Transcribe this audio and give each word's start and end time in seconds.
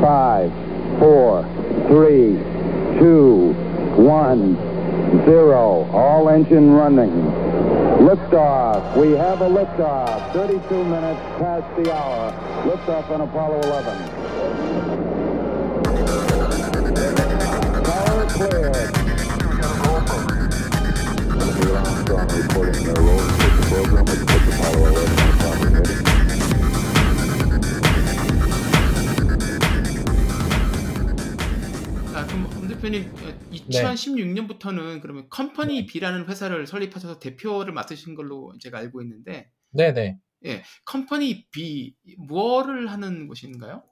Five, 0.00 0.52
four, 0.98 1.42
three, 1.88 2.38
two, 2.98 3.52
one, 3.96 4.54
zero. 5.24 5.88
All 5.92 6.28
engine 6.28 6.70
running. 6.70 7.10
Liftoff. 7.98 8.96
We 8.96 9.12
have 9.12 9.40
a 9.40 9.48
liftoff. 9.48 10.32
32 10.32 10.84
minutes 10.84 11.20
past 11.38 11.66
the 11.76 11.92
hour. 11.92 12.32
Liftoff 12.64 13.10
on 13.10 13.20
Apollo 13.22 13.60
11. 13.62 14.08
Power 17.84 18.26
clear. 18.30 19.08
Armstrong 21.78 22.28
reporting 22.28 22.84
their 22.84 23.02
roll 23.02 23.18
the 23.18 23.64
program 23.68 24.06
Apollo 24.48 24.86
11 24.86 26.02
on 26.02 26.07
대표님 32.78 33.12
2016년부터는 33.50 35.00
그러면 35.00 35.28
컴퍼니 35.28 35.86
B라는 35.86 36.26
회사를 36.28 36.66
설립하셔서 36.66 37.18
대표를 37.18 37.72
맡으신 37.72 38.14
걸로 38.14 38.52
제가 38.60 38.78
알고 38.78 39.02
있는데 39.02 39.50
네네. 39.70 40.18
예, 40.46 40.62
컴퍼니 40.84 41.48
B 41.50 41.96
무엇을 42.16 42.90
하는 42.90 43.26
곳인가요? 43.26 43.82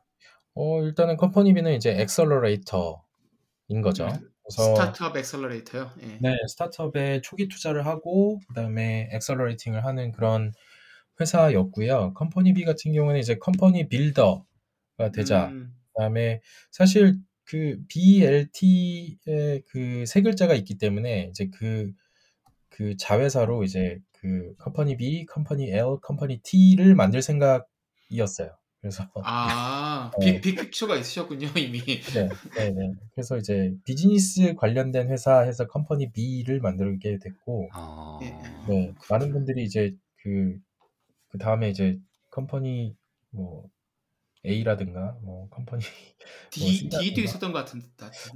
어, 0.54 0.82
일단은 0.82 1.16
컴퍼니 1.16 1.52
B는 1.52 1.74
이제 1.74 2.00
accelerator인 2.00 3.82
거죠. 3.82 4.06
네. 4.06 4.20
그래서 4.42 4.74
스타트업 4.76 5.16
accelerator요. 5.16 5.90
예. 6.02 6.18
네, 6.20 6.36
스타트업에 6.48 7.20
초기 7.22 7.48
투자를 7.48 7.84
하고 7.84 8.40
그다음에 8.48 9.08
accelerating을 9.12 9.84
하는 9.84 10.12
그런 10.12 10.52
회사였고요. 11.20 12.14
컴퍼니 12.14 12.54
B 12.54 12.64
같은 12.64 12.92
경우는 12.92 13.18
이제 13.18 13.36
company 13.36 13.88
builder가 13.88 15.10
되자. 15.12 15.48
음, 15.48 15.74
그다음에 15.92 16.40
사실 16.70 17.16
그 17.46 17.78
BLT의 17.88 19.62
그 19.68 20.04
세 20.06 20.22
글자가 20.22 20.54
있기 20.54 20.78
때문에 20.78 21.28
이제 21.30 21.48
그, 21.54 21.92
그 22.68 22.96
자회사로 22.96 23.64
이제 23.64 23.98
그 24.12 24.54
컴퍼니 24.58 24.96
B, 24.96 25.26
컴퍼니 25.26 25.70
L, 25.70 25.98
컴퍼니 26.02 26.40
T를 26.42 26.94
만들 26.94 27.22
생각이었어요. 27.22 28.56
그래서 28.80 29.04
아, 29.24 30.10
어. 30.14 30.20
빅, 30.20 30.40
빅픽처가 30.40 30.96
있으셨군요, 30.96 31.48
이미. 31.56 31.80
네, 31.80 32.28
네, 32.56 32.70
네. 32.70 32.92
그래서 33.14 33.36
이제 33.36 33.72
비즈니스 33.84 34.54
관련된 34.54 35.08
회사 35.10 35.40
해서 35.40 35.66
컴퍼니 35.66 36.12
B를 36.12 36.60
만들게 36.60 37.18
됐고, 37.18 37.68
아. 37.72 38.18
예. 38.22 38.26
네, 38.68 38.94
많은 39.10 39.32
분들이 39.32 39.64
이제 39.64 39.94
그, 40.22 40.58
그 41.28 41.38
다음에 41.38 41.70
이제 41.70 41.98
컴퍼니 42.30 42.94
뭐 43.30 43.68
A라든가 44.46 45.18
뭐 45.22 45.48
컴퍼니 45.50 45.82
D, 46.52 46.88
뭐 46.90 47.00
D도. 47.00 47.20
있었던 47.22 47.52
것 47.52 47.58
같은데. 47.60 47.86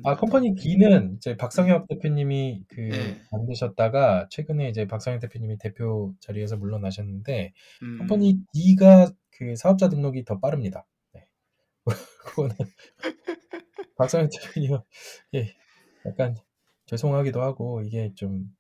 아 0.04 0.16
컴퍼니 0.16 0.54
D는 0.56 1.16
이제 1.16 1.36
박성혁 1.36 1.88
대표님이 1.88 2.64
그 2.68 2.80
네. 2.80 3.20
만드셨다가 3.32 4.28
최근에 4.30 4.68
이제 4.68 4.86
박성혁 4.86 5.20
대표님이 5.20 5.58
대표 5.58 6.14
자리에서 6.20 6.56
물러나셨는데 6.56 7.52
음, 7.82 7.98
컴퍼니 7.98 8.38
D가 8.52 9.10
그 9.30 9.56
사업자 9.56 9.88
등록이 9.88 10.24
더 10.24 10.38
빠릅니다. 10.40 10.86
네. 11.14 11.26
그거는 12.24 12.54
박성혁 13.96 14.30
대표님 14.30 14.78
예 15.34 15.54
약간 16.06 16.36
죄송하기도 16.86 17.42
하고 17.42 17.82
이게 17.82 18.12
좀 18.14 18.52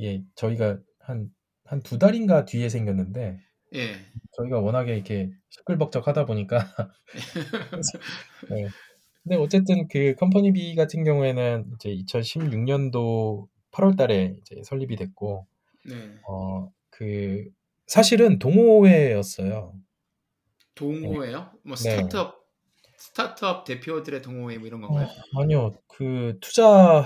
예 0.00 0.22
저희가 0.36 0.78
한 1.00 1.32
한 1.66 1.80
두 1.82 1.98
달인가 1.98 2.44
뒤에 2.44 2.68
생겼는데 2.68 3.38
예. 3.74 3.96
저희가 4.36 4.60
워낙에 4.60 4.94
이렇게 4.94 5.30
시끌벅적 5.50 6.06
하다 6.06 6.26
보니까 6.26 6.58
그래서, 7.70 7.98
네. 8.50 8.68
근데 9.22 9.36
어쨌든 9.36 9.88
그 9.88 10.14
컴퍼니 10.16 10.52
B 10.52 10.74
같은 10.74 11.04
경우에는 11.04 11.72
이제 11.74 11.90
2016년도 11.90 13.48
8월 13.72 13.96
달에 13.96 14.36
이제 14.40 14.62
설립이 14.64 14.96
됐고 14.96 15.46
네. 15.86 15.94
어 16.28 16.74
그 16.96 17.44
사실은 17.86 18.38
동호회였어요. 18.38 19.74
동호회요? 20.74 21.50
뭐 21.64 21.76
네. 21.76 21.90
스타트업 21.90 22.44
스타트업 22.96 23.64
대표들의 23.64 24.22
동호회 24.22 24.58
뭐 24.58 24.66
이런 24.66 24.80
건가요? 24.80 25.06
어, 25.06 25.42
아니요, 25.42 25.72
그 25.88 26.38
투자 26.40 27.04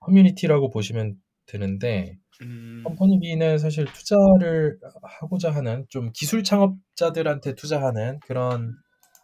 커뮤니티라고 0.00 0.70
보시면 0.70 1.16
되는데 1.46 2.16
음, 2.42 2.82
컴퍼니 2.84 3.20
B는 3.20 3.58
사실 3.58 3.84
투자를 3.86 4.78
하고자 5.02 5.50
하는 5.50 5.86
좀 5.88 6.10
기술 6.12 6.44
창업자들한테 6.44 7.54
투자하는 7.54 8.20
그런 8.20 8.76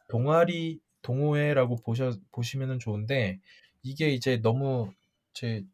동아리 0.09 0.81
동호회라고 1.03 1.77
보셔 1.77 2.13
보시면은 2.33 2.79
좋은데 2.79 3.41
이게 3.83 4.11
이제 4.11 4.41
너무 4.43 4.93
제뭐 5.35 5.65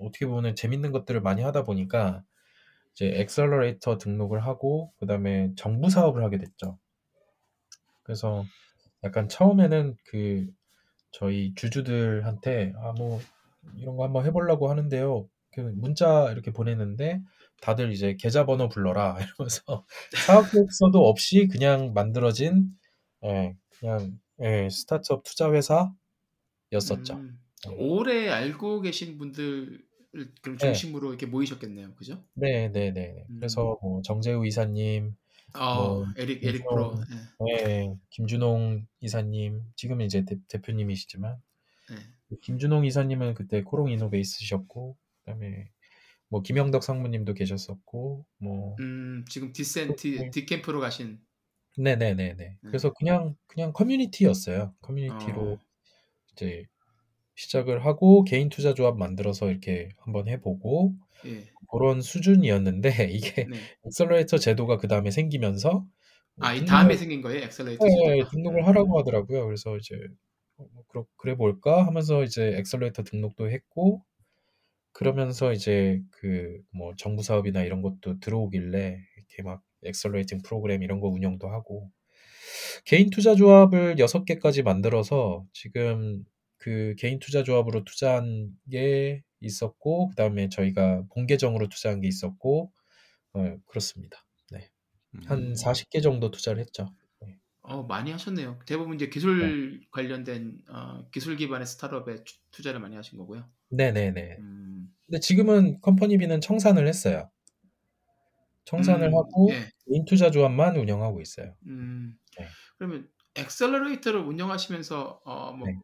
어떻게 0.00 0.26
보면 0.26 0.54
재밌는 0.56 0.92
것들을 0.92 1.20
많이 1.22 1.42
하다 1.42 1.64
보니까 1.64 2.22
이제 2.94 3.12
accelerator 3.14 3.98
등록을 3.98 4.40
하고 4.46 4.92
그다음에 4.98 5.52
정부 5.56 5.90
사업을 5.90 6.24
하게 6.24 6.38
됐죠. 6.38 6.78
그래서 8.02 8.44
약간 9.04 9.28
처음에는 9.28 9.96
그 10.04 10.48
저희 11.12 11.54
주주들한테 11.56 12.74
아 12.78 12.92
뭐 12.98 13.20
이런 13.76 13.96
거 13.96 14.04
한번 14.04 14.26
해보려고 14.26 14.70
하는데요. 14.70 15.28
그 15.52 15.60
문자 15.60 16.30
이렇게 16.30 16.52
보냈는데 16.52 17.20
다들 17.60 17.92
이제 17.92 18.16
계좌번호 18.18 18.68
불러라 18.68 19.16
이러면서 19.38 19.84
사업 20.26 20.50
계획서도 20.50 21.06
없이 21.06 21.48
그냥 21.48 21.92
만들어진 21.94 22.70
예, 23.24 23.56
그냥 23.78 24.18
예, 24.40 24.68
스타트업 24.70 25.24
투자 25.24 25.50
회사였었죠. 25.52 27.14
음, 27.14 27.38
오래 27.76 28.28
알고 28.28 28.82
계신 28.82 29.18
분들 29.18 29.88
그 30.42 30.56
중심으로 30.56 31.10
이렇게 31.10 31.26
모이셨겠네요, 31.26 31.94
그죠? 31.94 32.22
네, 32.34 32.68
네, 32.68 32.92
네. 32.92 33.12
네. 33.12 33.24
음. 33.28 33.36
그래서 33.36 33.78
뭐 33.82 34.00
정재우 34.02 34.46
이사님, 34.46 35.14
아, 35.52 35.74
뭐, 35.76 36.06
에릭 36.16 36.44
에릭 36.44 36.66
프로. 36.68 36.94
예. 37.48 37.64
네, 37.64 37.94
김준홍 38.10 38.86
이사님, 39.00 39.62
지금은 39.76 40.06
이제 40.06 40.24
대, 40.24 40.36
대표님이시지만 40.48 41.36
예. 41.90 42.36
김준홍 42.42 42.84
이사님은 42.86 43.34
그때 43.34 43.62
코롱 43.62 43.90
이노베이스셨고 43.90 44.96
그다음에 45.28 45.70
뭐 46.28 46.42
김영덕 46.42 46.82
상무님도 46.82 47.34
계셨었고 47.34 48.26
뭐 48.38 48.76
음, 48.80 49.24
지금 49.28 49.52
디센트 49.52 50.08
네. 50.08 50.30
디캠프로 50.30 50.80
가신 50.80 51.20
네네네 51.76 52.34
네. 52.36 52.56
그래서 52.62 52.92
그냥 52.92 53.36
그냥 53.46 53.72
커뮤니티였어요. 53.72 54.74
커뮤니티로 54.80 55.52
어. 55.52 55.58
이제 56.32 56.64
시작을 57.36 57.84
하고 57.84 58.24
개인 58.24 58.48
투자 58.48 58.74
조합 58.74 58.98
만들어서 58.98 59.48
이렇게 59.50 59.90
한번 59.98 60.26
해보고 60.28 60.94
예. 61.26 61.44
그런 61.70 62.00
수준이었는데 62.00 62.88
이게 63.12 63.46
네. 63.48 63.58
accelerator 63.86 64.38
제도가 64.38 64.78
그 64.78 64.88
다음에 64.88 65.10
생기면서 65.10 65.86
아, 66.40 66.54
이 66.54 66.64
다음에 66.64 66.96
생긴 66.96 67.20
거예요, 67.20 67.42
accelerator. 67.44 67.84
네? 67.84 68.22
등록을 68.30 68.66
하라고 68.66 68.98
하더라고요. 68.98 69.44
그래서 69.44 69.76
이제 69.76 69.96
어, 70.56 70.66
뭐 70.72 70.84
그러, 70.88 71.04
그래 71.16 71.36
볼까 71.36 71.84
하면서 71.86 72.22
이제 72.22 72.54
accelerator 72.58 73.02
등록도 73.04 73.50
했고 73.50 74.04
그러면서 74.98 75.52
이제 75.52 76.02
그 76.12 76.62
뭐 76.72 76.94
정부 76.96 77.22
사업이나 77.22 77.62
이런 77.64 77.82
것도 77.82 78.20
들어오길래 78.20 78.98
이렇게 79.16 79.42
막 79.42 79.62
accelerating 79.84 80.40
프로그램 80.44 80.82
이런 80.82 81.00
거 81.00 81.08
운영도 81.08 81.48
하고 81.48 81.90
개인 82.84 83.10
투자 83.10 83.34
조합을 83.34 83.98
6개까지 83.98 84.62
만들어서 84.62 85.44
지금 85.52 86.24
그 86.58 86.94
개인 86.98 87.18
투자 87.18 87.42
조합으로 87.44 87.84
투자한 87.84 88.50
게 88.70 89.22
있었고 89.40 90.08
그다음에 90.08 90.48
저희가 90.48 91.04
본계정으로 91.14 91.68
투자한 91.68 92.00
게 92.00 92.08
있었고 92.08 92.72
어, 93.34 93.56
그렇습니다. 93.66 94.24
네. 94.50 94.70
한 95.26 95.38
음. 95.50 95.54
40개 95.54 96.00
정도 96.00 96.30
투자를 96.30 96.60
했죠. 96.60 96.88
어, 97.62 97.82
많이 97.82 98.10
하셨네요. 98.12 98.58
대부분 98.66 98.94
이제 98.94 99.08
기술 99.08 99.80
관련된 99.90 100.58
어, 100.70 101.06
기술 101.10 101.36
기반의 101.36 101.66
스타트업에 101.66 102.24
투- 102.24 102.34
투자를 102.50 102.80
많이 102.80 102.96
하신 102.96 103.18
거고요. 103.18 103.44
네 103.70 103.92
네 103.92 104.10
네. 104.12 104.36
음, 104.38 104.77
근데 105.08 105.20
지금은 105.20 105.80
컴퍼니 105.80 106.18
B는 106.18 106.40
청산을 106.40 106.86
했어요. 106.86 107.30
청산을 108.66 109.08
음, 109.08 109.14
하고 109.14 109.48
예. 109.50 109.70
개인 109.86 110.04
투자 110.04 110.30
조합만 110.30 110.76
운영하고 110.76 111.22
있어요. 111.22 111.54
음, 111.66 112.14
네. 112.38 112.46
그러면 112.76 113.08
accelerator를 113.34 114.20
운영하시면서 114.20 115.22
어, 115.24 115.52
뭐 115.52 115.66
네. 115.66 115.74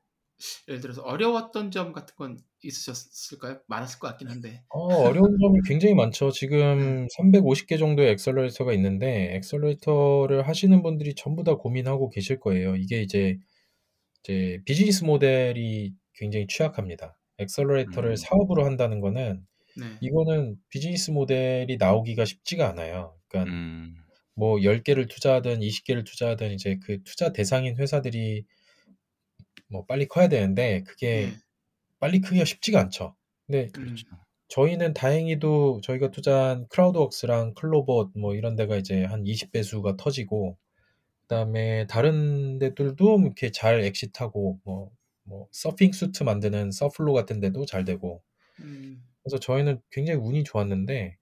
예를 0.69 0.83
들어서 0.83 1.01
어려웠던 1.03 1.71
점 1.71 1.93
같은 1.93 2.15
건 2.17 2.39
있으셨을까요? 2.63 3.61
많았을 3.67 3.99
것 3.99 4.09
같긴 4.09 4.29
한데. 4.29 4.63
어, 4.69 4.81
어려운 4.81 5.39
점이 5.41 5.61
굉장히 5.67 5.95
많죠. 5.95 6.31
지금 6.31 7.07
350개 7.19 7.79
정도의 7.79 8.11
accelerator가 8.13 8.75
있는데 8.75 9.37
accelerator를 9.37 10.47
하시는 10.47 10.83
분들이 10.83 11.15
전부 11.15 11.43
다 11.45 11.55
고민하고 11.55 12.11
계실 12.11 12.39
거예요. 12.41 12.77
이게 12.77 13.01
이제 13.01 13.39
이제 14.23 14.61
비즈니스 14.67 15.05
모델이 15.05 15.95
굉장히 16.15 16.47
취약합니다. 16.47 17.17
accelerator를 17.39 18.11
음. 18.11 18.17
사업으로 18.17 18.65
한다는 18.65 19.01
거는 19.01 19.47
네. 19.77 19.85
이거는 20.01 20.57
비즈니스 20.69 21.11
모델이 21.11 21.77
나오기가 21.79 22.25
쉽지가 22.25 22.69
않아요. 22.69 23.17
그러니까 23.29 23.53
음. 23.53 23.97
뭐 24.35 24.57
10개를 24.57 25.09
투자하든 25.09 25.61
20개를 25.61 26.05
투자하든 26.05 26.53
이제 26.53 26.79
그 26.83 27.03
투자 27.05 27.33
대상인 27.33 27.77
회사들이 27.77 28.45
뭐 29.69 29.85
빨리 29.87 30.07
커야 30.07 30.29
되는데 30.29 30.83
그게 30.85 31.27
네. 31.27 31.37
빨리 31.99 32.21
크기가 32.21 32.45
쉽지가 32.45 32.81
않죠. 32.81 33.17
근데 33.47 33.69
그렇죠. 33.69 34.07
저희는 34.49 34.95
다행히도 34.95 35.81
저희가 35.83 36.11
투자한 36.11 36.69
크라우드웍스랑 36.69 37.55
클로봇 37.55 38.13
뭐 38.17 38.35
이런 38.35 38.57
데가 38.57 38.77
이제 38.77 39.05
한 39.05 39.25
20배수가 39.25 39.97
터지고 39.97 40.57
그다음에 41.23 41.87
다른 41.87 42.59
데들도 42.59 43.21
이렇게 43.21 43.51
잘 43.51 43.81
exit하고 43.81 44.61
뭐, 44.65 44.91
뭐 45.25 45.49
서핑 45.53 45.93
수트 45.93 46.23
만드는 46.23 46.71
서플로 46.71 47.13
같은 47.13 47.41
데도 47.41 47.67
잘 47.67 47.85
되고 47.85 48.23
음. 48.61 49.03
그래서 49.23 49.39
저희는 49.39 49.81
굉장히 49.91 50.21
운이 50.21 50.45
좋았는데 50.45 51.17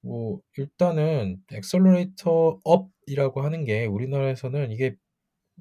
뭐 0.00 0.40
일단은 0.56 1.38
accelerator 1.52 2.60
업이라고 2.64 3.42
하는 3.42 3.64
게 3.64 3.86
우리나라에서는 3.86 4.70
이게 4.72 4.96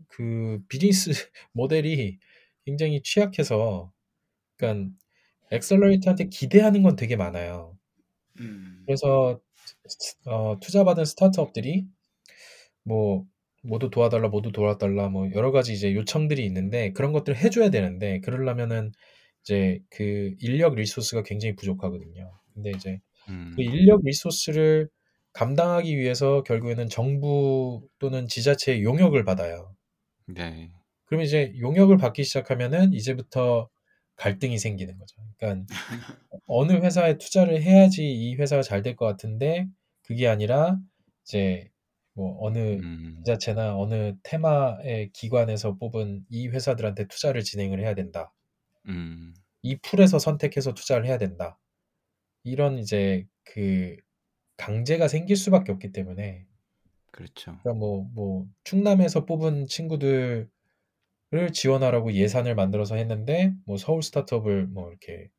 그 0.07 0.61
비즈니스 0.67 1.11
모델이 1.53 2.19
굉장히 2.65 3.01
취약해서 3.03 3.91
그러니까 4.57 4.93
accelerator한테 5.51 6.25
기대하는 6.29 6.83
건 6.83 6.95
되게 6.95 7.15
많아요. 7.15 7.77
음. 8.39 8.83
그래서 8.85 9.39
어, 10.25 10.57
투자받은 10.59 11.05
스타트업들이 11.05 11.85
뭐 12.83 13.25
뭐도 13.63 13.89
도와달라, 13.89 14.29
뭐도 14.29 14.51
도와달라, 14.51 15.09
뭐 15.09 15.29
여러 15.33 15.51
가지 15.51 15.73
이제 15.73 15.93
요청들이 15.95 16.45
있는데 16.45 16.91
그런 16.93 17.13
것들을 17.13 17.37
해줘야 17.37 17.69
되는데 17.71 18.19
그러려면은 18.21 18.91
이제 19.43 19.79
그 19.89 20.35
인력 20.39 20.75
resource가 20.75 21.23
굉장히 21.23 21.55
부족하거든요. 21.55 22.31
근데 22.53 22.71
이제 22.71 22.99
음. 23.29 23.53
그 23.55 23.63
인력 23.63 24.01
resource를 24.03 24.89
감당하기 25.33 25.97
위해서 25.97 26.43
결국에는 26.43 26.89
정부 26.89 27.87
또는 27.99 28.27
지자체의 28.27 28.83
용역을 28.83 29.23
받아요. 29.25 29.75
네. 30.27 30.71
그러면 31.05 31.25
이제 31.25 31.53
용역을 31.59 31.97
받기 31.97 32.23
시작하면은 32.23 32.93
이제부터 32.93 33.69
갈등이 34.15 34.57
생기는 34.59 34.97
거죠. 34.97 35.15
그러니까 35.37 35.65
어느 36.47 36.73
회사에 36.73 37.17
투자를 37.17 37.61
해야지 37.63 38.05
이 38.05 38.35
회사가 38.35 38.61
잘 38.63 38.81
될 38.83 38.95
것 38.95 39.05
같은데 39.07 39.67
그게 40.03 40.27
아니라 40.27 40.79
이제 41.25 41.69
뭐 42.13 42.37
어느 42.41 42.57
음. 42.57 43.15
지자체나 43.25 43.77
어느 43.77 44.13
테마의 44.23 45.11
기관에서 45.13 45.77
뽑은 45.77 46.25
이 46.29 46.47
회사들한테 46.47 47.07
투자를 47.07 47.43
진행을 47.43 47.79
해야 47.79 47.95
된다. 47.95 48.33
음. 48.87 49.33
이 49.61 49.77
풀에서 49.77 50.19
선택해서 50.19 50.73
투자를 50.73 51.05
해야 51.05 51.17
된다. 51.17 51.59
이런 52.43 52.77
이제 52.77 53.25
그 53.43 53.95
강제가 54.57 55.07
생길 55.07 55.35
수밖에 55.35 55.71
없기 55.71 55.91
때문에 55.91 56.45
그렇죠. 57.11 57.57
그러니까 57.61 57.73
뭐, 57.73 58.09
뭐 58.13 58.47
충남에서 58.63 59.25
뽑은 59.25 59.67
친구들을 59.67 60.49
지원하라고 61.53 62.13
예산을 62.13 62.55
만들어서 62.55 62.95
했는데 62.95 63.53
뭐 63.65 63.77
서울 63.77 64.03
스타트업을 64.03 64.67
뭐 64.67 64.89
이렇게 64.89 65.29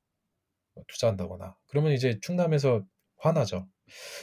뭐 0.75 0.85
투자한다거나 0.89 1.57
그러면 1.69 1.93
이제 1.93 2.19
충남에서 2.21 2.85
화나죠. 3.19 3.69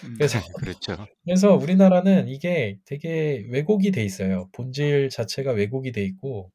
음. 0.04 0.16
그래서 0.16 0.40
그렇죠. 0.58 1.08
그래서 1.24 1.56
우리나라는 1.56 2.28
이게 2.28 2.78
되게 2.86 3.46
왜곡이 3.50 3.92
돼 3.92 4.04
있어요. 4.04 4.50
본질 4.52 5.10
자체가 5.10 5.52
왜곡이 5.52 5.92
돼 5.92 6.04
있고 6.04 6.52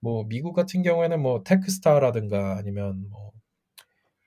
뭐 0.00 0.24
미국 0.28 0.52
같은 0.52 0.82
경우에는 0.82 1.20
뭐 1.20 1.42
테크스타라든가 1.42 2.56
아니면 2.58 3.10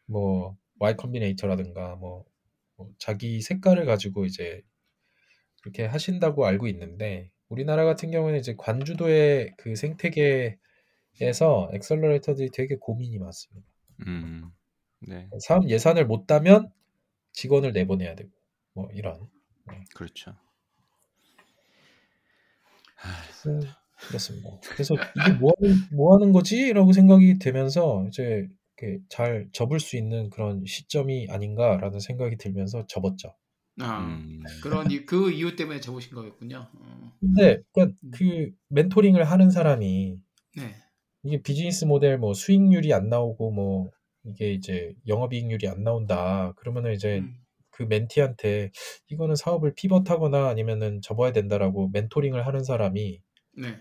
뭐뭐 0.08 0.58
Y 0.80 0.96
컴비네이터라든가 0.98 1.96
뭐, 1.96 2.26
뭐 2.76 2.90
자기 2.98 3.42
색깔을 3.42 3.86
가지고 3.86 4.26
이제 4.26 4.62
그렇게 5.62 5.86
하신다고 5.86 6.46
알고 6.46 6.68
있는데 6.68 7.32
우리나라 7.50 7.84
같은 7.86 8.12
경우에는 8.12 8.40
이제 8.40 8.56
관주도의 8.58 9.54
그 9.58 9.76
생태계에서 9.76 10.58
엑셀러레이터들이 11.74 12.50
되게 12.52 12.76
고민이 12.76 13.18
많습니다. 13.20 13.68
음. 14.08 14.50
네. 15.02 15.30
사업 15.40 15.70
예산을 15.70 16.06
못 16.06 16.28
따면 16.28 16.72
직원을 17.34 17.72
내보내야 17.74 18.16
되고 18.16 18.30
뭐 18.74 18.90
이런 18.94 19.28
그렇죠. 19.96 20.36
그, 23.44 23.60
그렇습니다. 24.08 24.50
그래서 24.62 24.96
이게 24.96 25.34
뭐 25.40 25.54
하는, 25.60 25.76
뭐 25.94 26.14
하는 26.16 26.32
거지라고 26.32 26.92
생각이 26.92 27.40
되면서 27.40 28.06
이제 28.08 28.48
이렇게 28.78 29.02
잘 29.10 29.48
접을 29.52 29.80
수 29.80 29.98
있는 29.98 30.30
그런 30.30 30.64
시점이 30.66 31.28
아닌가라는 31.30 32.00
생각이 32.00 32.38
들면서 32.38 32.86
접었죠. 32.88 33.36
아, 33.82 34.00
음. 34.06 34.42
그런 34.62 34.92
이- 34.92 35.06
그 35.06 35.32
이유 35.32 35.56
때문에 35.56 35.80
접으신 35.80 36.14
거였군요. 36.14 36.68
어. 36.74 37.14
근데 37.20 37.62
그러니까 37.72 37.98
음. 38.04 38.12
그 38.12 38.52
멘토링을 38.70 39.24
하는 39.24 39.50
사람이 39.52 40.20
네. 40.58 40.76
이게 41.24 41.42
비즈니스 41.42 41.86
모델 41.86 42.18
뭐 42.18 42.34
수익률이 42.34 42.94
안 42.94 43.10
나오고 43.10 43.52
뭐 43.52 43.90
이게 44.30 44.54
이제 44.54 44.94
영업이익률이 45.08 45.68
안 45.68 45.84
나온다. 45.84 46.54
그러면은 46.58 46.94
이제 46.94 47.20
음. 47.20 47.36
그 47.70 47.84
멘티한테 47.84 48.72
이거는 49.08 49.36
사업을 49.36 49.74
피벗하거나 49.74 50.50
아니면은 50.50 51.02
접어야 51.02 51.32
된다라고 51.32 51.90
멘토링을 51.94 52.46
하는 52.46 52.64
사람이 52.64 53.22
네. 53.58 53.80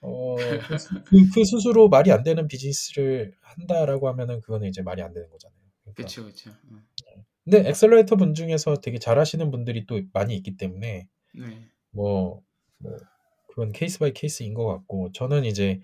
어, 0.00 0.36
그, 1.06 1.30
그 1.34 1.44
스스로 1.44 1.88
말이 1.88 2.10
안 2.12 2.22
되는 2.22 2.46
비즈니스를 2.48 3.32
한다라고 3.40 4.08
하면은 4.08 4.40
그거는 4.40 4.68
이제 4.68 4.82
말이 4.82 5.02
안 5.02 5.12
되는 5.12 5.28
거잖아요. 5.30 5.58
그렇죠, 5.94 6.22
그렇죠. 6.22 6.50
어. 6.50 6.82
근데 7.44 7.68
accelerator 7.68 8.16
분 8.16 8.34
중에서 8.34 8.76
되게 8.76 8.98
잘하시는 8.98 9.50
분들이 9.50 9.86
또 9.86 10.00
많이 10.12 10.36
있기 10.36 10.56
때문에 10.56 11.08
네. 11.34 11.68
뭐, 11.90 12.42
뭐 12.78 12.96
그건 13.48 13.72
case 13.72 13.98
by 13.98 14.12
case인 14.12 14.54
것 14.54 14.66
같고 14.66 15.10
저는 15.12 15.44
이제 15.44 15.80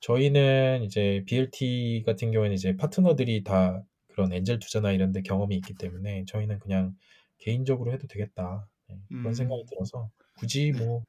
저희는 0.00 0.82
이제 0.84 1.24
BLT 1.26 2.02
같은 2.06 2.30
경우에는 2.30 2.54
이제 2.54 2.76
파트너들이 2.76 3.44
다 3.44 3.82
그런 4.08 4.32
엔젤 4.32 4.58
투자나 4.58 4.92
이런 4.92 5.12
데 5.12 5.22
경험이 5.22 5.56
있기 5.56 5.74
때문에 5.74 6.24
저희는 6.26 6.58
그냥 6.58 6.96
개인적으로 7.38 7.92
해도 7.92 8.06
되겠다. 8.06 8.68
네, 8.88 8.98
그런 9.08 9.26
음. 9.26 9.34
생각이 9.34 9.64
들어서 9.68 10.10
굳이 10.38 10.72
네. 10.72 10.84
뭐 10.84 11.02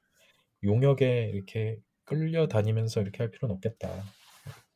용역에 0.63 1.31
이렇게 1.33 1.77
끌려다니면서 2.05 3.01
이렇게 3.01 3.19
할 3.19 3.31
필요는 3.31 3.55
없겠다. 3.55 3.89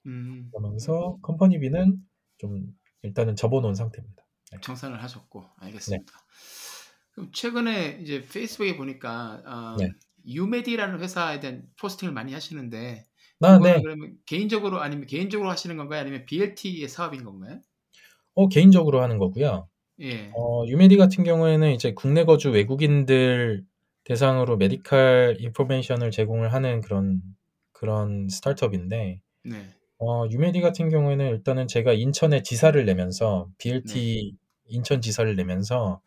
음. 0.05 0.49
그러면서 0.51 1.17
컴퍼니비는 1.21 1.97
좀 2.37 2.75
일단은 3.03 3.35
접어놓은 3.35 3.75
상태입니다. 3.75 4.23
정산을 4.61 5.01
하셨고 5.01 5.45
알겠습니다. 5.57 6.11
네. 6.11 6.19
그럼 7.11 7.31
최근에 7.31 7.99
이제 8.01 8.25
페이스북에 8.25 8.77
보니까 8.77 9.41
어, 9.45 9.77
네. 9.77 9.91
유메디라는 10.25 10.99
회사에 10.99 11.39
대한 11.39 11.67
포스팅을 11.79 12.13
많이 12.13 12.33
하시는데 12.33 13.05
아, 13.41 13.57
그거는 13.57 13.75
네. 13.75 13.81
그러면 13.81 14.17
개인적으로 14.25 14.81
아니면 14.81 15.05
개인적으로 15.07 15.49
하시는 15.49 15.75
건가요? 15.77 16.01
아니면 16.01 16.25
BLT의 16.25 16.87
사업인 16.87 17.23
건가요? 17.23 17.59
어, 18.33 18.47
개인적으로 18.47 19.01
하는 19.01 19.17
거고요. 19.17 19.67
예. 20.01 20.31
어, 20.33 20.65
유메디 20.67 20.97
같은 20.97 21.23
경우에는 21.23 21.71
이제 21.73 21.93
국내 21.93 22.23
거주 22.23 22.49
외국인들 22.51 23.63
대상으로 24.03 24.57
medical 24.57 25.37
information을 25.39 26.11
제공을 26.11 26.53
하는 26.53 26.81
그런 26.81 27.21
그런 27.71 28.27
startup인데 28.29 29.21
네. 29.43 29.75
어, 29.99 30.25
유메디 30.29 30.61
같은 30.61 30.89
경우에는 30.89 31.27
일단은 31.29 31.67
제가 31.67 31.93
인천에 31.93 32.41
지사를 32.41 32.83
내면서 32.85 33.49
BLT 33.57 34.35
인천 34.67 35.01
지사를 35.01 35.35
내면서 35.35 36.01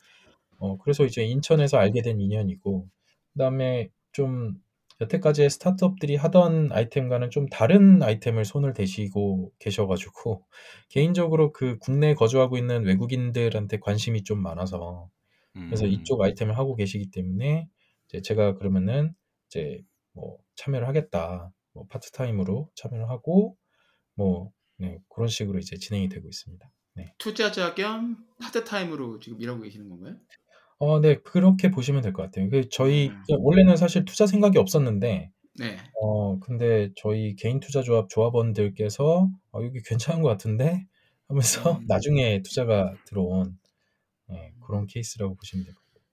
어, 0.59 0.79
그래서 0.79 1.05
이제 1.05 1.25
인천에서 1.25 1.79
알게 1.79 2.03
된 2.03 2.21
인연이고 2.21 2.89
그다음에 3.33 3.91
좀 4.13 4.61
여태까지의 5.01 5.51
startup들이 5.51 6.17
하던 6.17 6.71
아이템과는 6.73 7.31
좀 7.31 7.49
다른 7.49 8.03
아이템을 8.03 8.45
손을 8.45 8.75
대시고 8.75 9.53
계셔가지고 9.59 10.45
개인적으로 10.89 11.53
그 11.53 11.79
국내에 11.79 12.15
거주하고 12.15 12.57
있는 12.57 12.85
외국인들한테 12.85 13.79
관심이 13.81 14.23
좀 14.23 14.41
많아서 14.43 15.11
그래서 15.53 15.85
음. 15.85 15.91
이쪽 15.91 16.21
아이템을 16.21 16.59
하고 16.59 16.75
계시기 16.75 17.11
때문에 17.11 17.69
이제 18.09 18.23
제가 18.23 18.57
그러면은 18.57 19.15
이제 19.49 19.83
뭐 20.13 20.39
참여를 20.57 20.89
하겠다. 20.89 21.53
뭐 21.73 21.87
파트타임으로 21.89 22.71
참여를 22.75 23.09
하고 23.09 23.57
뭐 24.15 24.53
네, 24.77 24.99
그런 25.09 25.29
식으로 25.29 25.59
이제 25.59 25.77
진행이 25.77 26.09
되고 26.09 26.29
있습니다. 26.29 26.71
네. 26.95 27.13
투자자 27.19 27.75
겸 27.75 28.17
파트타임으로 28.41 29.19
지금 29.19 29.41
일하고 29.41 29.63
계시는 29.63 29.89
건가요? 29.89 30.17
어, 30.79 31.01
네, 31.01 31.17
그렇게 31.23 31.71
보시면 31.71 32.03
될 32.03 32.13
것 32.13 32.23
같아요. 32.25 32.49
그 32.51 32.69
저희 32.69 33.11
음. 33.11 33.23
원래는 33.29 33.77
사실 33.77 34.05
투자 34.05 34.27
생각이 34.27 34.59
없었는데 34.59 35.31
네. 35.55 35.79
어, 36.03 36.39
근데 36.41 36.91
저희 36.97 37.37
개인 37.37 37.61
투자 37.61 37.83
조합 37.83 38.09
조합원들께서 38.11 39.31
어, 39.53 39.61
여기 39.65 39.83
괜찮은 39.83 40.23
것 40.23 40.29
같은데 40.31 40.87
하면서 41.29 41.81
음. 41.81 41.85
나중에 41.89 42.43
투자가 42.43 42.97
들어온 43.07 43.59
네, 44.29 44.53
그런 44.67 44.87
케이스라고 44.87 45.37
보시면 45.37 45.65
될 45.67 45.75
것 45.75 45.83
같아요. 45.87 46.05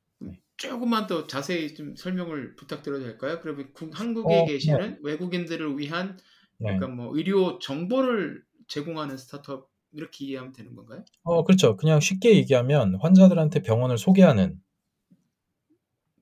조금만 0.58 1.08
더 1.08 1.26
자세히 1.28 1.74
좀 1.74 1.96
설명을 1.96 2.56
부탁드려도 2.56 3.04
될까요? 3.04 3.40
그러면 3.42 3.72
국- 3.74 4.00
한국에 4.00 4.44
어, 4.44 4.46
계시는 4.46 5.00
외국인들을 5.04 5.78
위한 5.80 6.18
네. 6.60 6.70
약간 6.72 6.96
뭐 6.96 7.16
의료 7.16 7.58
정보를 7.60 8.44
제공하는 8.68 9.18
스타트업 9.18 9.71
이렇게 9.92 10.26
이해하면 10.26 10.54
되는 10.54 10.76
건가요? 10.76 11.06
어, 11.24 11.44
그렇죠. 11.44 11.78
그냥 11.78 12.00
쉽게 12.00 12.36
얘기하면 12.36 12.96
환자들한테 13.02 13.62
병원을 13.64 13.98
소개하는 13.98 14.62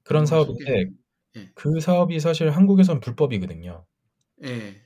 그런 0.04 0.26
병원 0.26 0.26
사업인데 0.26 0.64
소개하는. 0.64 0.98
예. 1.38 1.54
그 1.56 1.80
사업이 1.82 2.20
사실 2.20 2.52
한국에선 2.52 3.00
불법이거든요. 3.02 3.86
예. 4.44 4.82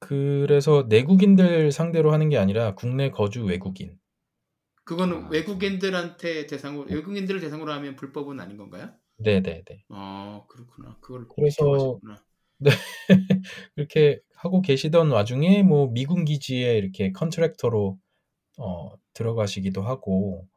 그래서 0.00 0.84
내국인들 0.90 1.72
상대로 1.72 2.12
하는 2.12 2.28
게 2.28 2.36
아니라 2.36 2.74
국내 2.74 3.10
거주 3.10 3.44
외국인. 3.44 3.98
그거는 4.84 5.26
아. 5.26 5.28
외국인들한테 5.30 6.46
대상으로 6.46 6.88
외국인들을 6.88 7.40
대상으로 7.40 7.72
하면 7.72 7.96
불법은 7.96 8.38
아닌 8.40 8.56
건가요? 8.56 8.94
네 9.16 9.40
네 9.40 9.62
네. 9.64 9.84
아 9.90 10.44
그렇구나. 10.48 10.98
그걸 11.00 11.28
그래서 11.34 12.00
지켜가셨구나. 12.00 12.24
그렇게 13.74 14.20
하고 14.42 14.60
계시던 14.60 15.12
와중에 15.12 15.62
뭐 15.62 15.88
미군 15.92 16.24
기지에 16.24 16.76
이렇게 16.76 17.12
컨트랙터로 17.12 17.96
어, 18.58 18.90
들어가시기도 19.14 19.82
하고 19.82 20.48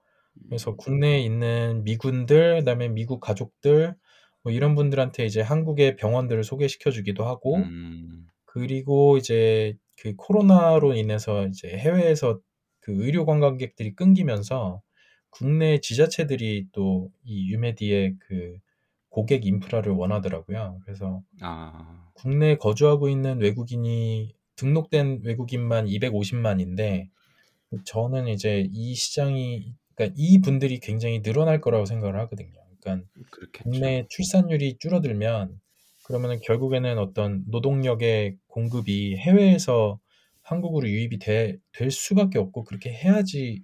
그래서 0.49 0.75
국내에 0.75 1.21
있는 1.21 1.83
미군들, 1.83 2.59
그다음에 2.59 2.89
미국 2.89 3.19
가족들 3.19 3.95
뭐 4.43 4.51
이런 4.51 4.73
분들한테 4.73 5.25
이제 5.25 5.39
한국의 5.41 5.97
병원들을 5.97 6.43
소개시켜 6.43 6.89
주기도 6.89 7.25
하고 7.25 7.57
음. 7.57 8.25
그리고 8.45 9.17
이제 9.17 9.77
그 9.97 10.15
코로나로 10.15 10.95
인해서 10.95 11.45
이제 11.47 11.67
해외에서 11.69 12.39
그 12.79 12.91
의료 13.03 13.25
관광객들이 13.25 13.93
끊기면서 13.93 14.81
국내 15.29 15.79
지자체들이 15.79 16.69
또 16.71 17.11
이 17.23 17.51
유메디의 17.51 18.15
그 18.19 18.57
고객 19.15 19.45
인프라를 19.45 19.93
원하더라고요. 19.93 20.81
그래서 20.83 21.23
아. 21.39 22.09
국내에 22.15 22.57
거주하고 22.57 23.07
있는 23.07 23.39
외국인이 23.39 24.35
등록된 24.57 25.21
외국인만 25.23 25.85
250만인데 25.85 27.07
저는 27.85 28.27
이제 28.27 28.67
이 28.73 28.93
시장이 28.93 29.73
그러니까 29.95 30.13
이 30.17 30.41
분들이 30.41 30.81
굉장히 30.81 31.21
늘어날 31.21 31.61
거라고 31.61 31.85
생각을 31.85 32.19
하거든요. 32.19 32.59
그러니까 32.81 33.07
그렇겠죠. 33.31 33.63
국내 33.63 34.05
출산율이 34.09 34.79
줄어들면 34.79 35.61
그러면은 36.03 36.41
결국에는 36.41 36.97
어떤 36.99 37.45
노동력의 37.47 38.35
공급이 38.47 39.15
해외에서 39.15 39.97
한국으로 40.41 40.89
유입이 40.89 41.19
돼, 41.19 41.57
될 41.71 41.89
수밖에 41.89 42.37
없고 42.37 42.65
그렇게 42.65 42.91
해야지 42.91 43.63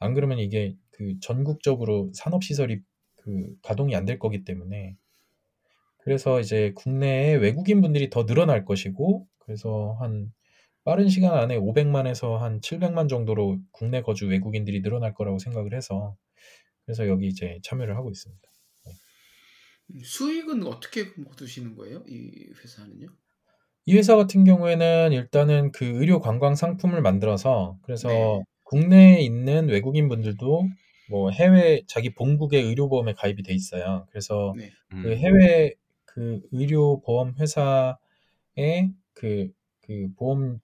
안 0.00 0.14
그러면 0.14 0.40
이게 0.40 0.74
그 0.90 1.14
전국적으로 1.20 2.10
산업 2.12 2.42
시설이 2.42 2.80
그 3.22 3.54
가동이 3.62 3.94
안 3.96 4.06
될 4.06 4.18
거기 4.18 4.44
때문에 4.44 4.96
그래서 5.98 6.40
이제 6.40 6.72
국내에 6.74 7.34
외국인 7.34 7.80
분들이 7.82 8.10
더 8.10 8.24
늘어날 8.26 8.64
것이고 8.64 9.26
그래서 9.38 9.96
한 10.00 10.32
빠른 10.84 11.08
시간 11.08 11.34
안에 11.38 11.58
500만에서 11.58 12.38
한 12.38 12.60
700만 12.60 13.08
정도로 13.08 13.58
국내 13.72 14.02
거주 14.02 14.26
외국인들이 14.28 14.82
늘어날 14.82 15.14
거라고 15.14 15.38
생각을 15.38 15.74
해서 15.74 16.16
그래서 16.86 17.08
여기 17.08 17.28
이제 17.28 17.60
참여를 17.62 17.96
하고 17.96 18.10
있습니다. 18.10 18.42
수익은 20.04 20.62
어떻게 20.66 21.12
거두시는 21.12 21.74
거예요? 21.74 22.04
이 22.06 22.52
회사는요? 22.62 23.08
이 23.86 23.96
회사 23.96 24.16
같은 24.16 24.44
경우에는 24.44 25.12
일단은 25.12 25.72
그 25.72 25.84
의료 25.84 26.20
관광 26.20 26.54
상품을 26.54 27.02
만들어서 27.02 27.78
그래서 27.82 28.08
네. 28.08 28.44
국내에 28.64 29.20
있는 29.20 29.68
외국인 29.68 30.08
분들도 30.08 30.68
뭐 31.10 31.30
해외 31.30 31.82
자기 31.88 32.14
본국의 32.14 32.62
의료보험에 32.62 33.14
가입이 33.14 33.42
돼 33.42 33.52
있어요. 33.52 34.06
그래서 34.10 34.54
네. 34.56 34.70
음. 34.92 35.02
그 35.02 35.16
해외 35.16 35.74
그 36.04 36.40
의료보험 36.52 37.34
회사의 37.38 38.92
그, 39.12 39.50
그 39.82 40.08
보험 40.16 40.60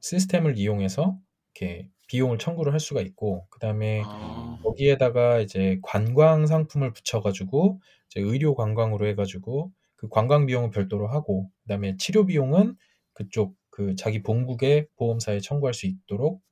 시스템을 0.00 0.56
이용해서 0.56 1.18
이렇게 1.54 1.88
비용을 2.08 2.38
청구를 2.38 2.72
할 2.72 2.80
수가 2.80 3.02
있고 3.02 3.46
그다음에 3.50 4.02
아, 4.04 4.58
거기에다가 4.62 5.40
이제 5.40 5.78
관광 5.82 6.46
상품을 6.46 6.92
붙여가지고 6.92 7.80
이제 8.06 8.20
의료 8.20 8.54
관광으로 8.54 9.06
해가지고 9.06 9.70
그 9.96 10.08
관광 10.08 10.46
비용은 10.46 10.70
별도로 10.70 11.08
하고 11.08 11.50
그다음에 11.62 11.96
치료 11.98 12.24
비용은 12.24 12.76
그쪽 13.12 13.54
그 13.68 13.94
자기 13.96 14.22
본국의 14.22 14.88
보험사에 14.96 15.40
청구할 15.40 15.74
수 15.74 15.86
있도록 15.86 16.42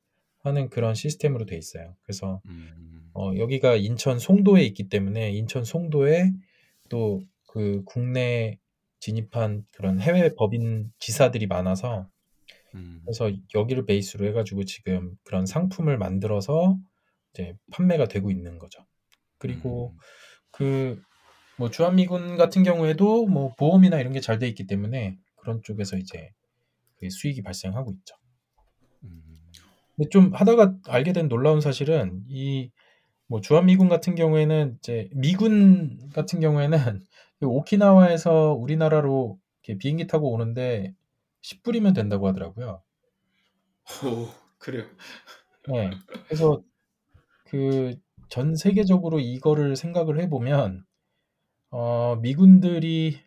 하는 0.41 0.69
그런 0.69 0.95
시스템으로 0.95 1.47
돼 1.47 1.57
있어요. 1.57 1.97
그래서 2.03 2.41
음. 2.47 2.89
어, 3.15 3.33
여기가 3.37 3.77
인천 3.77 4.19
송도에 4.19 4.63
있기 4.65 4.89
때문에 4.89 5.31
인천 5.33 5.65
송도에 5.65 6.33
또 6.89 7.21
그 7.49 7.83
국내 7.87 8.59
진입한 9.01 9.65
그런 9.73 10.01
해외 10.01 10.35
법인 10.35 10.93
지사들이 10.99 11.47
많아서 11.47 12.09
음. 12.75 13.01
그래서 13.05 13.33
여기를 13.55 13.87
베이스로 13.87 14.27
해가지고 14.27 14.65
지금 14.65 15.17
그런 15.25 15.47
상품을 15.47 15.97
만들어서 15.99 16.79
이제 17.33 17.55
판매가 17.73 18.07
되고 18.09 18.31
있는 18.31 18.59
거죠. 18.59 18.85
그리고 19.39 19.95
음. 20.61 21.01
그뭐 21.59 21.71
주한미군 21.71 22.37
같은 22.37 22.63
경우에도 22.63 23.27
뭐 23.27 23.55
보험이나 23.57 23.99
이런 23.99 24.13
게 24.13 24.21
잘 24.21 24.39
돼 24.39 24.47
있기 24.49 24.67
때문에 24.67 25.17
그런 25.37 25.63
쪽에서 25.63 25.97
이제 25.97 26.31
그 26.99 27.09
수익이 27.09 27.43
발생하고 27.43 27.93
있죠. 27.93 28.15
음. 29.05 29.23
근데 29.97 30.11
좀 30.11 30.35
하다가 30.35 30.75
알게 30.87 31.15
된 31.15 31.29
놀라운 31.29 31.61
사실은 31.63 32.23
이 32.29 32.71
뭐 33.29 33.41
주한미군 33.41 33.89
같은 33.89 34.15
경우에는 34.15 34.79
이제 34.79 35.11
미군 35.15 36.11
같은 36.15 36.41
경우에는 36.41 36.79
그 37.41 37.47
오키나와에서 37.47 38.55
우리나라로 38.55 39.39
이렇게 39.63 39.79
비행기 39.79 40.07
타고 40.07 40.33
오는데 40.33 40.95
10불이면 41.43 41.95
된다고 41.95 42.27
하더라고요. 42.29 42.83
오, 44.05 44.29
그래요. 44.59 44.85
네. 45.69 45.91
그래서 46.29 46.63
그 47.47 47.95
전 48.29 48.57
세계적으로 48.57 49.21
이거를 49.21 49.75
생각을 49.75 50.21
해보면 50.21 50.85
어, 51.71 52.17
미군들이 52.17 53.19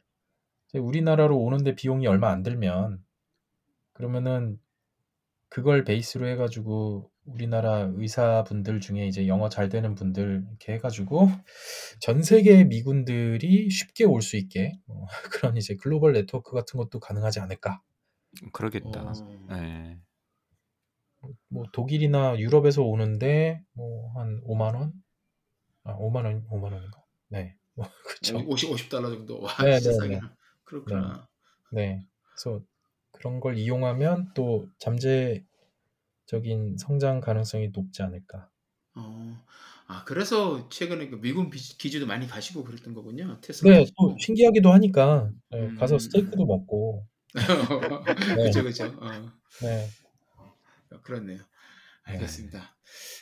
우리나라로 0.74 1.39
오는데 1.39 1.75
비용이 1.75 2.08
얼마 2.08 2.29
안 2.31 2.43
들면 2.43 3.03
그러면은 3.93 4.60
그걸 5.50 5.84
베이스로 5.84 6.27
해가지고 6.27 7.10
우리나라 7.33 7.89
의사분들 7.95 8.79
중에 8.81 9.07
이제 9.07 9.27
영어 9.27 9.50
잘 9.50 9.69
되는 9.69 9.95
분들 9.95 10.45
이렇게 10.50 10.73
해가지고 10.73 11.29
전 12.00 12.23
세계 12.23 12.63
미군들이 12.63 13.69
쉽게 13.69 14.05
올 14.05 14.21
수 14.21 14.38
있게 14.38 14.73
어, 14.88 15.05
그런 15.31 15.57
이제 15.57 15.75
글로벌 15.75 16.13
네트워크 16.13 16.51
같은 16.53 16.77
것도 16.77 17.00
가능하지 17.00 17.39
않을까. 17.39 17.81
그러겠다. 18.53 19.01
어. 19.01 19.13
네. 19.50 20.00
뭐 21.50 21.65
독일이나 21.71 22.39
유럽에서 22.39 22.81
오는데 22.83 23.61
뭐 23.73 24.11
한 24.15 24.41
5만 24.43 24.75
원? 24.75 24.93
아 25.83 25.93
5만 25.97 26.25
원 26.25 26.45
5만 26.50 26.73
원인가? 26.73 27.03
네. 27.29 27.55
뭐 27.75 27.88
그쵸. 28.05 28.38
50, 28.38 28.71
50 28.71 28.89
달러 28.89 29.09
정도. 29.09 29.39
와, 29.41 29.55
네, 29.63 29.79
진짜 29.79 29.91
네, 30.07 30.15
싸구나. 30.15 30.35
그렇구나. 30.65 31.27
네. 31.71 32.01
그래서 32.35 32.61
그런 33.11 33.39
걸 33.39 33.57
이용하면 33.57 34.31
또 34.33 34.67
잠재 34.79 35.43
적인 36.31 36.77
성장 36.77 37.19
가능성이 37.19 37.71
높지 37.73 38.03
않을까. 38.03 38.50
어, 38.95 39.38
아, 39.88 40.05
그래서 40.05 40.69
최근에 40.69 41.09
그 41.09 41.19
미군 41.19 41.50
비- 41.50 41.77
기지도 41.77 42.05
많이 42.07 42.25
가시고 42.25 42.63
그랬던 42.63 42.93
거군요. 42.93 43.38
테스라 43.41 43.79
네. 43.79 43.85
또 43.97 44.15
신기하기도 44.17 44.71
하니까 44.71 45.29
네, 45.50 45.59
음. 45.59 45.75
가서 45.75 46.00
스테이크도 46.00 46.45
먹고. 46.45 47.05
그죠, 48.45 48.63
그죠. 48.63 48.85
어, 49.01 49.29
네. 49.61 49.88
그렇네요. 51.03 51.39
알겠습니다. 52.03 52.77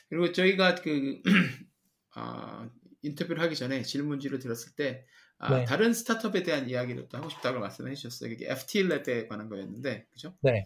그리고 0.10 0.32
저희가 0.32 0.76
그 0.76 1.24
아, 2.14 2.70
인터뷰를 3.02 3.42
하기 3.42 3.56
전에 3.56 3.82
질문지를 3.82 4.38
들었을 4.38 4.76
때 4.76 5.08
아, 5.40 5.58
네. 5.58 5.66
다른 5.66 5.94
스타트업에 5.94 6.44
대한 6.44 6.70
이야기를 6.70 7.08
또 7.10 7.18
하고 7.18 7.30
싶다고 7.30 7.60
말씀해 7.60 7.96
주셨어요. 7.96 8.32
이게 8.32 8.48
FT랩에 8.50 9.28
관한 9.28 9.50
거였는데, 9.50 10.06
그죠? 10.12 10.36
네. 10.42 10.66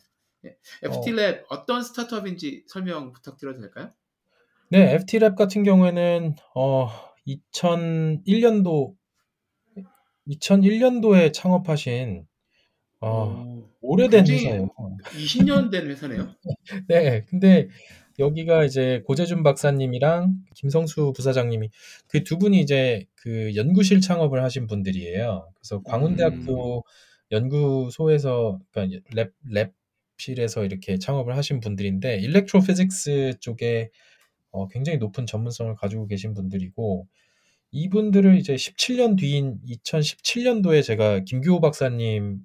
FT랩 0.83 1.43
어. 1.49 1.65
떤 1.65 1.83
스타트업인지 1.83 2.63
설명 2.67 3.13
부탁드려도 3.13 3.61
될까요? 3.61 3.91
네, 4.69 4.97
FT랩 4.97 5.35
같은 5.35 5.63
경우에는 5.63 6.35
어 6.55 6.89
2001년도 7.27 8.95
2001년도에 10.27 11.33
창업하신 11.33 12.25
어 13.01 13.45
오, 13.81 13.93
오래된 13.93 14.27
회사예요. 14.27 14.69
20년 15.03 15.69
된 15.71 15.87
회사네요. 15.87 16.33
네, 16.87 17.21
근데 17.29 17.67
여기가 18.19 18.63
이제 18.63 19.01
고재준 19.05 19.43
박사님이랑 19.43 20.35
김성수 20.55 21.13
부사장님이 21.15 21.69
그 22.07 22.23
두 22.23 22.37
분이 22.37 22.59
이제 22.59 23.05
그 23.15 23.55
연구실 23.55 24.01
창업을 24.01 24.43
하신 24.43 24.67
분들이에요. 24.67 25.49
그래서 25.55 25.81
광운대학교 25.83 26.83
연구소에서 27.31 28.59
그러니까 28.71 29.01
lab 29.11 29.31
lab 29.49 29.73
실에서 30.17 30.63
이렇게 30.65 30.97
창업을 30.97 31.35
하신 31.37 31.59
분들인데 31.59 32.19
electro 32.19 32.61
physics 32.63 33.35
쪽에 33.39 33.89
어, 34.51 34.67
굉장히 34.67 34.97
높은 34.99 35.25
전문성을 35.25 35.73
가지고 35.75 36.07
계신 36.07 36.33
분들이고 36.33 37.07
이분들을 37.71 38.37
이제 38.37 38.53
17년 38.55 39.17
뒤인 39.17 39.59
2017년도에 39.67 40.83
제가 40.83 41.21
김규호 41.21 41.59
박사님이 41.61 42.37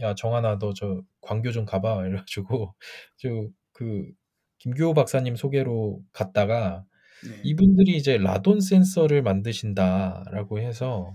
야 0.00 0.14
정하나 0.14 0.58
너 0.58 0.72
저 0.74 1.02
광교 1.20 1.52
좀 1.52 1.66
가봐 1.66 2.06
이래가지고 2.06 2.74
저그 3.18 4.10
김규호 4.58 4.94
박사님 4.94 5.36
소개로 5.36 6.00
갔다가 6.12 6.84
네. 7.28 7.40
이분들이 7.44 7.96
이제 7.96 8.16
라돈 8.16 8.60
센서를 8.62 9.22
만드신다라고 9.22 10.60
해서 10.60 11.12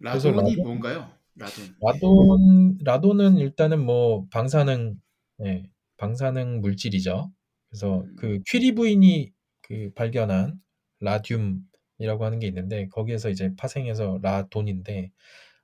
라돈이 0.00 0.56
라돈- 0.56 0.62
뭔가요? 0.62 1.10
라돈. 1.36 1.64
네. 1.64 1.70
라돈 1.80 2.78
라돈은 2.84 3.36
일단은 3.38 3.80
뭐 3.84 4.26
방사능 4.30 4.96
예, 5.44 5.64
방사능 5.96 6.60
물질이죠. 6.60 7.32
그래서 7.70 8.00
음. 8.02 8.16
그 8.18 8.40
퀴리 8.48 8.74
부인이 8.74 9.32
그 9.62 9.90
발견한 9.94 10.60
라듐이라고 11.00 12.24
하는 12.24 12.38
게 12.38 12.46
있는데 12.48 12.88
거기에서 12.88 13.30
이제 13.30 13.50
파생해서 13.56 14.18
라돈인데 14.22 15.10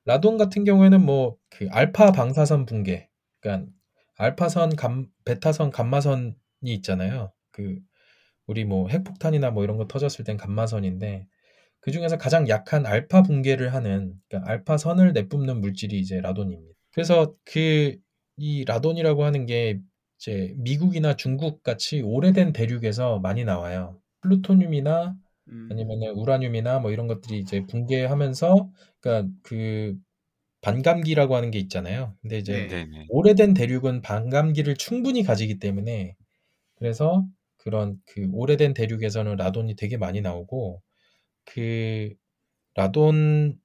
라돈 0.04 0.38
같은 0.38 0.64
경우에는 0.64 1.04
뭐 1.04 1.38
그 1.50 1.66
알파 1.70 2.12
방사선 2.12 2.66
붕괴, 2.66 3.08
그러니까 3.40 3.70
알파선 4.16 4.76
감 4.76 5.06
베타선 5.24 5.70
감마선이 5.70 6.34
있잖아요. 6.62 7.32
그 7.52 7.78
우리 8.46 8.64
뭐 8.64 8.88
핵폭탄이나 8.88 9.50
뭐 9.50 9.64
이런 9.64 9.76
거 9.76 9.86
터졌을 9.88 10.24
땐 10.24 10.36
감마선인데 10.36 11.26
그 11.80 11.90
중에서 11.92 12.18
가장 12.18 12.48
약한 12.48 12.86
알파 12.86 13.22
붕괴를 13.22 13.74
하는 13.74 14.14
그러니까 14.28 14.50
알파선을 14.52 15.12
내뿜는 15.14 15.60
물질이 15.60 15.98
이제 16.00 16.20
라돈입니다. 16.20 16.74
그래서 16.92 17.34
그 17.44 17.96
이 18.38 18.64
라돈이라고 18.64 19.24
하는 19.24 19.46
게 19.46 19.80
이제 20.18 20.54
미국이나 20.56 21.16
중국 21.16 21.62
같이 21.62 22.00
오래된 22.00 22.52
대륙에서 22.52 23.18
많이 23.18 23.44
나와요. 23.44 24.00
플루토늄이나 24.22 25.16
음. 25.48 25.68
아니면은 25.70 26.12
우라늄이나 26.12 26.78
뭐 26.78 26.90
이런 26.90 27.06
것들이 27.06 27.38
이제 27.38 27.64
붕괴하면서 27.66 28.70
그러니까 29.00 29.32
그 29.42 29.96
반감기라고 30.60 31.36
하는 31.36 31.50
게 31.50 31.58
있잖아요. 31.58 32.14
근데 32.22 32.38
이제 32.38 32.66
네. 32.66 32.68
네네. 32.68 33.06
오래된 33.10 33.54
대륙은 33.54 34.02
반감기를 34.02 34.76
충분히 34.76 35.22
가지기 35.22 35.58
때문에 35.58 36.16
그래서 36.76 37.26
그런 37.58 37.96
그 38.06 38.28
오래된 38.32 38.74
대륙에서는 38.74 39.36
라돈이 39.36 39.76
되게 39.76 39.96
많이 39.96 40.20
나오고 40.20 40.82
그 41.44 42.12
라돈이 42.74 43.56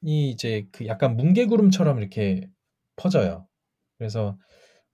이제 0.00 0.66
그 0.72 0.86
약간 0.86 1.16
뭉게구름처럼 1.16 1.98
이렇게 1.98 2.48
퍼져요. 2.96 3.47
그래서 3.98 4.38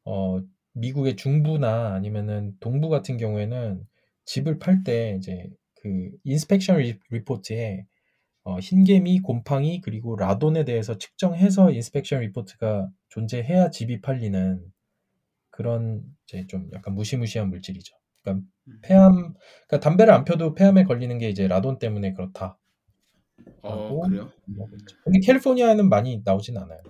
어 0.04 0.40
미국의 0.74 1.16
중부나 1.16 1.94
아니면은 1.94 2.56
동부 2.60 2.88
같은 2.88 3.16
경우에는 3.18 3.84
집을 4.26 4.58
팔 4.58 4.84
때 4.84 5.16
이제 5.18 5.48
그 5.76 6.10
inspection 6.24 6.78
re- 6.78 6.98
report에 7.10 7.86
어, 8.44 8.58
흰개미, 8.60 9.20
곰팡이 9.20 9.80
그리고 9.82 10.16
라돈에 10.16 10.64
대해서 10.64 10.98
측정해서 10.98 11.70
inspection 11.72 12.20
report가 12.22 12.90
존재해야 13.08 13.70
집이 13.70 14.00
팔리는 14.02 14.60
그런 15.50 16.02
이제 16.26 16.46
좀 16.46 16.68
약간 16.72 16.94
무시무시한 16.94 17.48
물질이죠. 17.50 17.96
그러니까 18.22 18.46
음. 18.68 18.78
폐암, 18.82 19.12
그러니까 19.68 19.80
담배를 19.80 20.12
안 20.12 20.24
펴도 20.24 20.54
폐암에 20.54 20.84
걸리는 20.84 21.18
게 21.18 21.28
이제 21.30 21.46
라돈 21.48 21.78
때문에 21.78 22.12
그렇다. 22.14 22.58
어 23.62 24.00
그래요? 24.00 24.30
뭐 24.46 24.68
그렇죠. 24.68 24.96
근데 25.04 25.20
캘리포니아에는 25.20 25.88
많이 25.88 26.22
나오진 26.24 26.56
않아요. 26.58 26.80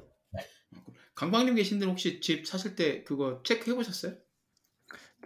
강광님 1.15 1.55
계신데 1.55 1.87
혹시 1.87 2.21
집 2.21 2.47
사실 2.47 2.75
때 2.75 3.05
그거 3.05 3.41
체크해 3.45 3.75
보셨어요? 3.75 4.15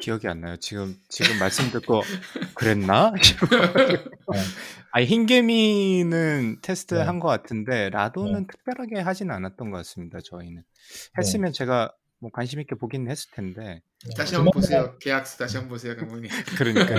기억이 0.00 0.28
안 0.28 0.40
나요. 0.40 0.56
지금 0.58 0.96
지금 1.08 1.38
말씀 1.38 1.70
듣고 1.70 2.02
그랬나? 2.54 3.12
네. 3.12 3.20
아니 4.92 5.06
흰개미는 5.06 6.58
테스트 6.62 6.94
네. 6.94 7.02
한것 7.02 7.28
같은데 7.28 7.90
라돈은 7.90 8.46
특별하게 8.46 9.00
하진 9.00 9.30
않았던 9.30 9.70
것 9.70 9.78
같습니다. 9.78 10.18
저희는 10.22 10.62
했으면 11.18 11.52
제가 11.52 11.92
뭐 12.20 12.30
관심 12.32 12.60
있게 12.60 12.74
보긴 12.74 13.10
했을 13.10 13.30
텐데 13.32 13.82
네. 14.04 14.14
다시 14.16 14.34
한번 14.34 14.52
보세요. 14.52 14.96
계약서 15.00 15.38
다시 15.38 15.56
한번 15.56 15.70
보세요, 15.70 15.96
강광님. 15.96 16.30
그러니까 16.58 16.94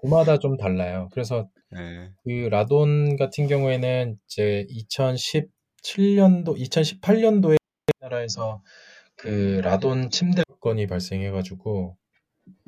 그마다 0.00 0.38
좀 0.38 0.56
달라요. 0.56 1.08
그래서 1.12 1.48
네. 1.70 2.10
그 2.24 2.30
라돈 2.50 3.16
같은 3.16 3.46
경우에는 3.46 4.18
이제 4.26 4.66
2017년도, 5.86 6.56
2018년도에 6.58 7.56
우리나라에서 8.00 8.62
그 9.16 9.60
라돈 9.62 10.10
침대 10.10 10.42
건이 10.60 10.86
발생해가지고 10.86 11.96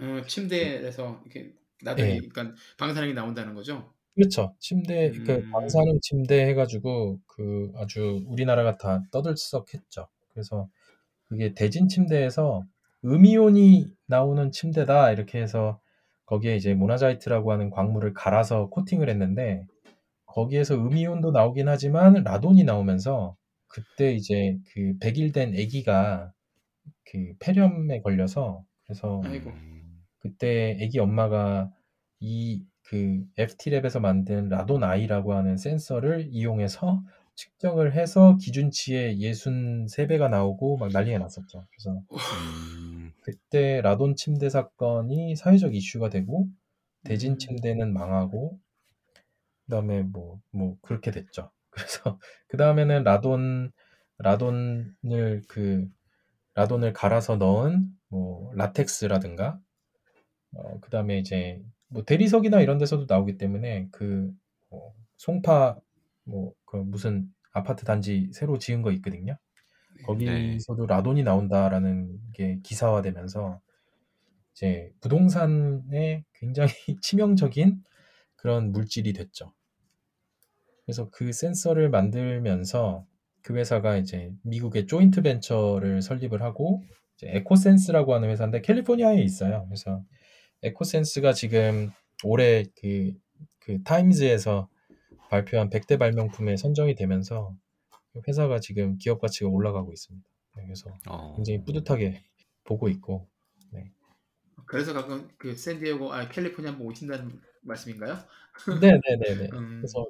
어, 0.00 0.22
침대에서 0.26 1.21
이렇게 1.25 1.52
나들이, 1.82 2.21
네. 2.21 2.28
그러니까 2.28 2.56
방사능이 2.78 3.14
나온다는 3.14 3.54
거죠. 3.54 3.93
그렇죠. 4.14 4.54
침대 4.58 5.10
그 5.10 5.32
음. 5.32 5.50
방사능 5.52 6.00
침대 6.02 6.47
해가지고 6.47 7.21
그 7.26 7.73
아주 7.76 8.25
우리나라가 8.26 8.76
다 8.76 9.02
떠들썩했죠. 9.12 10.08
그래서 10.32 10.69
그게 11.28 11.54
대진 11.54 11.88
침대에서 11.88 12.64
음이온이 13.04 13.86
나오는 14.06 14.50
침대다 14.50 15.12
이렇게 15.12 15.40
해서 15.40 15.80
거기에 16.25 16.56
이제 16.56 16.75
모나자이트라고 16.75 17.52
하는 17.52 17.71
광물을 17.71 18.12
갈아서 18.12 18.69
코팅을 18.71 19.08
했는데 19.08 19.64
거기에서 20.28 20.75
음이온도 20.76 21.30
나오긴 21.32 21.69
하지만 21.69 22.14
라돈이 22.25 22.64
나오면서 22.64 23.36
그때 23.69 24.12
이제 24.14 24.58
그 24.73 24.95
100일 25.00 25.32
된 25.32 25.50
아기가 25.50 26.32
그 27.10 27.34
폐렴에 27.41 28.00
걸려서 28.00 28.64
그래서 28.84 29.21
아이고. 29.25 29.50
음, 29.50 30.04
그때 30.21 30.78
아기 30.82 30.99
엄마가 30.99 31.71
이 32.21 32.62
그 32.88 33.23
FT랩에서 33.36 34.00
만든 34.00 34.49
라돈 34.49 34.82
아이라고 34.82 35.34
하는 35.34 35.58
센서를 35.58 36.28
이용해서 36.30 37.02
측정을 37.34 37.93
해서 37.95 38.38
기준치의 38.41 39.21
63배가 39.21 40.30
나오고 40.30 40.78
막 40.78 40.91
난리가 40.91 41.19
났었죠. 41.19 41.67
그래서 41.71 42.00
음, 42.10 43.12
그때 43.21 43.82
라돈 43.82 44.17
침대 44.17 44.49
사건이 44.49 45.36
사회적 45.36 45.75
이슈가 45.75 46.08
되고 46.08 46.49
대진 47.04 47.32
음. 47.32 47.38
침대는 47.38 47.93
망하고 47.93 48.58
그다음에 49.69 50.02
뭐 50.04 50.41
뭐 50.52 50.78
그렇게 50.83 51.13
됐죠. 51.13 51.52
그래서 51.71 52.21
그 52.49 52.57
다음에는 52.59 53.04
라돈 53.04 53.73
라돈을 54.19 55.43
그 55.49 55.89
라돈을 56.57 56.93
갈아서 56.95 57.37
넣은 57.39 57.91
뭐 58.11 58.52
라텍스라든가 58.57 59.61
어 60.54 60.81
그다음에 60.81 61.19
이제 61.19 61.63
뭐 61.89 62.04
대리석이나 62.04 62.61
이런 62.61 62.78
데서도 62.78 63.07
나오기 63.09 63.39
때문에 63.39 63.89
그 63.93 64.33
뭐 64.71 64.95
송파 65.19 65.81
뭐 66.25 66.54
그 66.67 66.76
무슨 66.76 67.28
아파트 67.52 67.85
단지 67.87 68.31
새로 68.35 68.59
지은 68.59 68.83
거 68.83 68.93
있거든요. 68.93 69.39
거기서도 70.02 70.87
라돈이 70.87 71.25
나온다라는 71.25 72.19
게 72.35 72.61
기사화되면서 72.65 73.61
이제 74.54 74.93
부동산에 75.00 76.25
굉장히 76.35 76.71
치명적인 77.02 77.83
그런 78.37 78.73
물질이 78.73 79.13
됐죠. 79.15 79.54
그래서 80.88 81.10
그 81.10 81.32
센서를 81.32 81.90
만들면서 81.90 83.06
그 83.42 83.54
회사가 83.54 83.98
이제 83.98 84.32
미국의 84.42 84.86
joint 84.86 85.21
venture를 85.21 86.00
설립을 86.00 86.40
하고 86.40 86.82
이제 87.14 87.28
에코센스라고 87.28 88.14
하는 88.14 88.30
회사인데 88.30 88.62
캘리포니아에 88.62 89.20
있어요. 89.20 89.66
그래서 89.68 90.02
에코센스가 90.62 91.34
지금 91.34 91.90
올해 92.24 92.64
그, 92.80 93.12
그 93.58 93.82
타임즈에서 93.82 94.70
발표한 95.28 95.68
100대 95.68 95.98
발명품에 95.98 96.56
선정이 96.56 96.94
되면서 96.94 97.54
회사가 98.26 98.58
지금 98.58 98.96
기업 98.96 99.20
가치가 99.20 99.50
올라가고 99.50 99.92
있습니다. 99.92 100.26
네, 100.56 100.62
그래서 100.64 100.90
어, 101.06 101.34
굉장히 101.36 101.62
뿌듯하게 101.64 102.22
보고 102.64 102.88
있고 102.88 103.28
그래서 104.68 104.92
가끔 104.92 105.28
그 105.38 105.54
샌디에고, 105.54 106.12
아 106.12 106.28
캘리포니아 106.28 106.72
한번 106.72 106.86
오신다는 106.88 107.40
말씀인가요? 107.62 108.18
네네네네. 108.80 109.48
음. 109.56 109.80
그래서 109.80 110.06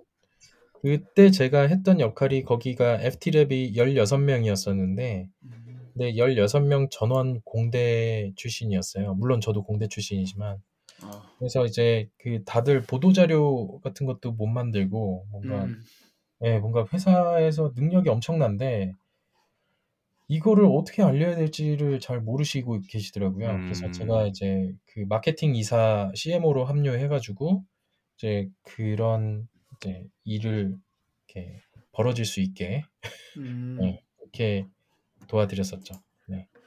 그때 0.82 1.30
제가 1.30 1.62
했던 1.62 2.00
역할이 2.00 2.44
거기가 2.44 2.98
FT랩이 2.98 3.74
16명이었었는데 3.74 5.28
음. 5.42 5.90
근데 5.92 6.12
16명 6.12 6.88
전원 6.90 7.40
공대 7.44 8.32
출신이었어요. 8.36 9.14
물론 9.14 9.40
저도 9.40 9.64
공대 9.64 9.88
출신이지만 9.88 10.58
어. 11.04 11.22
그래서 11.38 11.64
이제 11.66 12.08
그 12.18 12.44
다들 12.44 12.82
보도 12.82 13.12
자료 13.12 13.80
같은 13.80 14.06
것도 14.06 14.32
못 14.32 14.46
만들고 14.46 15.26
뭔가 15.30 15.64
음. 15.64 15.80
예, 16.44 16.58
뭔가 16.58 16.86
회사에서 16.92 17.72
능력이 17.74 18.08
엄청난데 18.08 18.94
이거를 20.28 20.66
어떻게 20.66 21.02
알려야 21.02 21.34
될지를 21.36 22.00
잘 22.00 22.20
모르시고 22.20 22.82
계시더라고요. 22.88 23.48
그래서 23.62 23.86
음. 23.86 23.92
제가 23.92 24.26
이제 24.26 24.72
그 24.86 25.00
마케팅 25.08 25.56
이사 25.56 26.12
CMO로 26.14 26.64
합류해 26.64 27.08
가지고 27.08 27.64
이제 28.16 28.48
그런 28.62 29.48
이제 29.80 30.08
일을 30.24 30.76
이렇게 31.28 31.62
벌어질 31.92 32.24
수 32.24 32.40
있게 32.40 32.84
음. 33.38 33.76
네, 33.80 34.04
이렇게 34.22 34.66
도와드렸었죠. 35.28 35.94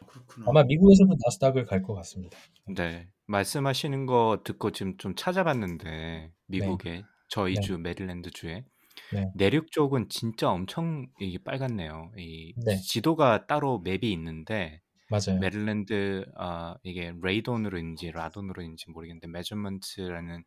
그렇구나. 0.08 0.46
아마 0.50 0.64
미국에서도 0.64 1.16
나스닥을 1.24 1.66
갈 1.66 1.82
것 1.84 1.94
같습니다. 1.96 2.38
네. 2.68 3.08
말씀하시는 3.28 4.06
거 4.08 4.42
듣고 4.44 4.72
지금 4.72 4.98
좀 4.98 5.16
찾아봤는데 5.16 6.32
미국에 6.48 7.04
저희 7.30 7.56
네. 7.56 7.62
주 7.62 7.78
메릴랜드 7.78 8.30
주에 8.32 8.66
네. 9.14 9.32
내륙 9.36 9.72
쪽은 9.72 10.10
진짜 10.10 10.50
엄청 10.50 11.08
이게 11.20 11.38
빨갛네요. 11.44 12.12
이 12.18 12.54
네. 12.66 12.76
지도가 12.78 13.48
따로 13.48 13.80
map이 13.80 14.12
있는데 14.12 14.82
맞아요. 15.10 15.40
메릴랜드 15.40 16.26
아 16.36 16.76
이게 16.84 17.14
radon으로인지 17.22 18.12
라돈으로인지 18.12 18.92
모르겠는데 18.92 19.28
measurement라는 19.28 20.44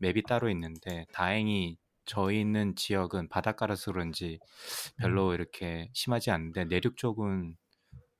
map이 0.00 0.22
따로 0.22 0.48
있는데 0.50 1.06
다행히 1.12 1.76
저희 2.08 2.40
있는 2.40 2.74
지역은 2.74 3.28
바닷가라서 3.28 3.92
그런지 3.92 4.38
음. 4.40 5.02
별로 5.02 5.34
이렇게 5.34 5.88
심하지 5.92 6.30
않은데 6.30 6.64
내륙 6.64 6.96
쪽은 6.96 7.56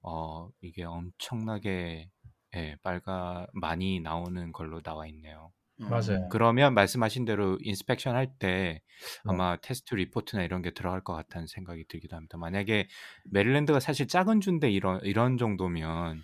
어 0.02 0.50
이게 0.60 0.84
엄청나게 0.84 2.10
예 2.56 2.76
빨가 2.82 3.46
많이 3.54 4.00
나오는 4.00 4.52
걸로 4.52 4.80
나와 4.82 5.06
있네요. 5.08 5.52
어. 5.82 5.88
맞아요. 5.88 6.28
그러면 6.30 6.74
말씀하신 6.74 7.24
대로 7.24 7.58
inspection 7.62 8.14
할때 8.14 8.46
네. 8.46 8.82
아마 9.26 9.56
test 9.56 9.94
report나 9.94 10.42
이런 10.42 10.62
게 10.62 10.72
들어갈 10.72 11.02
것 11.02 11.14
같다는 11.14 11.46
생각이 11.46 11.86
들기도 11.88 12.16
합니다. 12.16 12.36
만약에 12.36 12.88
메릴랜드가 13.30 13.80
사실 13.80 14.06
작은 14.08 14.40
주인데 14.40 14.70
이런 14.70 15.00
이런 15.02 15.38
정도면 15.38 16.22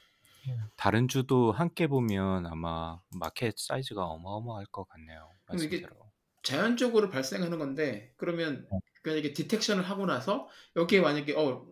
음. 0.48 0.59
다른 0.77 1.09
주도 1.09 1.53
함께 1.53 1.87
보면 1.87 2.46
아마 2.46 2.98
market 3.18 3.55
size가 3.59 4.05
어마어마할 4.07 4.66
것 4.66 4.88
같네요. 4.88 5.31
말씀대로. 5.46 6.04
자연적으로 6.44 7.11
발생하는 7.11 7.59
건데 7.59 8.12
그러면 8.16 8.66
어. 8.70 8.78
그냥 9.02 9.18
이게 9.18 9.33
detection을 9.33 9.83
하고 9.85 10.07
나서 10.07 10.48
여기에 10.76 11.00
만약에 11.00 11.35
어 11.37 11.66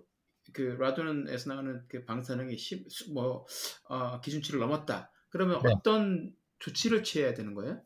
그 0.53 0.77
라돈에서 0.79 1.49
나오는 1.55 1.83
그 1.89 2.05
방사능이 2.05 2.59
10, 2.59 2.85
수- 2.91 3.15
뭐 3.15 3.47
어, 3.89 4.21
기준치를 4.21 4.61
넘었다. 4.61 5.11
그러면 5.31 5.63
네. 5.63 5.71
어떤 5.73 6.33
조치를 6.59 7.05
취해야 7.05 7.33
되는 7.33 7.55
거예요? 7.55 7.81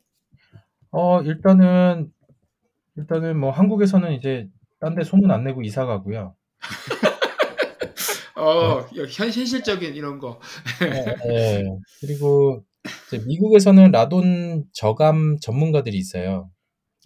어 0.91 1.21
일단은 1.21 2.11
일단은 2.97 3.39
뭐 3.39 3.51
한국에서는 3.51 4.11
이제 4.13 4.49
딴 4.79 4.95
데 4.95 5.03
소문 5.03 5.31
안 5.31 5.43
내고 5.45 5.61
이사 5.61 5.85
가고요. 5.85 6.35
어, 8.35 8.81
현 8.81 9.07
현실적인 9.29 9.95
이런 9.95 10.19
거. 10.19 10.39
예. 11.29 11.63
그리고 12.01 12.63
이제 13.07 13.23
미국에서는 13.25 13.91
라돈 13.91 14.65
저감 14.73 15.37
전문가들이 15.41 15.97
있어요. 15.97 16.49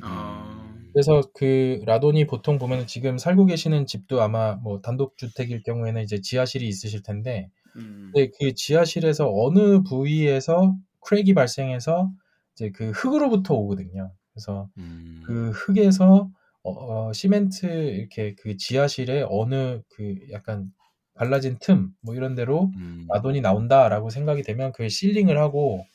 어. 0.04 0.08
음. 0.08 0.90
그래서 0.94 1.22
그 1.34 1.82
라돈이 1.86 2.28
보통 2.28 2.58
보면 2.58 2.88
지금 2.88 3.18
살고 3.18 3.46
계시는 3.46 3.86
집도 3.88 4.22
아마 4.22 4.56
뭐 4.56 4.82
단독 4.82 5.18
주택일 5.18 5.64
경우에는 5.64 6.02
이제 6.04 6.20
지하실이 6.22 6.68
있으실 6.68 7.02
텐데 7.04 7.50
음. 7.78 8.12
근데 8.14 8.32
그 8.40 8.54
지하실에서 8.54 9.32
어느 9.34 9.84
부위에서 9.84 10.76
크랙이 11.02 11.34
발생해서 11.34 12.12
이제 12.56 12.72
그 12.72 12.92
흙으로부터 12.92 13.56
오거든요. 13.56 14.12
그래서 14.34 14.70
음. 14.78 15.22
그 15.26 15.52
흙에서 15.52 16.30
어, 16.64 17.08
어, 17.10 17.14
시멘트 17.14 17.66
이렇게 17.66 18.36
그 18.36 18.58
지하실에 18.58 19.26
어느 19.30 19.82
그 19.90 20.16
약간 20.32 20.72
갈라진 21.16 21.58
틈 21.62 21.94
뭐 22.02 22.16
이런 22.16 22.36
데로 22.36 22.72
음. 22.76 23.06
라돈이 23.10 23.42
나온다라고 23.42 24.10
생각이 24.10 24.44
되면 24.44 24.72
그 24.74 24.90
실링을 24.90 25.38
하고 25.38 25.86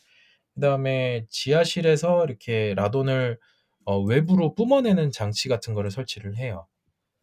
그다음에 0.55 1.27
지하실에서 1.31 2.25
이렇게 2.25 2.75
라돈을 2.77 3.39
어, 3.87 4.01
외부로 4.01 4.55
뿜어내는 4.55 5.13
장치 5.13 5.49
같은 5.49 5.73
거를 5.73 5.91
설치를 5.91 6.37
해요. 6.37 6.67